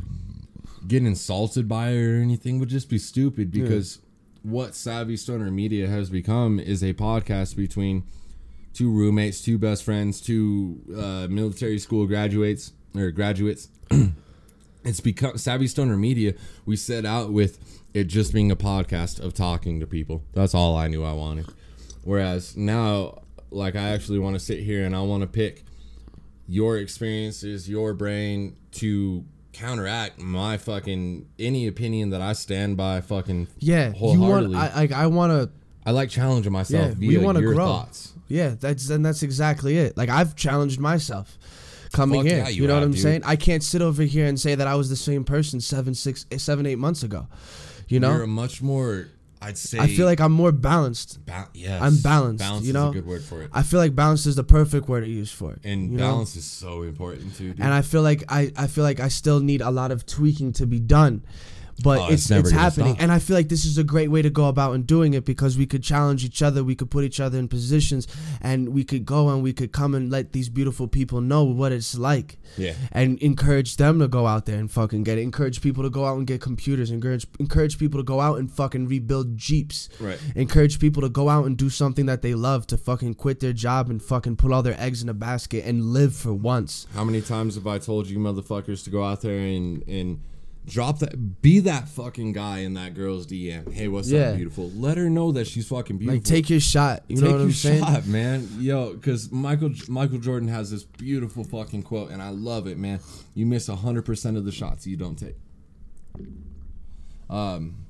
[0.87, 3.99] get insulted by it or anything would just be stupid because
[4.43, 8.03] what Savvy Stoner Media has become is a podcast between
[8.73, 13.69] two roommates, two best friends, two uh, military school graduates or graduates.
[14.83, 16.35] it's become Savvy Stoner Media.
[16.65, 20.23] We set out with it just being a podcast of talking to people.
[20.33, 21.47] That's all I knew I wanted.
[22.03, 25.63] Whereas now, like, I actually want to sit here and I want to pick
[26.47, 29.25] your experiences, your brain to
[29.55, 33.01] counteract my fucking any opinion that I stand by.
[33.01, 34.55] Fucking Yeah, you want wholeheartedly.
[34.57, 35.49] I like I want to
[35.85, 37.65] I like challenging myself Yeah, via we wanna your grow.
[37.65, 38.13] thoughts.
[38.27, 39.95] Yeah, that's and that's exactly it.
[39.97, 41.37] Like I've challenged myself
[41.91, 42.37] coming Fuck here.
[42.39, 43.01] yeah, you, you know what I'm dude.
[43.01, 43.21] saying?
[43.25, 46.25] I can't sit over here and say that I was the same person seven, six,
[46.37, 47.27] seven, eight months ago.
[47.87, 49.07] You know, You're a much more,
[49.41, 49.79] I'd say.
[49.79, 51.23] I feel like I'm more balanced.
[51.25, 52.89] ba- yes, I'm balanced, Balance you is know?
[52.89, 53.49] a good word for it.
[53.53, 55.59] I feel like balance is the perfect word to use for it.
[55.63, 56.03] and you know?
[56.11, 57.53] balance is so important too.
[57.53, 57.59] Dude.
[57.59, 60.53] and I feel like I, I feel like I still need a lot of tweaking
[60.53, 61.23] to be done.
[61.83, 62.93] But Oh, it's it's it's happening.
[62.93, 63.01] stop.
[63.03, 65.25] And I feel like this is a great way to go about and doing it
[65.25, 68.07] because we could challenge each other, we could put each other in positions
[68.41, 71.71] and we could go and we could come and let these beautiful people know what
[71.73, 72.37] it's like.
[72.57, 75.21] yeah, And encourage them to go out there and fucking get it.
[75.23, 76.91] Encourage people to go out and get computers.
[76.91, 79.89] Encourage encourage people to go out and fucking rebuild Jeeps.
[79.99, 80.17] right.
[80.35, 83.53] Encourage people to go out and do something that they love, to fucking quit their
[83.53, 86.87] job and fucking put all their eggs in a basket and live for once.
[86.93, 90.19] How many times have I told you motherfuckers to go out there and and
[90.65, 93.71] drop that, be that fucking guy in that girl's DM?
[93.71, 94.29] Hey, what's Yeah.
[94.29, 94.69] up, beautiful?
[94.71, 96.17] Let her know that she's fucking beautiful.
[96.17, 97.03] Like take your shot.
[97.07, 97.83] You know Take what your I'm saying?
[97.85, 98.47] shot, man.
[98.59, 102.99] Yo, because Michael Michael Jordan has this beautiful fucking quote, and I love it, man.
[103.33, 105.35] You miss hundred percent of the shots you don't take.
[107.29, 107.85] Um,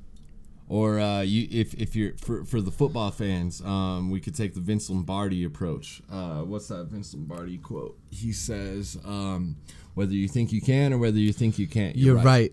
[0.67, 4.53] or uh, you if if you're for for the football fans, um, we could take
[4.55, 6.01] the Vince Lombardi approach.
[6.11, 7.97] Uh, what's that Vince Lombardi quote?
[8.09, 9.57] He says, um,
[9.93, 12.51] "Whether you think you can or whether you think you can't, You're right.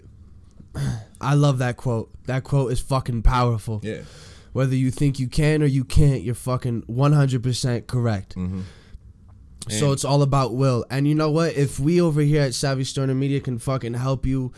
[1.20, 2.10] I love that quote.
[2.26, 3.80] That quote is fucking powerful.
[3.82, 4.02] Yeah,
[4.52, 8.32] Whether you think you can or you can't, you're fucking 100% correct.
[8.34, 8.60] So Mm-hmm.
[9.70, 10.84] And- it's all about will.
[10.90, 11.54] And you know what?
[11.56, 14.52] If we over here at Savvy Stoner Media can fucking help you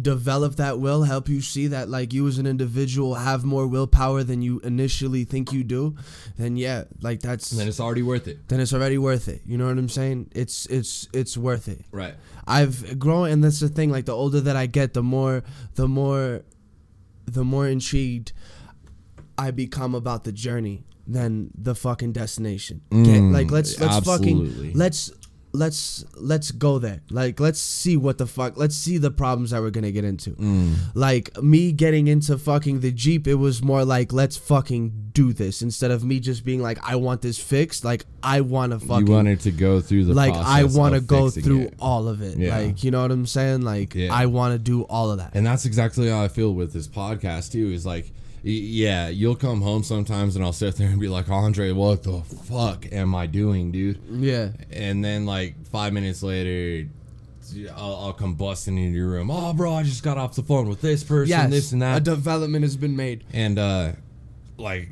[0.00, 4.22] develop that will, help you see that like you as an individual have more willpower
[4.22, 5.96] than you initially think you do,
[6.36, 8.48] then yeah, like that's then it's already worth it.
[8.48, 9.42] then it's already worth it.
[9.46, 10.30] You know what I'm saying?
[10.34, 11.84] It's it's it's worth it.
[11.90, 12.14] Right.
[12.46, 13.90] I've grown, and that's the thing.
[13.90, 15.42] Like the older that I get, the more,
[15.74, 16.42] the more,
[17.24, 18.32] the more intrigued
[19.38, 22.82] I become about the journey than the fucking destination.
[22.90, 24.34] Get- Mm, like let's let's absolutely.
[24.34, 25.10] fucking let's
[25.56, 27.00] let's let's go there.
[27.10, 28.56] Like let's see what the fuck.
[28.56, 30.30] Let's see the problems that we're gonna get into.
[30.30, 30.74] Mm.
[30.94, 35.62] Like me getting into fucking the Jeep, it was more like let's fucking do this
[35.62, 37.84] instead of me just being like I want this fixed.
[37.84, 41.00] Like I want to fucking you wanted to go through the like I want to
[41.00, 41.74] go through it.
[41.80, 42.36] all of it.
[42.36, 42.56] Yeah.
[42.58, 43.62] Like you know what I'm saying?
[43.62, 44.12] Like Yeah.
[44.12, 45.34] I want to do all of that.
[45.34, 47.70] And that's exactly how I feel with this podcast too.
[47.70, 48.12] Is like,
[48.48, 52.20] yeah, you'll come home sometimes and I'll sit there and be like, Andre, what the
[52.22, 54.00] fuck am I doing, dude?
[54.10, 54.50] yeah.
[54.70, 56.88] And then like five minutes later,
[57.76, 59.30] I'll, I'll come busting into your room.
[59.30, 61.50] Oh, bro, I just got off the phone with this person, Yes.
[61.50, 61.96] this and that.
[61.98, 63.24] A development has been made.
[63.32, 63.92] and uh,
[64.56, 64.90] like.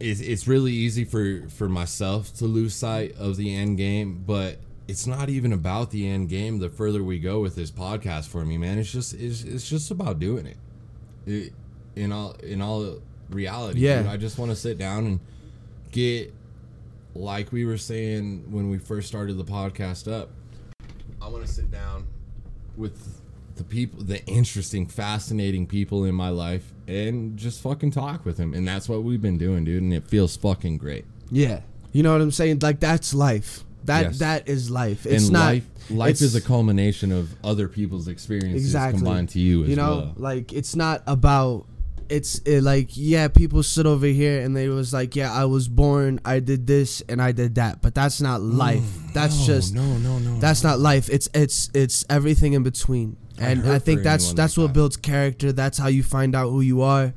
[0.00, 4.58] It's, it's really easy for, for myself to lose sight of the end game, but
[4.88, 6.58] it's not even about the end game.
[6.58, 9.90] The further we go with this podcast, for me, man, it's just it's, it's just
[9.92, 10.56] about doing it.
[11.26, 11.52] it
[11.96, 12.98] in all in all
[13.30, 13.80] reality.
[13.80, 14.02] Yeah.
[14.02, 14.10] dude.
[14.12, 15.20] I just want to sit down and
[15.92, 16.32] get
[17.14, 20.30] like we were saying when we first started the podcast up.
[21.22, 22.06] I want to sit down
[22.76, 23.20] with
[23.56, 28.52] the people, the interesting, fascinating people in my life, and just fucking talk with them.
[28.52, 29.82] And that's what we've been doing, dude.
[29.82, 31.04] And it feels fucking great.
[31.30, 31.60] Yeah.
[31.92, 32.58] You know what I'm saying?
[32.60, 33.62] Like that's life.
[33.84, 34.18] That Yes.
[34.18, 35.06] that is life.
[35.06, 39.28] It's and not life, life it's- is a culmination of other people's experiences exactly combined
[39.30, 40.14] to you as you know, well.
[40.16, 41.66] like it's not about
[42.08, 45.68] it's it, like yeah, people sit over here and they was like, yeah, I was
[45.68, 48.84] born, I did this and I did that, but that's not life.
[49.12, 50.38] that's No, just no, no, no.
[50.38, 51.08] that's not life.
[51.10, 53.16] It's it's it's everything in between.
[53.38, 54.74] And hurt I, think that's that's like what that.
[54.74, 55.52] builds character.
[55.52, 57.12] That's how you find out who you are.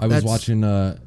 [0.00, 0.64] I was watching.
[0.64, 0.98] Uh,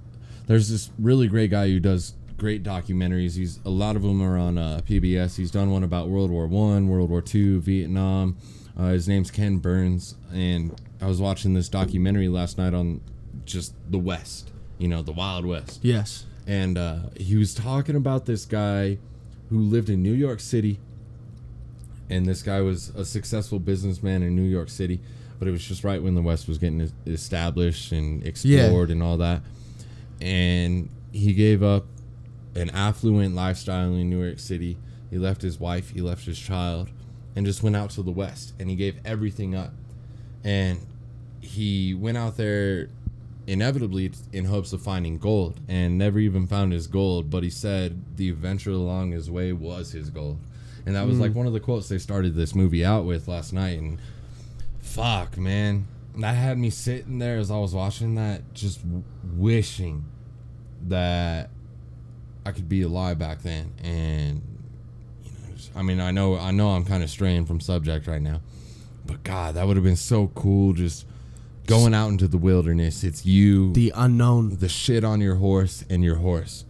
[0.47, 3.35] there's this really great guy who does great documentaries.
[3.35, 5.35] He's a lot of them are on uh, PBS.
[5.37, 8.37] He's done one about World War One, World War Two, Vietnam.
[8.77, 12.99] Uh, his name's Ken Burns, and I was watching this documentary last night on
[13.45, 14.49] just the West.
[14.79, 15.79] You know, the Wild West.
[15.83, 16.25] Yes.
[16.47, 18.97] and uh, he was talking about this guy
[19.51, 20.79] who lived in New York City,
[22.09, 24.99] and this guy was a successful businessman in New York City,
[25.37, 29.17] but it was just right when the West was getting established and explored and all
[29.17, 29.41] that,
[30.19, 31.85] and he gave up
[32.55, 34.77] an affluent lifestyle in New York City.
[35.11, 36.89] He left his wife, he left his child,
[37.35, 39.71] and just went out to the West, and he gave everything up,
[40.43, 40.79] and
[41.45, 42.89] he went out there
[43.47, 48.01] inevitably in hopes of finding gold and never even found his gold but he said
[48.17, 50.39] the adventure along his way was his gold.
[50.85, 51.35] And that was like mm.
[51.35, 53.79] one of the quotes they started this movie out with last night.
[53.79, 53.99] And
[54.79, 55.87] fuck man.
[56.17, 59.03] That had me sitting there as i was watching that just w-
[59.35, 60.05] wishing
[60.87, 61.49] that
[62.45, 63.73] i could be alive back then.
[63.83, 64.41] And
[65.23, 68.07] you know just- i mean i know i know i'm kind of straying from subject
[68.07, 68.41] right now
[69.05, 71.05] but god that would have been so cool just
[71.67, 74.57] going out into the wilderness it's you The unknown.
[74.59, 76.65] the shit on your horse and your horse.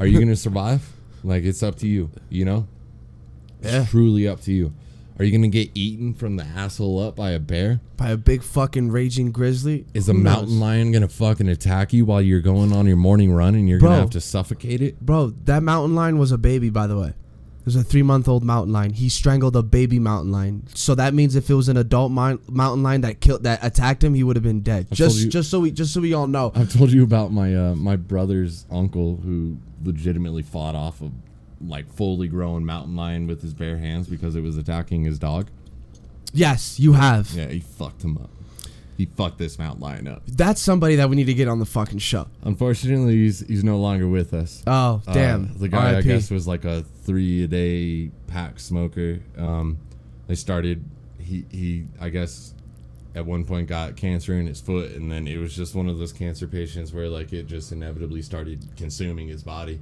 [0.00, 0.92] Are you gonna survive?
[1.24, 2.66] Like it's up to you, you know?
[3.62, 3.84] It's Yeah.
[3.86, 4.72] truly up to you.
[5.18, 7.80] Are you gonna get eaten from the asshole up by a bear?
[7.98, 9.84] By a big fucking raging grizzly.
[9.92, 10.58] Is a Who mountain knows?
[10.60, 13.88] lion gonna fucking attack you while you're going on your morning run and you're Bro.
[13.90, 14.98] gonna have to suffocate it?
[15.04, 17.12] Bro, that mountain lion was a baby, by the way.
[17.74, 18.92] Was a three month old mountain lion.
[18.94, 20.66] He strangled a baby mountain lion.
[20.74, 24.02] So that means if it was an adult mon- mountain lion that killed that attacked
[24.02, 24.88] him, he would have been dead.
[24.90, 26.50] I Just you- just so we just so we all know.
[26.56, 31.12] I've told you about my uh, my brother's uncle who legitimately fought off a
[31.64, 35.46] like fully grown mountain lion with his bare hands because it was attacking his dog.
[36.32, 37.30] Yes, you have.
[37.32, 38.30] Yeah, he fucked him up.
[39.00, 40.22] He fucked this mountain lion up.
[40.26, 42.26] That's somebody that we need to get on the fucking show.
[42.42, 44.62] Unfortunately, he's he's no longer with us.
[44.66, 45.56] Oh, Uh, damn.
[45.58, 49.20] the guy I guess was like a three a day pack smoker.
[49.38, 49.78] Um,
[50.26, 50.84] they started.
[51.18, 52.52] He he I guess
[53.14, 55.96] at one point got cancer in his foot, and then it was just one of
[55.98, 59.80] those cancer patients where like it just inevitably started consuming his body.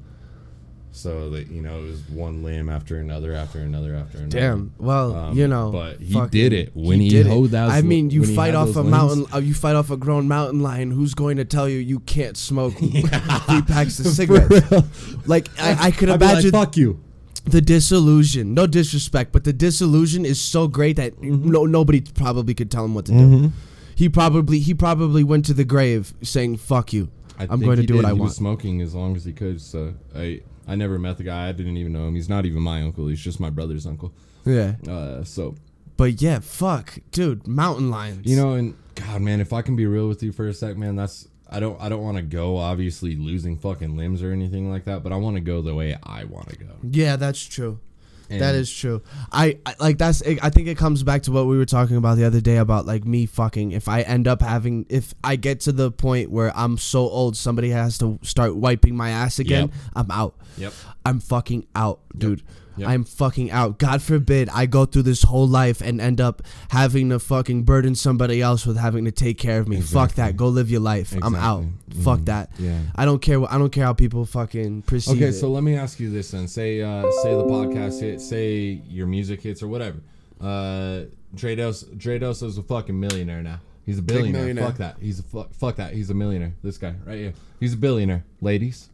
[0.99, 4.39] So that you know it was one limb after another after another after another.
[4.39, 4.73] Damn.
[4.79, 7.31] Well, Um, you know, but he did it when he did it.
[7.31, 8.91] hoed those I mean, you fight off a limbs.
[8.91, 9.27] mountain.
[9.33, 10.91] Uh, you fight off a grown mountain lion.
[10.91, 15.27] Who's going to tell you you can't smoke three packs of cigarettes?
[15.27, 17.01] Like I, I could I'd be like, imagine fuck you.
[17.45, 18.53] the disillusion.
[18.55, 21.51] No disrespect, but the disillusion is so great that Mm-hmm.
[21.51, 23.53] no nobody probably could tell him what to do.
[23.95, 27.09] He probably he probably went to the grave saying "fuck you."
[27.39, 28.05] I I'm going to he do what.
[28.05, 28.29] I he want.
[28.31, 29.61] was smoking as long as he could.
[29.61, 31.49] So I I never met the guy.
[31.49, 32.15] I didn't even know him.
[32.15, 33.09] He's not even my uncle.
[33.09, 34.13] He's just my brother's uncle.
[34.45, 34.75] Yeah.
[34.87, 35.55] Uh, so
[35.97, 38.27] But yeah, fuck, dude, mountain lions.
[38.31, 40.77] You know, and God, man, if I can be real with you for a sec,
[40.77, 44.71] man, that's I don't I don't want to go obviously losing fucking limbs or anything
[44.71, 46.77] like that, but I want to go the way I want to go.
[46.83, 47.81] Yeah, that's true.
[48.31, 49.03] And that is true.
[49.33, 50.23] I, I like that's.
[50.23, 52.87] I think it comes back to what we were talking about the other day about
[52.87, 53.73] like me fucking.
[53.73, 57.37] If I end up having, if I get to the point where I'm so old,
[57.37, 59.69] somebody has to start wiping my ass again.
[59.69, 59.71] Yep.
[59.97, 60.35] I'm out.
[60.59, 60.73] Yep.
[61.07, 62.41] I'm fucking out, dude.
[62.41, 62.49] Yep.
[62.87, 63.79] I'm fucking out.
[63.79, 67.95] God forbid I go through this whole life and end up having to fucking burden
[67.95, 69.81] somebody else with having to take care of me.
[69.81, 70.37] Fuck that.
[70.37, 71.15] Go live your life.
[71.23, 71.65] I'm out.
[71.65, 72.03] Exactly.
[72.05, 72.51] Fuck that.
[72.59, 72.79] Yeah.
[72.95, 73.41] I don't care.
[73.41, 75.33] what- I don't care how people fucking perceive Okay, it.
[75.35, 76.47] so let me ask you this then.
[76.49, 79.99] Say uh say the podcast hit, say your music hits or whatever.
[80.41, 83.61] Uh Drados Drados is a fucking millionaire now.
[83.85, 84.41] He's a billionaire.
[84.43, 84.67] millionaire.
[84.67, 84.97] Fuck that.
[85.01, 85.95] He's a fuck fuck that.
[85.95, 86.53] He's a millionaire.
[86.63, 87.33] This guy right here.
[87.61, 88.25] He's a billionaire.
[88.41, 88.89] Ladies.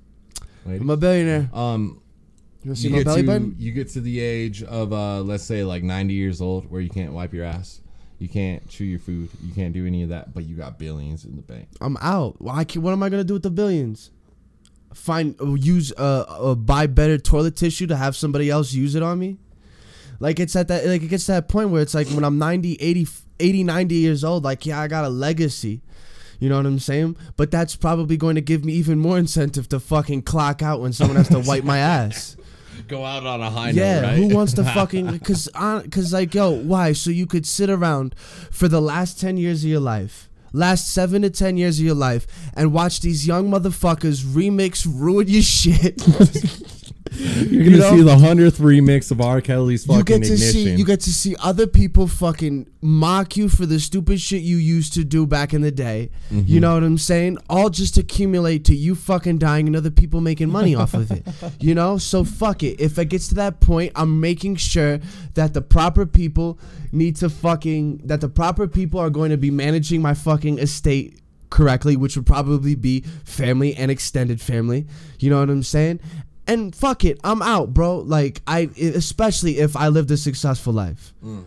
[0.64, 0.80] Ladies.
[0.80, 1.50] I'm a billionaire.
[1.52, 2.00] um
[2.64, 3.56] You see you my get to button?
[3.58, 6.90] you get to the age of uh let's say like 90 years old where you
[6.90, 7.80] can't wipe your ass.
[8.18, 9.28] You can't chew your food.
[9.44, 11.68] You can't do any of that, but you got billions in the bank.
[11.80, 12.40] I'm out.
[12.40, 12.64] Why?
[12.64, 14.10] Can, what am I gonna do with the billions?
[14.94, 19.02] Find uh, use uh, uh buy better toilet tissue to have somebody else use it
[19.02, 19.38] on me.
[20.20, 22.38] Like it's at that like it gets to that point where it's like when I'm
[22.38, 23.06] 90, 80,
[23.40, 25.82] 80 90 years old, like yeah, I got a legacy.
[26.40, 27.16] You know what I'm saying?
[27.36, 30.92] But that's probably going to give me even more incentive to fucking clock out when
[30.92, 32.36] someone has to wipe my ass.
[32.88, 34.16] Go out on a high Yeah, note, right?
[34.16, 35.48] who wants to fucking cuz
[35.90, 36.92] cuz like yo, why?
[36.92, 38.14] So you could sit around
[38.50, 40.28] for the last 10 years of your life.
[40.52, 45.26] Last 7 to 10 years of your life and watch these young motherfuckers remix ruin
[45.28, 46.00] your shit.
[47.12, 47.96] You're gonna know?
[47.96, 49.40] see the hundredth remix of R.
[49.40, 50.52] Kelly's fucking you get to ignition.
[50.52, 54.56] see you get to see other people fucking mock you for the stupid shit you
[54.56, 56.10] used to do back in the day.
[56.30, 56.44] Mm-hmm.
[56.46, 57.38] You know what I'm saying?
[57.48, 61.26] All just accumulate to you fucking dying and other people making money off of it.
[61.60, 61.98] You know?
[61.98, 62.80] So fuck it.
[62.80, 64.98] If it gets to that point, I'm making sure
[65.34, 66.58] that the proper people
[66.92, 71.20] need to fucking that the proper people are going to be managing my fucking estate
[71.54, 74.86] correctly, which would probably be family and extended family.
[75.20, 76.00] You know what I'm saying?
[76.46, 77.98] And fuck it, I'm out, bro.
[77.98, 81.12] Like I, especially if I lived a successful life.
[81.24, 81.44] Mm.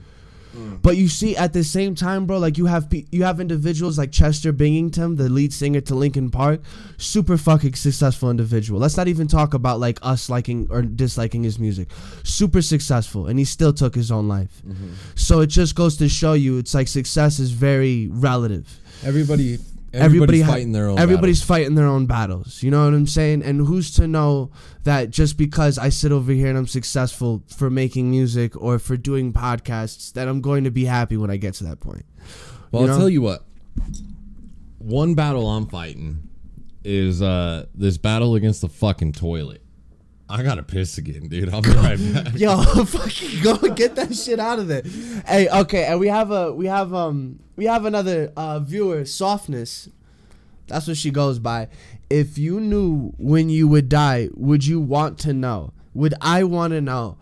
[0.56, 0.82] Mm.
[0.82, 3.98] But you see, at the same time, bro, like you have pe- you have individuals
[3.98, 6.62] like Chester Bennington, the lead singer to Linkin Park,
[6.98, 8.80] super fucking successful individual.
[8.80, 11.90] Let's not even talk about like us liking or disliking his music.
[12.24, 14.62] Super successful, and he still took his own life.
[14.68, 14.94] Mm-hmm.
[15.16, 18.80] So it just goes to show you, it's like success is very relative.
[19.04, 19.60] everybody,
[19.94, 21.00] Everybody fighting their own.
[21.00, 22.62] Everybody's fighting their own battles.
[22.62, 23.42] You know what I'm saying?
[23.44, 24.52] And who's to know
[24.84, 28.98] that just because I sit over here and I'm successful for making music or for
[28.98, 32.06] doing podcasts, that I'm going to be happy when I get to that point.
[32.72, 33.46] Well, you I'll tell you what.
[34.80, 36.30] One battle I'm fighting
[36.84, 39.62] is uh this battle against the fucking toilet.
[40.30, 41.50] I gotta piss again, dude.
[41.54, 42.38] I'll be right back.
[42.38, 44.84] Yo, fucking go get that shit out of there.
[45.26, 49.90] Hey, okay, and we have a we have um we have another uh viewer, softness.
[50.68, 51.70] That's what she goes by.
[52.10, 55.72] If you knew when you would die, would you want to know?
[55.94, 57.18] Would I want to know?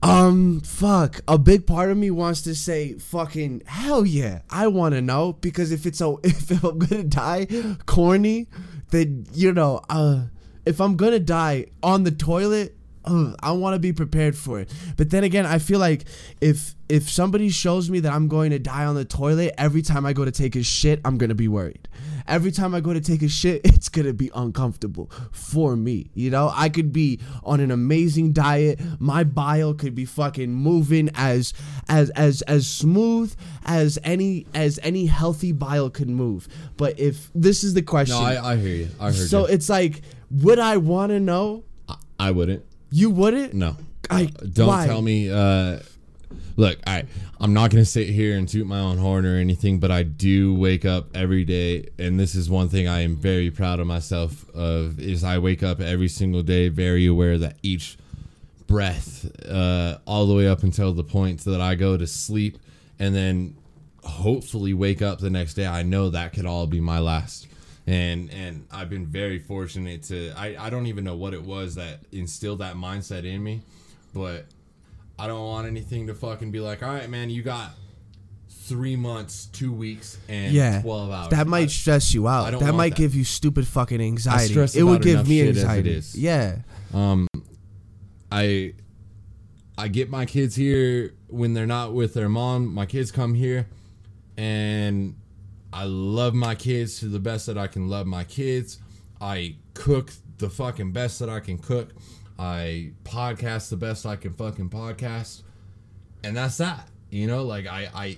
[0.00, 1.20] Um, fuck.
[1.26, 5.32] A big part of me wants to say, fucking hell yeah, I want to know
[5.32, 7.46] because if it's a if I'm gonna die
[7.86, 8.46] corny,
[8.90, 10.26] then you know, uh,
[10.68, 12.74] if I'm gonna die on the toilet,
[13.04, 14.70] uh, I want to be prepared for it.
[14.96, 16.04] But then again, I feel like
[16.40, 20.06] if if somebody shows me that I'm going to die on the toilet every time
[20.06, 21.88] I go to take a shit, I'm gonna be worried.
[22.26, 26.10] Every time I go to take a shit, it's gonna be uncomfortable for me.
[26.14, 28.80] You know, I could be on an amazing diet.
[28.98, 31.54] My bile could be fucking moving as
[31.88, 33.34] as as as smooth
[33.64, 36.48] as any as any healthy bile could move.
[36.76, 38.88] But if this is the question, No, I, I hear you.
[39.00, 39.26] I heard you.
[39.26, 39.54] so you.
[39.54, 41.64] it's like, would I want to know?
[41.88, 42.64] I, I wouldn't.
[42.90, 43.54] You wouldn't?
[43.54, 43.76] No.
[44.10, 44.86] I Don't why?
[44.86, 45.30] tell me.
[45.30, 45.80] Uh,
[46.56, 47.04] look, I
[47.40, 50.54] I'm not gonna sit here and toot my own horn or anything, but I do
[50.54, 54.48] wake up every day, and this is one thing I am very proud of myself
[54.54, 54.98] of.
[54.98, 57.98] Is I wake up every single day very aware that each
[58.66, 62.58] breath, uh, all the way up until the point that I go to sleep,
[62.98, 63.56] and then
[64.04, 65.66] hopefully wake up the next day.
[65.66, 67.46] I know that could all be my last.
[67.88, 71.76] And and I've been very fortunate to I, I don't even know what it was
[71.76, 73.62] that instilled that mindset in me,
[74.12, 74.44] but
[75.18, 77.70] I don't want anything to fucking be like, all right, man, you got
[78.50, 81.30] three months, two weeks, and Yeah, twelve hours.
[81.30, 82.60] That I- might stress you I out.
[82.60, 82.98] That might that.
[82.98, 84.54] give you stupid fucking anxiety.
[84.78, 86.02] It would give me shit as it anxiety.
[86.14, 86.56] Yeah.
[86.92, 87.26] um
[88.30, 88.74] I
[89.78, 92.66] I get my kids here when they're not with their mom.
[92.74, 93.66] My kids come here
[94.36, 95.14] and
[95.78, 98.78] I love my kids to the best that I can love my kids.
[99.20, 101.90] I cook the fucking best that I can cook.
[102.36, 105.42] I podcast the best I can fucking podcast.
[106.24, 106.88] And that's that.
[107.10, 108.16] You know, like I I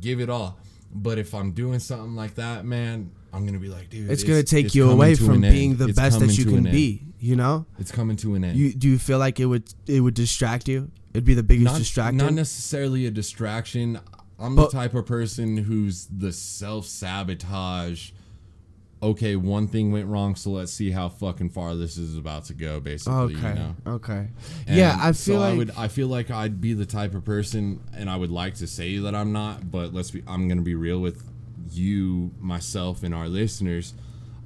[0.00, 0.58] give it all.
[0.94, 4.42] But if I'm doing something like that, man, I'm gonna be like, dude, It's, gonna
[4.42, 5.52] take you away from end.
[5.52, 7.02] being the It's best that you can be.
[7.18, 8.56] You know, It's coming to an end.
[8.56, 10.90] you do you feel like it would it would distract you?
[11.12, 12.14] It'd be the biggest not, distractor.
[12.14, 14.00] not necessarily a distraction.
[14.38, 18.10] I'm But- the type of person who's the self sabotage.
[19.02, 22.54] Okay, one thing went wrong, so let's see how fucking far this is about to
[22.54, 22.80] go.
[22.80, 23.48] Basically, okay.
[23.48, 23.76] you know.
[23.86, 24.28] Okay.
[24.66, 25.70] And yeah, I feel so like I would.
[25.76, 28.96] I feel like I'd be the type of person, and I would like to say
[28.98, 30.22] that I'm not, but let's be.
[30.26, 31.22] I'm gonna be real with
[31.70, 33.92] you, myself, and our listeners.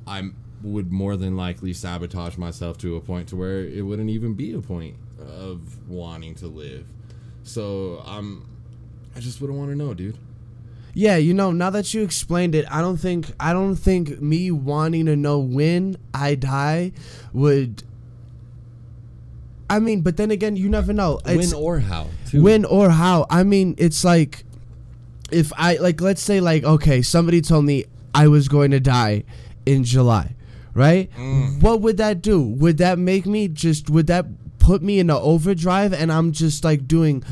[0.09, 0.31] I
[0.63, 4.55] would more than likely sabotage myself to a point to where it wouldn't even be
[4.55, 6.85] a point of wanting to live.
[7.45, 8.48] So I'm.
[9.19, 10.17] I just wouldn't want to know, dude.
[10.95, 14.53] Yeah, you know, now that you explained it, I don't think I don't think me
[14.53, 16.93] wanting to know when I die
[17.33, 17.83] would
[19.69, 21.19] I mean, but then again, you never know.
[21.27, 22.07] It's, when or how?
[22.29, 22.43] Too.
[22.43, 23.27] when or how.
[23.29, 24.45] I mean, it's like
[25.33, 29.25] if I like let's say like okay, somebody told me I was going to die
[29.67, 30.37] in July,
[30.75, 31.11] right?
[31.17, 31.61] Mm.
[31.61, 32.41] What would that do?
[32.41, 34.27] Would that make me just would that
[34.61, 37.25] put me in an overdrive and I'm just like doing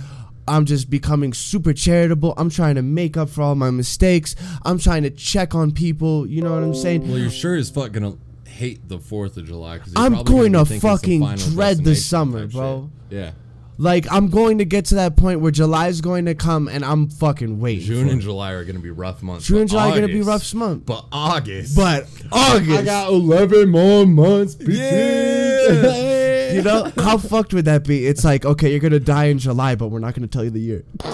[0.49, 2.35] I'm just becoming super charitable.
[2.37, 4.37] I'm trying to make up for all my mistakes.
[4.65, 7.09] I'm trying to check on people, you know what I'm saying?
[7.09, 10.65] Well, you're sure as fuck gonna hate the Fourth of July because I'm going to
[10.65, 12.91] fucking dread the summer, bro.
[13.11, 13.33] Yeah.
[13.79, 16.83] Like I'm going to get to that point where July is going to come and
[16.83, 17.85] I'm fucking waiting.
[17.85, 18.23] June and it.
[18.23, 19.47] July are gonna be rough months.
[19.47, 20.85] June and July are gonna be rough months.
[20.87, 24.55] But August, But August, I got eleven more months.
[24.55, 24.79] Between.
[24.79, 26.16] Yeah.
[26.57, 28.07] You know how fucked would that be?
[28.07, 30.61] It's like okay, you're gonna die in July, but we're not gonna tell you the
[30.61, 30.85] year.
[31.05, 31.13] all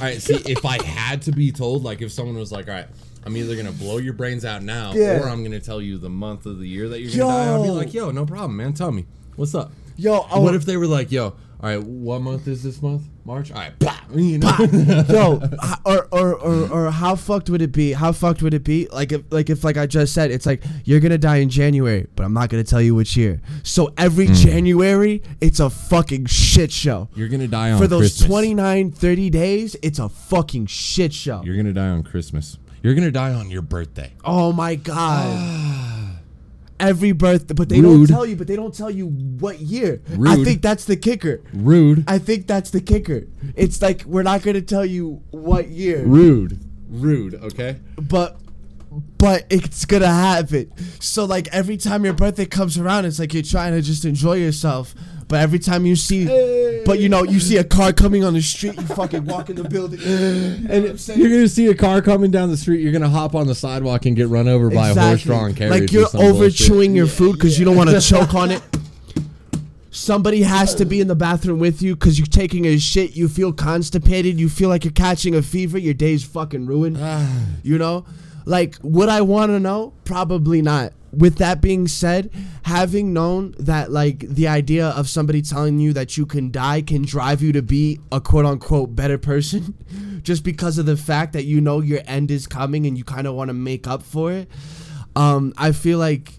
[0.00, 0.20] right.
[0.20, 2.86] See, if I had to be told, like, if someone was like, "All right,
[3.24, 5.20] I'm either gonna blow your brains out now, Yeah.
[5.20, 7.62] or I'm gonna tell you the month of the year that you're gonna die," I'd
[7.62, 8.72] be like, "Yo, no problem, man.
[8.72, 9.06] Tell me
[9.36, 12.48] what's up." Yo, I what wa- if they were like, "Yo, all right, what month
[12.48, 13.02] is this month?
[13.24, 13.52] March.
[13.52, 14.56] All right, bah, you know."
[15.08, 15.40] Yo,
[15.84, 17.92] or, or or or how fucked would it be?
[17.92, 18.88] How fucked would it be?
[18.92, 22.08] Like if like if like I just said, it's like you're gonna die in January,
[22.16, 23.40] but I'm not gonna tell you which year.
[23.62, 24.32] So every Hmm.
[24.34, 27.08] January, it's a fucking shit show.
[27.14, 28.28] you're gonna die on For those Christmas.
[28.28, 31.42] 29, 30 days, it's a fucking shit show.
[31.44, 32.58] You're gonna die on Christmas.
[32.82, 34.12] You're gonna die on your birthday.
[34.24, 35.78] Oh my god.
[36.82, 38.08] Every birthday, but they Rude.
[38.08, 38.36] don't tell you.
[38.36, 40.02] But they don't tell you what year.
[40.26, 41.42] I think that's the kicker.
[41.52, 42.04] Rude.
[42.08, 43.28] I think that's the kicker.
[43.54, 46.58] It's like we're not gonna tell you what year, Rude.
[46.88, 47.34] Rude.
[47.36, 47.76] Okay.
[47.96, 48.36] but
[49.16, 50.72] but it's gonna happen.
[51.00, 54.34] So like every time your birthday comes around, it's like you're trying to just enjoy
[54.34, 54.94] yourself.
[55.32, 56.26] But every time you see,
[56.84, 59.56] but you know, you see a car coming on the street, you fucking walk in
[59.56, 59.98] the building.
[60.02, 61.18] And I'm?
[61.18, 62.82] You're gonna see a car coming down the street.
[62.82, 65.80] You're gonna hop on the sidewalk and get run over by a horse-drawn carriage.
[65.80, 68.62] Like you're over chewing your food because you don't want to choke on it.
[69.90, 73.16] Somebody has to be in the bathroom with you because you're taking a shit.
[73.16, 74.38] You feel constipated.
[74.38, 75.78] You feel like you're catching a fever.
[75.78, 76.98] Your day's fucking ruined.
[77.62, 78.04] you know,
[78.44, 79.94] like would I want to know?
[80.04, 80.92] Probably not.
[81.12, 82.30] With that being said,
[82.62, 87.02] having known that like the idea of somebody telling you that you can die can
[87.02, 89.74] drive you to be a quote unquote better person,
[90.22, 93.26] just because of the fact that you know your end is coming and you kind
[93.26, 94.48] of want to make up for it.
[95.14, 96.32] Um, I feel like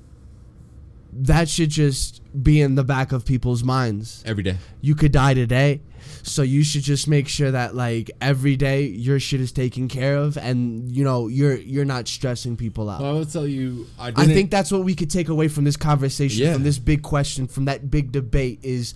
[1.12, 4.24] that should just be in the back of people's minds.
[4.26, 4.58] every day.
[4.82, 5.82] You could die today,
[6.24, 10.16] so you should just make sure that like every day your shit is taken care
[10.16, 13.02] of, and you know you're you're not stressing people out.
[13.02, 13.86] Well, I will tell you.
[14.00, 16.54] I, I didn't, think that's what we could take away from this conversation, Yeah.
[16.54, 18.94] from this big question, from that big debate is,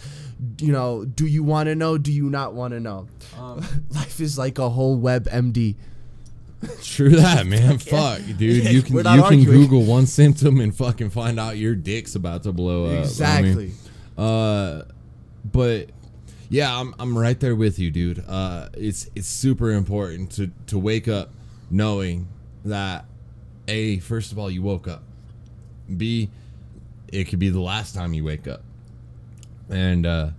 [0.59, 1.97] you know, do you want to know?
[1.97, 3.07] Do you not want to know?
[3.37, 5.75] Um, Life is like a whole WebMD.
[6.81, 7.77] True that, man.
[7.77, 8.65] Fuck, dude.
[8.65, 9.45] You can you not can arguing.
[9.45, 12.89] Google one symptom and fucking find out your dick's about to blow up.
[12.89, 13.71] I mean, Exactly.
[14.17, 14.83] Uh,
[15.45, 15.89] but
[16.49, 18.23] yeah, I'm I'm right there with you, dude.
[18.27, 21.29] Uh, it's it's super important to to wake up
[21.69, 22.27] knowing
[22.65, 23.05] that
[23.67, 25.03] a first of all you woke up.
[25.95, 26.29] B,
[27.07, 28.61] it could be the last time you wake up,
[29.69, 30.29] and uh,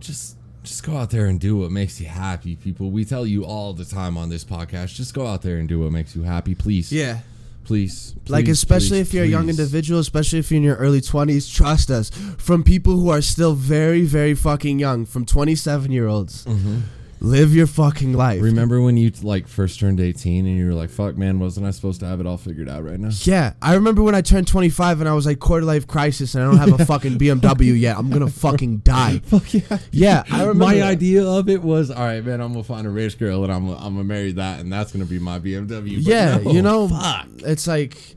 [0.00, 2.90] just just go out there and do what makes you happy, people.
[2.90, 5.80] We tell you all the time on this podcast, just go out there and do
[5.80, 6.92] what makes you happy, please.
[6.92, 7.20] Yeah.
[7.64, 8.14] Please.
[8.28, 11.52] Like especially please, if you're a young individual, especially if you're in your early 20s,
[11.52, 12.10] trust us.
[12.38, 16.44] From people who are still very very fucking young, from 27 year olds.
[16.44, 16.80] Mm-hmm.
[17.24, 18.42] Live your fucking life.
[18.42, 21.70] Remember when you like first turned 18 and you were like, "Fuck, man, wasn't I
[21.70, 24.46] supposed to have it all figured out right now?" Yeah, I remember when I turned
[24.46, 27.80] 25 and I was like quarter life crisis and I don't have a fucking BMW
[27.80, 27.96] yet.
[27.96, 29.20] I'm gonna fucking die.
[29.24, 29.78] Fuck yeah.
[29.90, 30.64] Yeah, I remember.
[30.66, 30.84] My that.
[30.84, 33.70] idea of it was, all right, man, I'm gonna find a rich girl and I'm
[33.70, 35.96] I'm gonna marry that, and that's gonna be my BMW.
[36.00, 37.26] Yeah, no, you know, fuck.
[37.38, 38.16] it's like,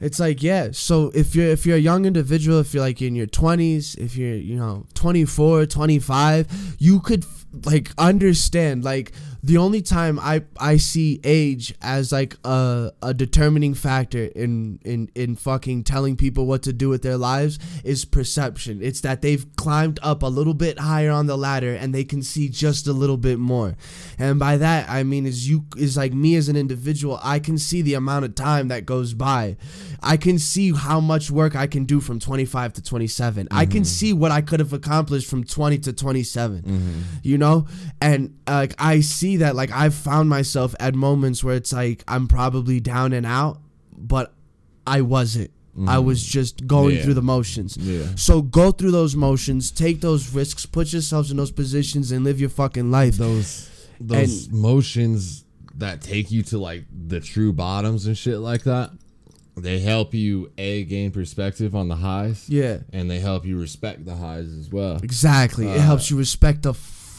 [0.00, 0.68] it's like yeah.
[0.70, 4.16] So if you're if you're a young individual, if you're like in your 20s, if
[4.16, 7.24] you're you know 24, 25, you could
[7.64, 9.12] like understand like
[9.44, 15.10] the only time I I see age as like a a determining factor in in
[15.16, 18.80] in fucking telling people what to do with their lives is perception.
[18.82, 22.22] It's that they've climbed up a little bit higher on the ladder and they can
[22.22, 23.74] see just a little bit more.
[24.16, 27.58] And by that I mean is you is like me as an individual, I can
[27.58, 29.56] see the amount of time that goes by.
[30.02, 33.48] I can see how much work I can do from 25 to 27.
[33.50, 33.84] I can mm-hmm.
[33.84, 36.62] see what I could have accomplished from 20 to 27.
[36.62, 37.00] Mm-hmm.
[37.22, 37.66] You know?
[38.00, 42.28] And like I see that like I've found myself at moments where it's like I'm
[42.28, 43.60] probably down and out,
[43.96, 44.32] but
[44.86, 45.50] I wasn't.
[45.88, 47.02] I was just going Yeah.
[47.04, 47.78] through the motions.
[47.78, 48.04] Yeah.
[48.16, 52.38] So go through those motions, take those risks, put yourselves in those positions and live
[52.40, 53.16] your fucking life.
[53.16, 55.44] those those motions
[55.76, 58.90] that take you to like the true bottoms and shit like that
[59.56, 62.78] they help you a gain perspective on the highs Yeah.
[62.92, 65.66] and they help you respect the highs as well Exactly.
[65.68, 66.72] it Uh, helps you respect the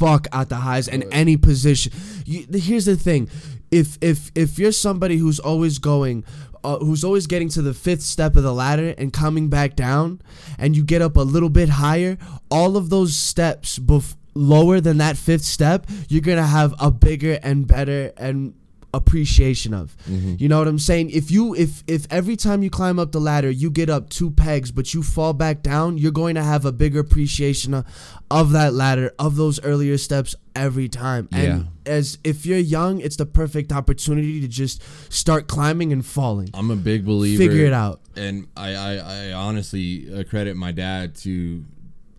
[0.04, 1.92] fuck out the highs in any position.
[2.26, 3.30] You, here's the thing:
[3.72, 6.26] if if if you're somebody who's always going.
[6.66, 10.22] Uh, who's always getting to the fifth step of the ladder and coming back down,
[10.58, 12.18] and you get up a little bit higher,
[12.50, 17.38] all of those steps bef- lower than that fifth step, you're gonna have a bigger
[17.44, 18.54] and better and
[18.94, 19.96] appreciation of.
[20.08, 21.10] You know what I'm saying?
[21.10, 24.30] If you if if every time you climb up the ladder you get up two
[24.32, 27.86] pegs but you fall back down, you're going to have a bigger appreciation of,
[28.30, 31.28] of that ladder, of those earlier steps every time.
[31.32, 36.50] And as if you're young, it's the perfect opportunity to just start climbing and falling.
[36.54, 38.00] i'm a big believer Figure it out.
[38.16, 41.64] and i i, I honestly uh, credit my dad to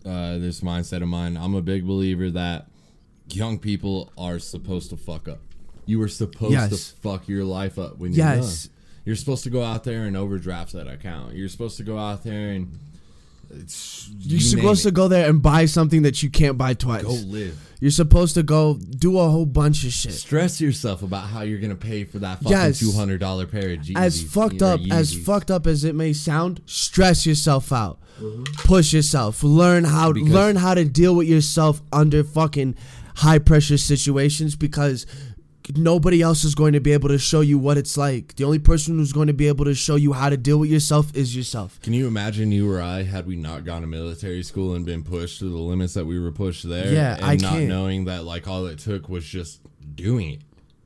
[0.05, 2.67] uh, this mindset of mine i'm a big believer that
[3.31, 5.39] young people are supposed to fuck up
[5.85, 6.69] you were supposed Yes.
[6.69, 8.65] to fuck your life up when you're Yes.
[8.65, 8.71] young
[9.05, 11.35] You're supposed to go out there and overdraft that account.
[11.35, 12.71] You're supposed to go out there and
[13.51, 17.03] it's, You're you supposed to go there and buy something that you can't buy twice.
[17.03, 17.55] go live.
[17.79, 20.13] You're supposed to go do a whole bunch of shit.
[20.13, 22.79] Stress yourself about how you're gonna pay for that fucking Yes.
[22.79, 23.95] two hundred dollar pair of Yeezys.
[23.97, 27.99] as fucked up as fucked up as it may sound, stress yourself out.
[28.63, 29.43] Push yourself.
[29.43, 32.73] Learn how Because- learn how to deal with yourself under fucking
[33.17, 35.05] high pressure situations because
[35.75, 38.35] nobody else is going to be able to show you what it's like.
[38.35, 40.69] The only person who's going to be able to show you how to deal with
[40.69, 41.79] yourself is yourself.
[41.81, 45.03] Can you imagine you or I had we not gone to military school and been
[45.03, 46.93] pushed to the limits that we were pushed there?
[46.93, 47.67] Yeah, and I not can't.
[47.67, 49.61] knowing that like all it took was just
[49.95, 50.41] doing it.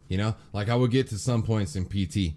[0.07, 2.33] You know, like I would get to some points in PT,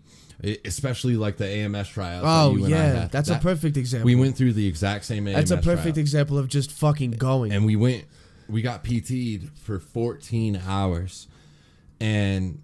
[0.64, 3.12] especially like the AMS that Oh you and I yeah, had.
[3.12, 4.05] that's a perfect example.
[4.06, 5.36] We went through the exact same AMS.
[5.36, 7.52] that's a perfect example of just fucking going.
[7.52, 8.05] and we went
[8.48, 11.28] we got PT'd for 14 hours
[12.02, 12.60] and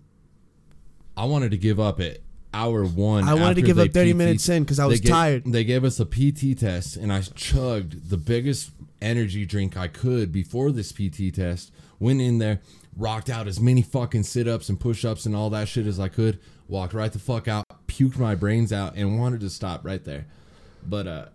[1.17, 2.19] I wanted to give up at
[2.53, 5.01] hour 1 I wanted to give up 30 PT minutes in 'cause I they was
[5.01, 5.45] ga- tired.
[5.47, 8.71] They gave us a PT test and I chugged the biggest
[9.01, 11.71] energy drink I could before this PT test.
[12.01, 12.61] Went in there,
[12.97, 16.39] rocked out as many fucking sit-ups and push-ups and all that shit as I could.
[16.69, 20.27] Walked right the fuck out, puked my brains out and wanted to stop right there.
[20.87, 21.27] But uh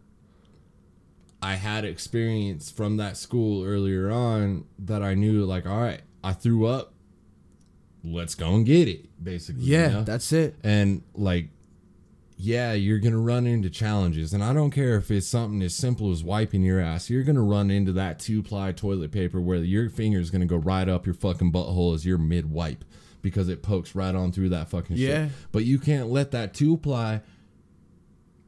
[1.42, 6.34] I had experience from that school earlier on that I knew like, all right, I
[6.34, 6.93] threw up.
[8.04, 9.64] Let's go and get it, basically.
[9.64, 10.04] you yeah, know?
[10.04, 10.56] that's it.
[10.64, 11.48] and like,
[12.36, 16.12] yeah, you're gonna run into challenges, and I don't care if it's something as simple
[16.12, 17.10] as wiping your ass.
[17.10, 20.58] You're gonna run into that two ply toilet paper where your finger is gonna go
[20.58, 22.84] right up your fucking butthole as your mid wipe
[23.22, 25.28] because it pokes right on through that fucking Yeah.
[25.28, 25.32] shit.
[25.54, 27.22] But you can't let that two ply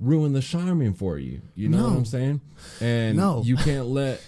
[0.02, 1.42] ruin the Charmin for you.
[1.56, 2.42] You know what I'm saying?
[2.82, 3.42] And No.
[3.46, 4.22] you can't let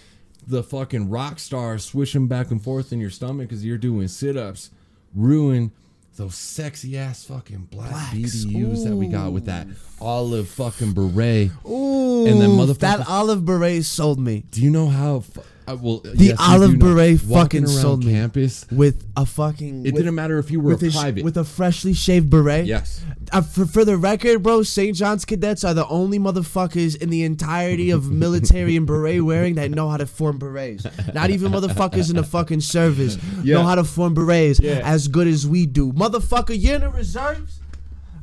[0.47, 4.69] the fucking Rockstar swishing back and forth in your stomach as you're doing sit ups
[5.17, 5.71] ruin
[6.17, 8.15] those sexy ass fucking black Blacks.
[8.15, 9.67] BDUs that we got with that
[10.01, 11.51] olive fucking beret.
[11.67, 11.86] Ooh,
[12.25, 14.43] And then motherfucker- that olive beret sold me.
[14.51, 15.19] Do you know how?
[15.19, 18.13] Fu- uh, well, The olive beret fucking around sold me.
[18.13, 18.65] campus.
[18.71, 19.85] with a fucking.
[19.85, 21.25] It with, didn't matter if you were with a private.
[21.25, 22.65] with a freshly shaved beret.
[22.65, 23.01] yes.
[23.33, 24.95] Uh, for, for the record, bro, St.
[24.95, 29.69] John's cadets are the only motherfuckers in the entirety of military and beret wearing that
[29.71, 30.85] know how to form berets.
[31.13, 33.55] Not even motherfuckers in the fucking service Yeah.
[33.55, 34.79] know how to form berets Yeah.
[34.85, 35.91] as good as we do.
[35.91, 37.59] Motherfucker, you're in the reserves?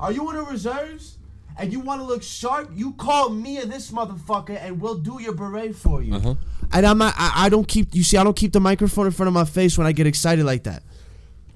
[0.00, 1.18] Are you in the reserves?
[1.56, 2.70] And you want to look sharp?
[2.74, 6.14] You call me or this motherfucker, and we'll do your beret for you.
[6.14, 6.34] Uh-huh.
[6.72, 7.14] And I'm not.
[7.16, 7.94] I, I don't keep.
[7.94, 10.06] You see, I don't keep the microphone in front of my face when I get
[10.06, 10.82] excited like that.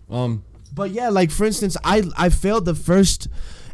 [0.09, 0.45] Um.
[0.73, 3.27] But yeah, like for instance, I I failed the first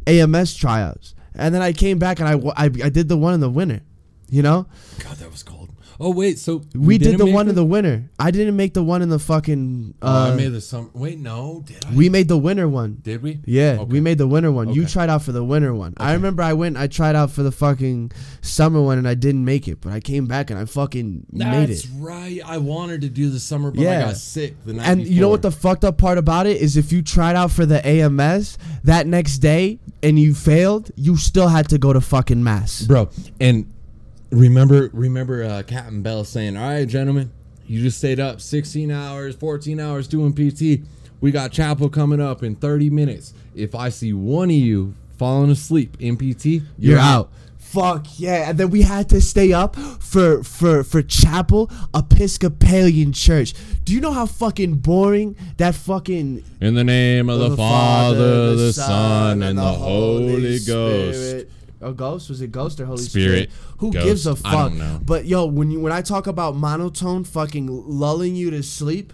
[0.07, 3.41] AMS tryouts, and then I came back and I I, I did the one in
[3.41, 3.83] the winter.
[4.31, 4.67] You know,
[5.01, 5.54] God, that was cold.
[6.01, 8.11] Oh wait, so We did the one in the winter.
[8.19, 9.95] I didn't make the one in the fucking.
[10.03, 10.89] Oh, Uh, I made the summer.
[10.93, 11.95] Wait, no, did I?
[11.95, 12.99] we made the winter one.
[13.03, 13.41] did we?
[13.45, 13.85] Yeah, Okay.
[13.93, 14.73] we made the winter one.
[14.73, 15.95] You tried out for the winter one.
[15.99, 16.77] I remember I went.
[16.77, 18.11] I tried out for the fucking
[18.43, 19.81] summer one, and I didn't make it.
[19.81, 21.67] But I came back and I fucking made it.
[21.69, 22.41] That's right.
[22.45, 25.29] I wanted to do the summer, but I got sick the night And you know
[25.29, 28.59] what the fucked up part about it is if you tried out for the AMS
[28.85, 32.83] that next day and you failed, you still had to go to fucking mass.
[32.83, 33.09] bro?
[33.41, 33.67] And
[34.35, 37.31] remember, remember, uh, Captain Bell saying, "All right, gentlemen,
[37.67, 40.83] you just stayed up 16 hours, 14 hours doing PT.
[41.21, 43.33] We got chapel coming up in 30 minutes.
[43.55, 47.31] If I see one of you falling asleep in PT, You're out.
[47.59, 48.51] Fuck yeah!
[48.51, 53.53] And then we had to stay up for for for chapel Episcopalian church.
[53.85, 58.73] Do you know how fucking boring that fucking In the name of the, Father, the
[58.73, 61.19] Son, and the Holy Ghost.
[61.19, 61.51] Spirit.
[61.85, 62.29] A ghost?
[62.29, 63.51] Was it ghost or Holy Spirit.
[63.51, 63.51] Spirit?
[63.79, 64.05] Who Ghost.
[64.07, 64.47] gives a fuck?
[64.55, 65.01] I don't know.
[65.05, 69.13] But yo, when you when I talk about monotone fucking lulling you to sleep,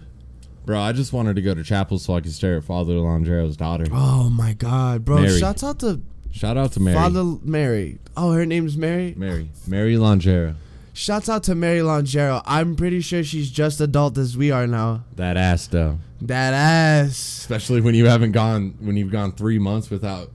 [0.66, 3.56] Bro, I just wanted to go to chapel so I could stare at Father Longero's
[3.56, 3.86] daughter.
[3.92, 5.20] oh my god, bro!
[5.22, 5.38] Mary.
[5.40, 6.00] Shouts out to
[6.32, 6.94] Shout out to Mary.
[6.96, 7.98] Father Mary.
[8.16, 9.14] Oh, her name's Mary.
[9.16, 9.50] Mary.
[9.66, 10.54] Mary Longero.
[10.92, 12.42] Shouts out to Mary Longero.
[12.44, 15.04] I'm pretty sure she's just adult as we are now.
[15.16, 15.98] That ass though.
[16.20, 17.16] That ass.
[17.16, 20.30] Especially when you haven't gone when you've gone three months without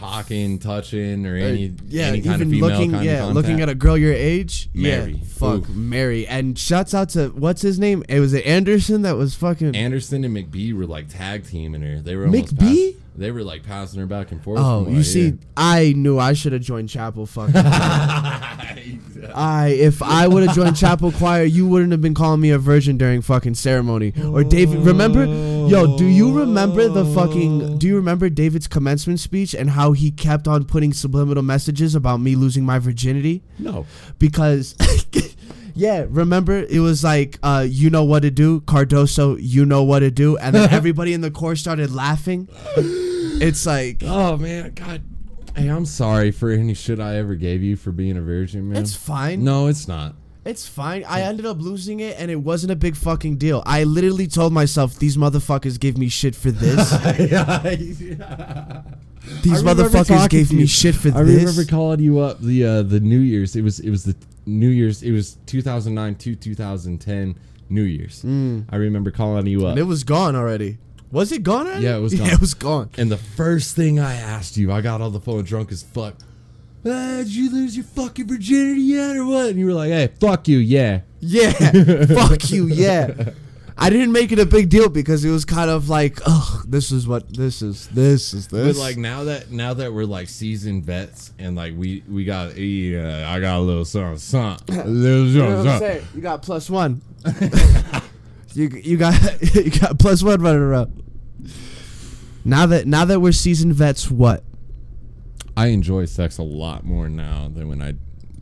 [0.00, 3.34] talking, touching, or any Uh, yeah, any kind even of female looking, kind yeah, of
[3.34, 4.68] looking at a girl your age.
[4.74, 5.12] Mary.
[5.12, 5.72] Yeah, fuck Ooh.
[5.72, 6.26] Mary.
[6.26, 8.02] And shouts out to what's his name?
[8.08, 9.76] It was it Anderson that was fucking.
[9.76, 12.00] Anderson and McBee were like tag teaming her.
[12.00, 12.96] They were almost McBee?
[13.16, 14.60] They were like passing her back and forth.
[14.60, 15.38] oh, you I see, hear.
[15.56, 17.26] I knew I should have joined chapel.
[17.26, 17.54] Fucking.
[19.34, 22.58] I if I would have joined chapel choir, you wouldn't have been calling me a
[22.58, 24.12] virgin during fucking ceremony.
[24.32, 25.26] Or David, remember?
[25.26, 27.78] Yo, do you remember the fucking?
[27.78, 32.18] Do you remember David's commencement speech and how he kept on putting subliminal messages about
[32.20, 33.42] me losing my virginity?
[33.58, 33.86] no.
[34.18, 34.74] because
[35.80, 40.00] yeah remember it was like uh you know what to do cardoso you know what
[40.00, 40.36] to do.
[40.36, 42.48] And then everybody in the course started laughing.
[42.76, 45.02] It's like Oh man, God.
[45.56, 48.82] Hey, I'm sorry for any shit I ever gave you for being a virgin, man.
[48.82, 49.42] it's fine.
[49.42, 50.14] No, it's not.
[50.44, 51.04] it's fine.
[51.04, 53.62] I ended up losing it and it wasn't a big fucking deal.
[53.66, 56.92] I literally told myself these motherfuckers gave me shit for this
[59.42, 60.66] these motherfuckers gave me you.
[60.66, 63.56] shit for I this I remember calling you up the uh, the New Year's.
[63.56, 64.16] It was it was the
[64.46, 65.02] New Year's.
[65.02, 67.38] It was 2009 to 2010
[67.68, 68.24] New Year's.
[68.24, 69.70] I remember calling you up.
[69.70, 70.78] and it was gone already
[71.10, 71.84] was it gone already?
[71.84, 72.32] Yeah, it was yeah gone.
[72.34, 75.44] it was gone And the first thing I asked you, I got on the phone
[75.44, 76.14] drunk as fuck.
[76.86, 79.50] Ah, did you lose your fucking virginity yet or what?
[79.50, 81.00] And you were like, hey, fuck you, yeah.
[81.18, 81.50] Yeah,
[82.06, 82.68] fuck you.
[82.68, 83.30] Yeah,
[83.82, 86.92] I didn't make it a big deal because it was kind of like, oh, this
[86.92, 87.88] is what this is.
[87.88, 88.76] This is this.
[88.76, 92.58] But like now that now that we're like seasoned vets and like we we got
[92.58, 94.76] yeah, I got a little something something.
[94.80, 95.88] A little you know what I'm something, something.
[95.88, 96.08] saying?
[96.14, 97.00] You got plus one.
[98.52, 99.14] you you got
[99.54, 101.02] you got plus one running around.
[102.44, 104.44] Now that now that we're seasoned vets, what?
[105.56, 107.94] I enjoy sex a lot more now than when I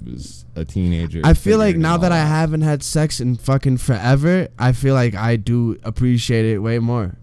[0.05, 1.21] was a teenager.
[1.25, 5.15] I feel like now that I haven't had sex in fucking forever, I feel like
[5.15, 7.17] I do appreciate it way more.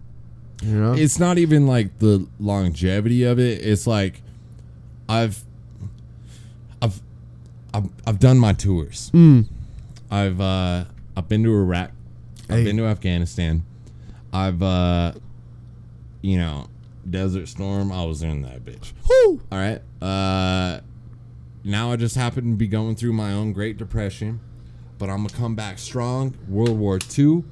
[0.63, 0.93] You know?
[0.93, 3.61] it's not even like the longevity of it.
[3.65, 4.21] It's like
[5.07, 5.43] I've
[6.81, 7.01] I've
[7.73, 9.11] I've, I've done my tours.
[9.13, 9.45] Mm.
[10.09, 10.85] I've uh
[11.17, 11.91] I've been to Iraq.
[12.49, 12.63] I've Hey.
[12.63, 13.63] been to Afghanistan.
[14.33, 15.13] I've uh
[16.21, 16.67] you know,
[17.07, 18.93] Desert Storm, I was in that bitch.
[19.05, 19.41] Whew.
[19.51, 19.81] All right.
[20.01, 20.79] Uh
[21.65, 24.39] now I just happen to be going through my own Great Depression,
[24.97, 26.35] but I'm gonna come back strong.
[26.47, 27.43] World War II.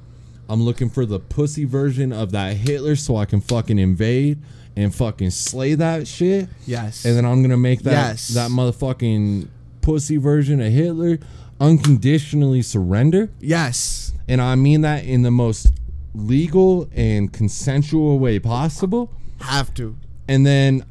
[0.48, 4.38] I'm looking for the pussy version of that Hitler so I can fucking invade
[4.76, 6.48] and fucking slay that shit.
[6.66, 7.04] Yes.
[7.04, 8.28] And then I'm gonna make that Yes.
[8.28, 9.48] that motherfucking
[9.80, 11.18] pussy version of Hitler
[11.60, 13.30] unconditionally surrender.
[13.40, 14.12] yes.
[14.26, 15.70] And I mean that in the most
[16.14, 19.10] legal and consensual way possible.
[19.40, 19.96] Have to.
[20.28, 20.84] And then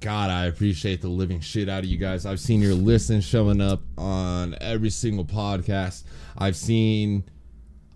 [0.00, 2.26] God, I appreciate the living shit out of you guys.
[2.26, 6.04] I've seen your listens showing up on every single podcast.
[6.36, 7.24] I've seen,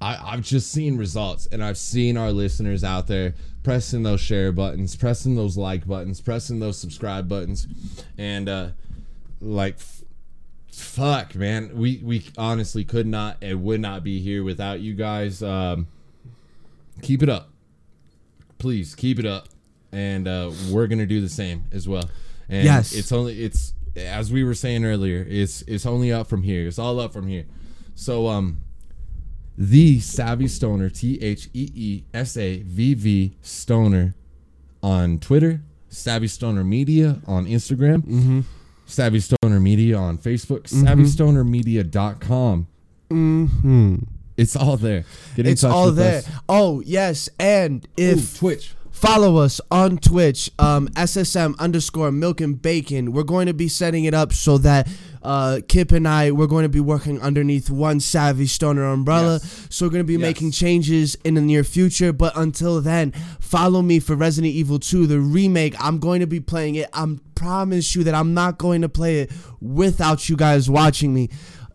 [0.01, 4.53] I, I've just seen results, and I've seen our listeners out there pressing those share
[4.53, 7.67] buttons, pressing those like buttons, pressing those subscribe buttons,
[8.17, 8.69] and uh,
[9.41, 9.77] like
[10.73, 11.77] fuck man.
[11.77, 15.43] We we honestly could not and would not be here without you guys.
[15.43, 15.89] Um
[17.03, 17.51] keep it up.
[18.59, 19.49] Please keep it up
[19.99, 22.09] and uh we're gonna do the same as well
[22.49, 22.93] and Yes.
[22.95, 26.79] it's only it's as we were saying earlier it's it's only up from here it's
[26.79, 27.45] all up from here
[27.95, 28.59] so um
[29.57, 30.89] the savvy stoner
[32.09, 34.15] t-h-e-e-s-a-v-v stoner
[34.83, 38.41] on twitter savvy stoner media on instagram mm-hmm
[38.91, 42.67] Savvy Stoner Media on Facebook, savvystonermedia.com.
[43.11, 43.97] mm-hmm
[44.39, 45.05] It's all there.
[45.37, 46.29] Get in it's all there us.
[46.49, 48.73] oh yes and if Ooh, Twitch.
[49.01, 53.13] Follow us on Twitch, um, SSM underscore milk and bacon.
[53.13, 54.89] We're going to be setting it up so that
[55.23, 59.35] uh, Kip and I, we're going to be working underneath one Savvy Stoner umbrella.
[59.41, 59.67] Yes.
[59.71, 60.23] So we're going to be Yes.
[60.23, 62.13] making changes in the near future.
[62.13, 65.77] But until then, follow me for Resident Evil 2, the remake.
[65.79, 66.89] I'm going to be playing it.
[66.93, 67.07] I
[67.37, 69.31] promise you that I'm not going to play it
[69.61, 71.29] without you guys watching me.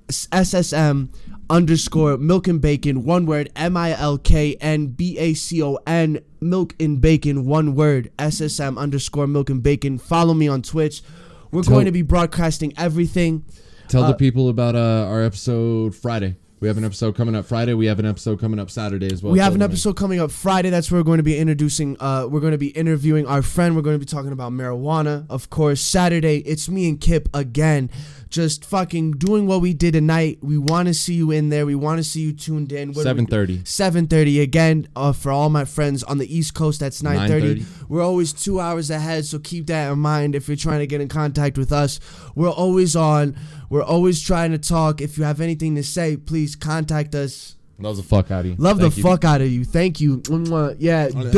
[0.09, 1.09] SSM
[1.53, 9.49] underscore milk and bacon one word m-i-l-k-n-b-a-c-o-n milk and bacon one word ssm underscore milk
[9.51, 9.97] and bacon.
[9.99, 11.03] Follow me on twitch.
[11.51, 13.45] We're Tell- going to be broadcasting everything.
[13.87, 16.37] Tell Uh, the people about uh, our episode Friday.
[16.59, 17.73] We have an episode coming up Friday.
[17.73, 19.33] We have an episode coming up Saturday as well.
[19.33, 20.69] we have an episode coming up friday.
[20.69, 23.75] That's where we're going to be introducing uh we're going to be interviewing our friend.
[23.75, 25.81] We're going to be talking about marijuana of course.
[25.81, 27.89] Saturday it's me and kip again
[28.33, 30.39] just fucking doing what we did tonight.
[30.41, 31.67] We want to see you in there.
[31.67, 32.91] We want to see you tuned in.
[32.91, 33.61] What 7.30.
[33.61, 36.79] 7.30 again uh, for all my friends on the east coast.
[36.79, 37.65] That's 9.30 9:30.
[37.89, 40.99] we're always two hours ahead so keep that in mind if you're trying to get
[40.99, 41.99] in contact with us.
[42.35, 43.37] We're always on.
[43.69, 44.99] We're always trying to talk.
[44.99, 47.55] If you have anything to say please contact us.
[47.77, 48.55] Love the fuck out of you.
[48.57, 49.03] love Thank the you.
[49.03, 49.63] fuck out of you.
[49.63, 50.23] Thank you.
[50.79, 51.09] Yeah.
[51.09, 51.33] Dang.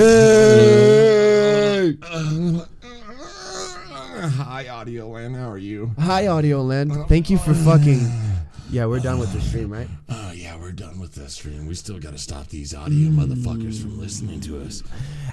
[4.18, 5.36] Hi, Audio Land.
[5.36, 5.92] How are you?
[6.00, 8.00] hi audio land thank you for fucking
[8.76, 11.66] yeah we're done with the stream right Oh, yeah, we're done with the stream.
[11.66, 14.84] We still got to stop these audio motherfuckers from listening to us.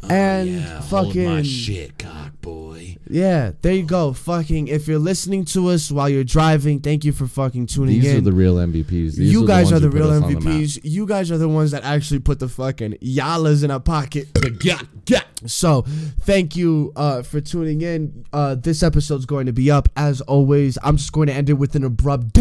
[0.02, 2.96] Oh, And yeah, hold my fucking- shit, cock boy.
[3.08, 7.12] yeah there you go fucking if you're listening to us while you're driving thank you
[7.12, 9.16] for fucking tuning These in These are the real MVPs.
[9.16, 10.38] These you guys ones are the who put real us on the.
[10.40, 10.80] MVPs.
[10.84, 14.32] You guys are the ones that actually put the fucking yalas in our pocket.
[14.34, 15.26] The gat, gat.
[15.46, 15.82] So
[16.20, 18.24] thank you uh, for tuning in.
[18.32, 20.78] Uh, this episode's going to be up as always.
[20.82, 22.40] I'm just going to end it with an abrupt dick.